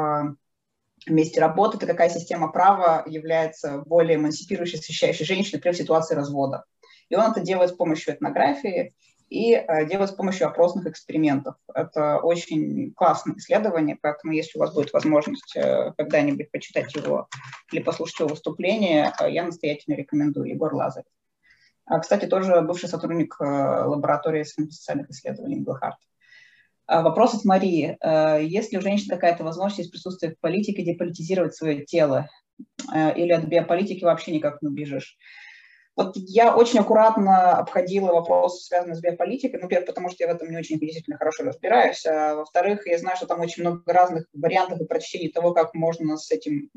месте 1.06 1.40
работы, 1.40 1.76
это 1.76 1.86
какая 1.86 2.10
система 2.10 2.50
права 2.50 3.02
является 3.06 3.82
более 3.86 4.16
эмансипирующей, 4.16 4.78
защищающей 4.78 5.24
женщин, 5.24 5.60
в 5.60 5.72
ситуации 5.74 6.14
развода. 6.14 6.64
И 7.08 7.16
он 7.16 7.30
это 7.30 7.40
делает 7.40 7.70
с 7.70 7.74
помощью 7.74 8.14
этнографии 8.14 8.94
и 9.30 9.54
э, 9.54 9.86
делает 9.86 10.10
с 10.10 10.14
помощью 10.14 10.46
опросных 10.46 10.86
экспериментов. 10.86 11.56
Это 11.72 12.18
очень 12.18 12.92
классное 12.94 13.36
исследование, 13.36 13.98
поэтому 14.00 14.32
если 14.32 14.58
у 14.58 14.60
вас 14.60 14.74
будет 14.74 14.92
возможность 14.92 15.54
э, 15.56 15.92
когда-нибудь 15.96 16.50
почитать 16.50 16.94
его 16.94 17.28
или 17.72 17.82
послушать 17.82 18.20
его 18.20 18.30
выступление, 18.30 19.12
э, 19.20 19.30
я 19.30 19.44
настоятельно 19.44 19.94
рекомендую 19.94 20.48
Егор 20.48 20.74
Лазарев. 20.74 21.06
А, 21.84 22.00
кстати, 22.00 22.26
тоже 22.26 22.60
бывший 22.62 22.88
сотрудник 22.88 23.36
э, 23.40 23.44
лаборатории 23.44 24.42
социальных 24.42 25.10
исследований 25.10 25.60
Глахарт. 25.60 25.98
А, 26.88 27.02
вопрос 27.02 27.34
от 27.34 27.44
Марии. 27.44 27.98
Э, 28.00 28.42
есть 28.42 28.72
ли 28.72 28.78
у 28.78 28.80
женщин 28.80 29.10
какая-то 29.10 29.44
возможность 29.44 29.90
присутствия 29.90 30.30
в 30.30 30.40
политике 30.40 30.82
деполитизировать 30.82 31.54
свое 31.54 31.84
тело? 31.84 32.28
Э, 32.92 33.14
или 33.14 33.30
от 33.32 33.44
биополитики 33.44 34.04
вообще 34.04 34.32
никак 34.32 34.62
не 34.62 34.68
убежишь? 34.68 35.18
Вот 35.98 36.12
я 36.14 36.54
очень 36.54 36.78
аккуратно 36.78 37.56
обходила 37.56 38.12
вопросы, 38.12 38.64
связанные 38.64 38.94
с 38.94 39.00
биополитикой. 39.00 39.58
Ну, 39.58 39.64
во-первых, 39.64 39.88
потому 39.88 40.10
что 40.10 40.22
я 40.22 40.32
в 40.32 40.36
этом 40.36 40.48
не 40.48 40.56
очень 40.56 40.78
действительно 40.78 41.18
хорошо 41.18 41.42
разбираюсь. 41.42 42.06
А 42.06 42.36
во-вторых, 42.36 42.86
я 42.86 42.98
знаю, 42.98 43.16
что 43.16 43.26
там 43.26 43.40
очень 43.40 43.64
много 43.64 43.82
разных 43.92 44.26
вариантов 44.32 44.80
и 44.80 44.84
прочтений 44.84 45.28
того, 45.28 45.52
как 45.52 45.74
можно 45.74 46.16
с 46.16 46.30
этим 46.30 46.70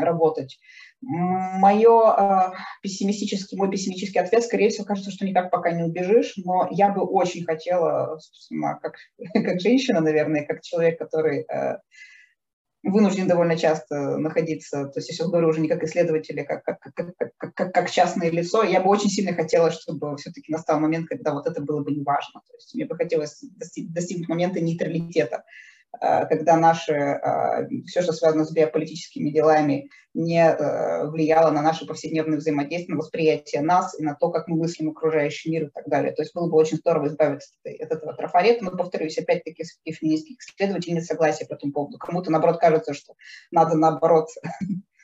работать. 0.00 0.58
Мое 1.00 2.16
э, 2.18 2.56
пессимистический, 2.82 3.56
мой 3.56 3.70
пессимистический 3.70 4.20
ответ, 4.20 4.42
скорее 4.42 4.70
всего, 4.70 4.86
кажется, 4.86 5.12
что 5.12 5.24
никак 5.24 5.52
пока 5.52 5.70
не 5.70 5.84
убежишь, 5.84 6.34
но 6.44 6.66
я 6.72 6.88
бы 6.88 7.02
очень 7.02 7.44
хотела, 7.44 8.18
как, 8.82 8.96
как 9.34 9.60
женщина, 9.60 10.00
наверное, 10.00 10.46
как 10.46 10.62
человек, 10.62 10.98
который 10.98 11.42
э, 11.42 11.76
вынужден 12.90 13.26
довольно 13.26 13.56
часто 13.56 14.18
находиться, 14.18 14.86
то 14.86 14.98
есть 14.98 15.08
я 15.08 15.14
сейчас 15.14 15.28
говорю 15.28 15.48
уже 15.48 15.60
не 15.60 15.68
как 15.68 15.82
исследователь, 15.82 16.40
а 16.40 16.44
как, 16.44 16.64
как, 16.64 16.80
как, 16.80 17.16
как, 17.16 17.54
как, 17.54 17.72
как 17.72 17.90
частное 17.90 18.30
лицо, 18.30 18.62
я 18.62 18.80
бы 18.80 18.90
очень 18.90 19.08
сильно 19.08 19.32
хотела, 19.32 19.70
чтобы 19.70 20.16
все-таки 20.16 20.52
настал 20.52 20.80
момент, 20.80 21.08
когда 21.08 21.32
вот 21.32 21.46
это 21.46 21.62
было 21.62 21.82
бы 21.82 21.92
неважно. 21.92 22.42
То 22.46 22.54
есть 22.54 22.74
мне 22.74 22.84
бы 22.84 22.96
хотелось 22.96 23.40
достиг, 23.42 23.92
достигнуть 23.92 24.28
момента 24.28 24.60
нейтралитета 24.60 25.44
когда 26.00 26.56
наши, 26.56 26.92
э, 26.92 27.68
все, 27.86 28.02
что 28.02 28.12
связано 28.12 28.44
с 28.44 28.52
биополитическими 28.52 29.30
делами, 29.30 29.90
не 30.14 30.56
влияло 31.10 31.50
на 31.50 31.60
наше 31.60 31.86
повседневное 31.86 32.38
взаимодействие, 32.38 32.94
на 32.94 33.00
восприятие 33.00 33.62
нас 33.62 33.98
и 33.98 34.02
на 34.04 34.14
то, 34.14 34.30
как 34.30 34.46
мы 34.46 34.56
мыслим 34.56 34.90
окружающий 34.90 35.50
мир 35.50 35.64
и 35.64 35.70
так 35.70 35.88
далее. 35.88 36.12
То 36.12 36.22
есть 36.22 36.34
было 36.34 36.48
бы 36.48 36.56
очень 36.56 36.76
здорово 36.76 37.08
избавиться 37.08 37.50
от 37.64 37.90
этого 37.90 38.14
трафарета, 38.14 38.64
но, 38.64 38.70
повторюсь, 38.70 39.18
опять-таки, 39.18 39.64
среди 39.64 39.96
феминистских 39.96 40.36
исследователей 40.38 40.94
нет 40.94 41.04
согласия 41.04 41.46
по 41.46 41.54
этому 41.54 41.72
поводу. 41.72 41.98
Кому-то, 41.98 42.30
наоборот, 42.30 42.60
кажется, 42.60 42.94
что 42.94 43.14
надо, 43.50 43.76
наоборот, 43.76 44.28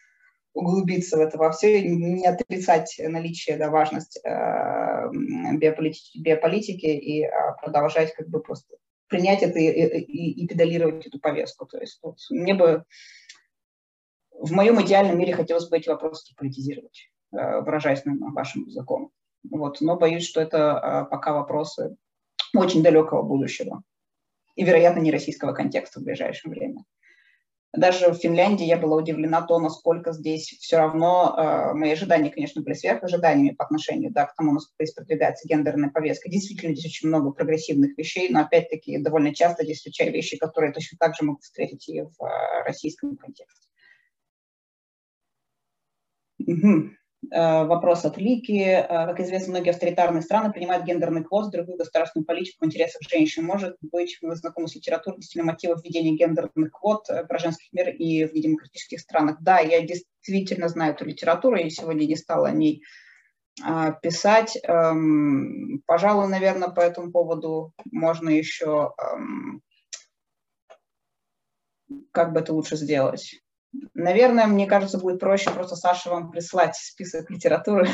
углубиться 0.53 1.17
в 1.17 1.21
это 1.21 1.39
во 1.39 1.51
все, 1.53 1.83
не 1.83 2.27
отрицать 2.27 2.97
наличие, 2.99 3.57
да, 3.57 3.71
важность 3.71 4.21
э, 4.25 5.11
биополитики, 5.57 6.19
биополитики 6.19 6.87
и 6.87 7.25
э, 7.25 7.31
продолжать 7.61 8.15
как 8.15 8.29
бы 8.29 8.41
просто 8.41 8.77
принять 9.11 9.43
это 9.43 9.59
и, 9.59 9.69
и, 9.69 10.43
и 10.43 10.47
педалировать 10.47 11.07
эту 11.07 11.19
повестку. 11.19 11.67
То 11.67 11.79
есть 11.79 11.99
вот, 12.03 12.17
мне 12.31 12.55
бы 12.55 12.85
в 14.31 14.53
моем 14.53 14.81
идеальном 14.83 15.19
мире 15.19 15.35
хотелось 15.35 15.69
бы 15.69 15.77
эти 15.77 15.89
вопросы 15.89 16.35
политизировать, 16.37 17.11
э, 17.33 17.61
выражаясь 17.61 18.05
на 18.05 18.33
вашим 18.33 18.65
языком. 18.65 19.11
Вот, 19.43 19.81
но 19.81 19.99
боюсь, 19.99 20.27
что 20.27 20.41
это 20.41 21.07
э, 21.07 21.11
пока 21.11 21.35
вопросы 21.35 21.97
очень 22.55 22.83
далекого 22.83 23.23
будущего 23.23 23.83
и, 24.55 24.65
вероятно, 24.65 25.01
не 25.01 25.11
российского 25.11 25.53
контекста 25.53 26.01
в 26.01 26.05
ближайшее 26.05 26.53
время. 26.53 26.85
Даже 27.73 28.09
в 28.09 28.17
Финляндии 28.17 28.67
я 28.67 28.77
была 28.77 28.97
удивлена 28.97 29.43
то, 29.43 29.61
насколько 29.61 30.11
здесь 30.13 30.49
все 30.61 30.79
равно 30.79 31.37
э, 31.37 31.75
мои 31.75 31.93
ожидания, 31.93 32.31
конечно, 32.31 32.63
были 32.63 32.75
сверх 32.75 33.05
ожиданиями 33.05 33.55
по 33.55 33.65
отношению 33.65 34.11
да, 34.11 34.27
к 34.27 34.35
тому, 34.35 34.53
насколько 34.53 34.85
здесь 34.85 34.95
продвигается 34.95 35.47
гендерная 35.47 35.91
повестка. 35.91 36.29
Действительно, 36.29 36.75
здесь 36.75 36.87
очень 36.87 37.09
много 37.09 37.31
прогрессивных 37.31 37.97
вещей, 37.97 38.29
но 38.31 38.41
опять-таки 38.41 38.99
довольно 38.99 39.33
часто 39.33 39.63
здесь 39.63 39.77
встречаю 39.79 40.13
вещи, 40.13 40.37
которые 40.37 40.73
точно 40.73 40.99
так 40.99 41.15
же 41.15 41.25
могут 41.25 41.45
встретить 41.45 41.89
и 41.89 42.03
в 42.03 42.25
э, 42.25 42.65
российском 42.65 43.17
контексте. 43.17 43.69
Угу. 46.41 46.91
Э, 47.31 47.65
вопрос 47.65 48.05
от 48.05 48.17
Лики. 48.17 48.63
Э, 48.63 48.87
как 48.87 49.21
известно, 49.21 49.53
многие 49.53 49.71
авторитарные 49.71 50.23
страны 50.23 50.53
принимают 50.53 50.85
гендерный 50.85 51.23
квот, 51.23 51.51
другую 51.51 51.77
государственную 51.77 52.27
политику 52.27 52.65
в 52.65 52.67
интересах 52.67 53.03
женщин. 53.03 53.45
Может 53.45 53.77
быть, 53.83 54.19
вы 54.23 54.35
знакомы 54.37 54.69
с 54.69 54.75
литературностью 54.75 55.45
мотивов 55.45 55.83
введения 55.85 56.17
гендерных 56.17 56.73
квот 56.73 57.09
э, 57.11 57.25
про 57.25 57.39
женских 57.39 57.73
мир 57.73 57.91
и 57.91 58.25
в 58.25 58.35
недемократических 58.35 59.01
странах? 59.01 59.37
Да, 59.41 59.59
я 59.59 59.83
действительно 59.83 60.69
знаю 60.69 60.95
эту 60.95 61.05
литературу, 61.05 61.57
я 61.57 61.69
сегодня 61.69 62.07
не 62.07 62.17
стала 62.17 62.49
о 62.49 62.53
ней 62.53 62.83
писать. 64.01 64.57
Эм, 64.63 65.83
пожалуй, 65.85 66.29
наверное, 66.29 66.69
по 66.69 66.81
этому 66.81 67.11
поводу 67.11 67.75
можно 67.91 68.31
еще... 68.31 68.95
Эм, 68.99 69.61
как 72.13 72.33
бы 72.33 72.41
это 72.41 72.55
лучше 72.55 72.77
сделать? 72.77 73.43
Наверное, 73.95 74.47
мне 74.47 74.67
кажется, 74.67 74.99
будет 74.99 75.21
проще 75.21 75.51
просто 75.51 75.77
Саше 75.77 76.11
вам 76.11 76.31
прислать 76.31 76.77
список 76.77 77.31
литературы. 77.31 77.89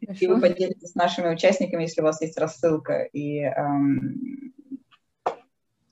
И 0.00 0.26
вы 0.26 0.40
поделитесь 0.40 0.92
с 0.92 0.94
нашими 0.94 1.28
участниками, 1.28 1.82
если 1.82 2.00
у 2.00 2.04
вас 2.04 2.20
есть 2.20 2.38
рассылка. 2.38 3.02
И, 3.12 3.40
эм, 3.40 4.54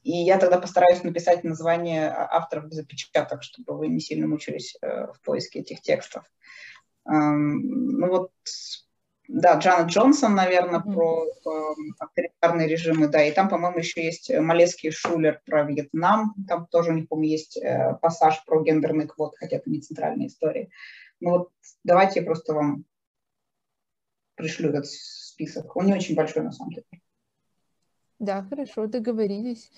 и 0.03 0.13
я 0.13 0.39
тогда 0.39 0.59
постараюсь 0.59 1.03
написать 1.03 1.45
название 1.45 2.11
авторов 2.11 2.69
без 2.69 2.79
опечаток, 2.79 3.43
чтобы 3.43 3.77
вы 3.77 3.89
не 3.89 4.01
сильно 4.01 4.27
мучились 4.27 4.77
э, 4.81 5.13
в 5.13 5.21
поиске 5.23 5.61
этих 5.61 5.83
текстов. 5.83 6.25
Эм, 7.07 7.99
ну 7.99 8.09
вот 8.09 8.31
да, 9.29 9.59
Джанет 9.59 9.89
Джонсон, 9.89 10.35
наверное, 10.35 10.81
mm-hmm. 10.81 10.95
про 10.95 11.27
э, 11.27 11.75
авторитарные 11.99 12.67
режимы, 12.67 13.09
да, 13.09 13.23
и 13.23 13.31
там, 13.31 13.51
по-моему, 13.51 13.79
еще 13.79 14.03
есть 14.03 14.33
Малецкий 14.35 14.91
Шулер 14.91 15.43
про 15.45 15.65
Вьетнам, 15.65 16.35
там 16.49 16.67
тоже 16.67 16.91
у 16.93 16.95
них, 16.95 17.09
по-моему, 17.09 17.31
есть 17.31 17.59
э, 17.59 17.95
пассаж 18.01 18.43
про 18.47 18.63
гендерный 18.63 19.07
квот, 19.07 19.37
хотя 19.37 19.57
это 19.57 19.69
не 19.69 19.81
центральная 19.81 20.29
история. 20.29 20.71
Ну 21.21 21.31
вот 21.31 21.51
давайте 21.85 22.21
я 22.21 22.27
просто 22.27 22.55
вам 22.55 22.85
пришлю 24.35 24.71
этот 24.71 24.87
список. 24.87 25.77
Он 25.77 25.87
не 25.87 25.95
очень 25.95 26.15
большой, 26.15 26.43
на 26.43 26.53
самом 26.53 26.73
деле. 26.73 26.87
Да, 28.19 28.47
хорошо, 28.49 28.87
договорились. 28.87 29.71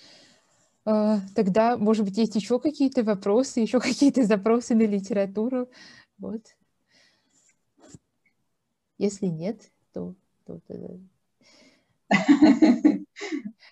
А, 0.85 1.19
тогда, 1.35 1.77
может 1.77 2.05
быть, 2.05 2.17
есть 2.19 2.37
еще 2.37 2.61
какие-то 2.61 3.03
вопросы, 3.03 3.61
еще 3.61 3.81
какие-то 3.81 4.23
запросы 4.23 4.77
на 4.77 4.83
литературу. 4.83 5.69
Вот. 6.19 6.43
Если 9.01 9.27
нет, 9.29 9.73
то, 9.95 10.15
то, 10.45 10.61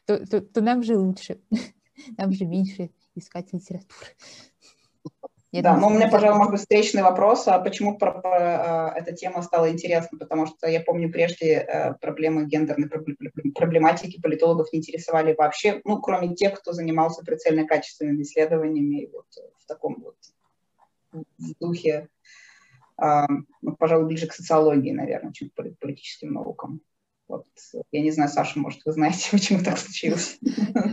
то, 0.06 0.26
то, 0.26 0.40
то, 0.40 0.60
нам 0.62 0.82
же 0.82 0.96
лучше, 0.96 1.38
нам 2.16 2.32
же 2.32 2.46
меньше 2.46 2.90
искать 3.14 3.52
литературу. 3.52 4.06
Я 5.52 5.60
да, 5.60 5.76
но 5.76 5.88
у 5.88 5.90
меня, 5.90 6.08
пожалуй, 6.08 6.38
может 6.38 6.52
быть, 6.52 6.60
встречный 6.60 7.02
вопрос, 7.02 7.46
а 7.46 7.58
почему 7.58 7.98
про, 7.98 8.12
про, 8.12 8.30
а, 8.30 8.94
эта 8.96 9.12
тема 9.12 9.42
стала 9.42 9.70
интересна, 9.70 10.16
потому 10.16 10.46
что 10.46 10.66
я 10.66 10.80
помню, 10.80 11.12
прежде 11.12 11.58
а, 11.58 11.92
проблемы 11.92 12.46
гендерной 12.46 12.88
проблематики 13.54 14.22
политологов 14.22 14.72
не 14.72 14.78
интересовали 14.78 15.34
вообще, 15.34 15.82
ну, 15.84 16.00
кроме 16.00 16.34
тех, 16.34 16.58
кто 16.58 16.72
занимался 16.72 17.22
прицельно-качественными 17.22 18.22
исследованиями 18.22 19.10
вот 19.12 19.26
в 19.58 19.66
таком 19.66 20.00
вот 20.00 20.16
в 21.12 21.58
духе 21.60 22.08
пожалуй, 23.78 24.06
ближе 24.06 24.26
к 24.26 24.32
социологии, 24.32 24.92
наверное, 24.92 25.32
чем 25.32 25.50
к 25.50 25.78
политическим 25.78 26.32
наукам. 26.32 26.80
Вот. 27.28 27.46
Я 27.92 28.00
не 28.00 28.10
знаю, 28.10 28.30
Саша, 28.30 28.58
может, 28.58 28.84
вы 28.84 28.92
знаете, 28.92 29.28
почему 29.30 29.62
так 29.62 29.78
случилось? 29.78 30.38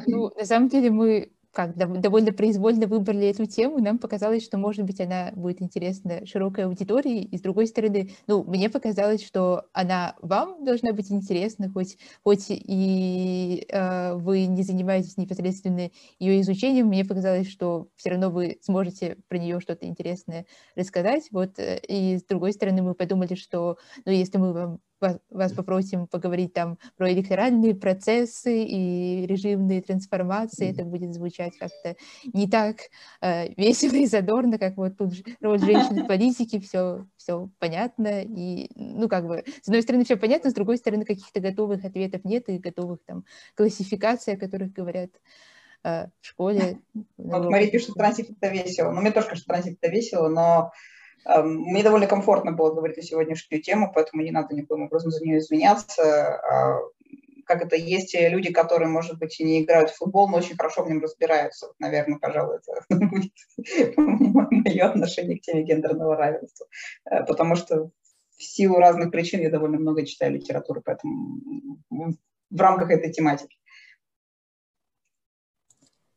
Ну, 0.06 0.32
на 0.36 0.46
самом 0.46 0.70
деле 0.70 0.92
мы 0.92 1.32
как 1.56 1.76
довольно 1.78 2.34
произвольно 2.34 2.88
выбрали 2.88 3.28
эту 3.28 3.46
тему, 3.46 3.80
нам 3.80 3.98
показалось, 4.00 4.44
что, 4.46 4.58
может 4.58 4.86
быть, 4.86 5.02
она 5.02 5.32
будет 5.36 5.62
интересна 5.62 6.26
широкой 6.26 6.66
аудитории, 6.66 7.24
и, 7.24 7.38
с 7.38 7.42
другой 7.42 7.68
стороны, 7.68 8.12
ну, 8.28 8.44
мне 8.44 8.70
показалось, 8.70 9.26
что 9.26 9.64
она 9.74 10.16
вам 10.22 10.66
должна 10.66 10.94
быть 10.94 11.12
интересна, 11.12 11.70
хоть, 11.72 11.98
хоть 12.24 12.46
и 12.50 13.66
э, 13.70 14.14
вы 14.16 14.46
не 14.48 14.64
занимаетесь 14.64 15.18
непосредственно 15.18 15.90
ее 16.20 16.42
изучением, 16.42 16.88
мне 16.88 17.06
показалось, 17.06 17.50
что 17.50 17.88
все 17.96 18.10
равно 18.12 18.30
вы 18.30 18.58
сможете 18.62 19.18
про 19.30 19.38
нее 19.38 19.60
что-то 19.62 19.86
интересное 19.88 20.46
рассказать, 20.76 21.30
вот, 21.32 21.58
э, 21.60 21.80
и, 21.88 22.18
с 22.18 22.24
другой 22.26 22.54
стороны, 22.54 22.82
мы 22.82 22.94
подумали, 22.96 23.36
что, 23.36 23.78
ну, 24.06 24.12
если 24.12 24.38
мы 24.38 24.54
вам 24.54 24.80
вас, 25.06 25.20
вас 25.30 25.52
попросим 25.54 26.08
поговорить 26.08 26.54
там 26.54 26.78
про 26.98 27.12
электоральные 27.12 27.76
процессы 27.76 28.64
и 28.64 29.26
режимные 29.28 29.82
трансформации. 29.82 30.72
Это 30.72 30.84
будет 30.84 31.14
звучать 31.14 31.58
как-то 31.58 31.96
не 32.34 32.50
так 32.50 32.78
э, 33.22 33.54
весело 33.58 33.96
и 33.96 34.06
задорно, 34.06 34.58
как 34.58 34.78
вот 34.78 34.98
тут 34.98 35.14
роль 35.42 35.60
женщин 35.60 36.04
в 36.04 36.08
политике, 36.08 36.60
все, 36.60 37.06
все 37.18 37.50
понятно. 37.60 38.24
И, 38.24 38.70
ну, 38.76 39.08
как 39.08 39.28
бы, 39.28 39.44
с 39.62 39.68
одной 39.68 39.82
стороны, 39.82 40.06
все 40.06 40.18
понятно, 40.18 40.50
с 40.50 40.54
другой 40.54 40.78
стороны, 40.78 41.06
каких-то 41.06 41.40
готовых 41.40 41.86
ответов 41.86 42.24
нет 42.24 42.50
и 42.50 42.58
готовых 42.58 43.00
там 43.06 43.26
классификаций, 43.56 44.34
о 44.34 44.38
которых 44.38 44.74
говорят 44.74 45.12
э, 45.84 46.08
в 46.22 46.26
школе. 46.26 46.80
Вот 47.18 47.46
Мария 47.46 47.70
пишет, 47.70 47.90
что 47.90 48.00
транзит 48.00 48.30
это 48.30 48.52
весело. 48.52 48.92
Ну, 48.92 49.02
мне 49.02 49.12
тоже 49.12 49.28
кажется, 49.28 49.48
транзит 49.48 49.78
это 49.82 49.92
весело, 49.92 50.28
но 50.28 50.72
мне 51.26 51.84
довольно 51.84 52.08
комфортно 52.08 52.52
было 52.52 52.74
говорить 52.74 52.98
на 52.98 53.04
сегодняшнюю 53.04 53.62
тему, 53.62 53.92
поэтому 53.94 54.22
не 54.22 54.32
надо 54.32 54.56
никаким 54.56 54.84
образом 54.84 55.12
за 55.12 55.24
нее 55.24 55.40
извиняться. 55.40 56.36
А, 56.36 56.80
как 57.46 57.64
это 57.64 57.76
есть 57.76 58.16
люди, 58.16 58.52
которые, 58.52 58.90
может 58.90 59.18
быть, 59.18 59.40
и 59.40 59.44
не 59.44 59.64
играют 59.64 59.90
в 59.90 59.98
футбол, 59.98 60.28
но 60.28 60.38
очень 60.38 60.56
хорошо 60.56 60.84
в 60.84 60.90
нем 60.90 61.02
разбираются. 61.02 61.68
Наверное, 61.80 62.20
пожалуй, 62.20 62.58
это 62.58 62.86
будет 62.90 63.32
мое 63.98 64.86
отношение 64.86 65.38
к 65.40 65.42
теме 65.42 65.64
гендерного 65.64 66.16
равенства. 66.16 66.68
Э, 67.10 67.24
потому 67.24 67.56
что 67.56 67.90
в 68.38 68.44
силу 68.44 68.78
разных 68.78 69.12
причин 69.12 69.42
я 69.42 69.50
довольно 69.50 69.80
много 69.80 70.06
читаю 70.06 70.34
литературы, 70.34 70.82
поэтому 70.84 71.42
в 71.90 72.62
рамках 72.62 72.92
этой 72.92 73.12
тематики. 73.12 73.58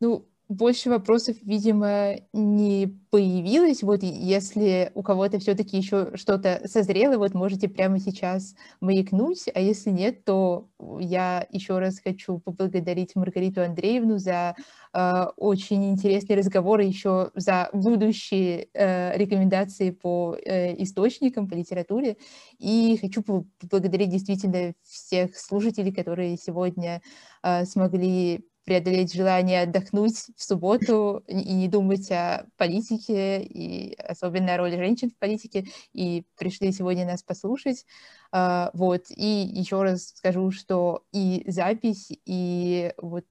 Ну, 0.01 0.29
больше 0.49 0.89
вопросов, 0.89 1.37
видимо, 1.43 2.15
не 2.33 2.99
появилось. 3.11 3.83
Вот 3.83 4.03
если 4.03 4.91
у 4.95 5.03
кого-то 5.03 5.39
все-таки 5.39 5.77
еще 5.77 6.17
что-то 6.17 6.63
созрело, 6.65 7.19
вот 7.19 7.35
можете 7.35 7.69
прямо 7.69 7.99
сейчас 7.99 8.55
маякнуть, 8.81 9.45
а 9.55 9.61
если 9.61 9.91
нет, 9.91 10.25
то 10.25 10.69
я 11.01 11.47
еще 11.51 11.79
раз 11.79 12.01
хочу 12.01 12.39
поблагодарить 12.39 13.15
Маргариту 13.15 13.63
Андреевну 13.63 14.19
за 14.19 14.57
э, 14.95 15.25
очень 15.37 15.91
интересный 15.91 16.37
разговор 16.37 16.81
еще 16.81 17.31
за 17.35 17.69
будущие 17.75 18.69
э, 18.73 19.19
рекомендации 19.19 19.91
по 19.91 20.35
э, 20.35 20.83
источникам, 20.83 21.49
по 21.49 21.55
литературе. 21.55 22.17
И 22.59 22.99
хочу 23.01 23.23
поблагодарить 23.23 24.11
действительно 24.11 24.73
всех 24.83 25.37
слушателей, 25.37 25.93
которые 25.93 26.39
сегодня 26.39 27.03
э, 27.43 27.67
смогли 27.67 28.47
преодолеть 28.69 29.15
желание 29.15 29.63
отдохнуть 29.63 30.27
в 30.37 30.45
субботу 30.45 31.25
и 31.27 31.55
не 31.55 31.69
думать 31.69 32.11
о 32.11 32.45
политике, 32.59 33.43
и 33.43 33.95
особенно 33.95 34.53
о 34.53 34.59
роли 34.59 34.77
женщин 34.77 35.09
в 35.09 35.17
политике, 35.17 35.65
и 35.95 36.27
пришли 36.37 36.71
сегодня 36.71 37.07
нас 37.07 37.23
послушать. 37.23 37.87
А, 38.31 38.71
вот, 38.75 39.07
и 39.09 39.27
еще 39.27 39.83
раз 39.83 40.09
скажу, 40.09 40.51
что 40.51 41.05
и 41.13 41.45
запись, 41.47 42.13
и 42.27 42.93
вот 42.99 43.25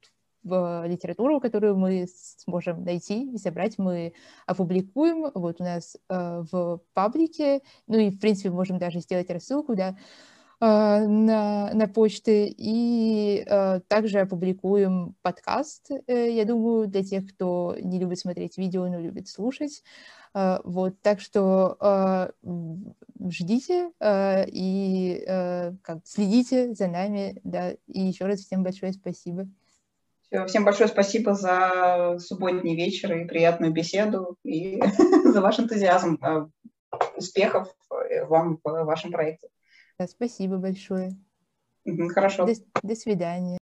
литературу, 0.43 1.39
которую 1.39 1.77
мы 1.77 2.07
сможем 2.39 2.83
найти 2.83 3.31
и 3.31 3.37
собрать, 3.37 3.77
мы 3.77 4.13
опубликуем. 4.47 5.29
Вот 5.35 5.61
у 5.61 5.63
нас 5.63 5.97
в 6.09 6.81
паблике, 6.95 7.61
ну 7.85 7.99
и, 7.99 8.09
в 8.09 8.19
принципе, 8.19 8.49
можем 8.49 8.79
даже 8.79 9.01
сделать 9.01 9.29
рассылку, 9.29 9.75
да, 9.75 9.97
на, 10.59 11.71
на 11.73 11.87
почты, 11.87 12.53
и 12.57 13.45
также 13.87 14.19
опубликуем 14.19 15.15
подкаст, 15.21 15.91
э, 16.07 16.31
я 16.31 16.45
думаю, 16.45 16.87
для 16.87 17.03
тех, 17.03 17.27
кто 17.33 17.75
не 17.79 17.99
любит 17.99 18.19
смотреть 18.19 18.57
видео, 18.57 18.87
но 18.87 18.99
любит 18.99 19.27
слушать. 19.27 19.83
Вот, 20.33 21.01
так 21.01 21.19
что 21.19 22.31
ждите 23.29 23.91
и 24.01 25.23
как, 25.81 25.99
следите 26.03 26.75
за 26.75 26.87
нами, 26.87 27.39
да, 27.43 27.71
и 27.87 28.01
еще 28.01 28.25
раз 28.25 28.41
всем 28.41 28.63
большое 28.63 28.93
спасибо. 28.93 29.47
Все, 30.29 30.45
всем 30.45 30.65
большое 30.65 30.89
спасибо 30.89 31.35
за 31.35 32.17
субботний 32.19 32.75
вечер 32.75 33.13
и 33.15 33.25
приятную 33.25 33.71
беседу, 33.71 34.35
и 34.43 34.81
за 35.23 35.41
ваш 35.41 35.59
энтузиазм. 35.59 36.19
Успехов 37.15 37.73
э, 38.09 38.25
вам 38.25 38.59
в 38.63 38.83
вашем 38.83 39.11
проекте. 39.11 39.47
Спасибо 40.05 40.57
большое. 40.57 41.17
Хорошо. 42.13 42.45
До, 42.45 42.53
до 42.83 42.95
свидания. 42.95 43.57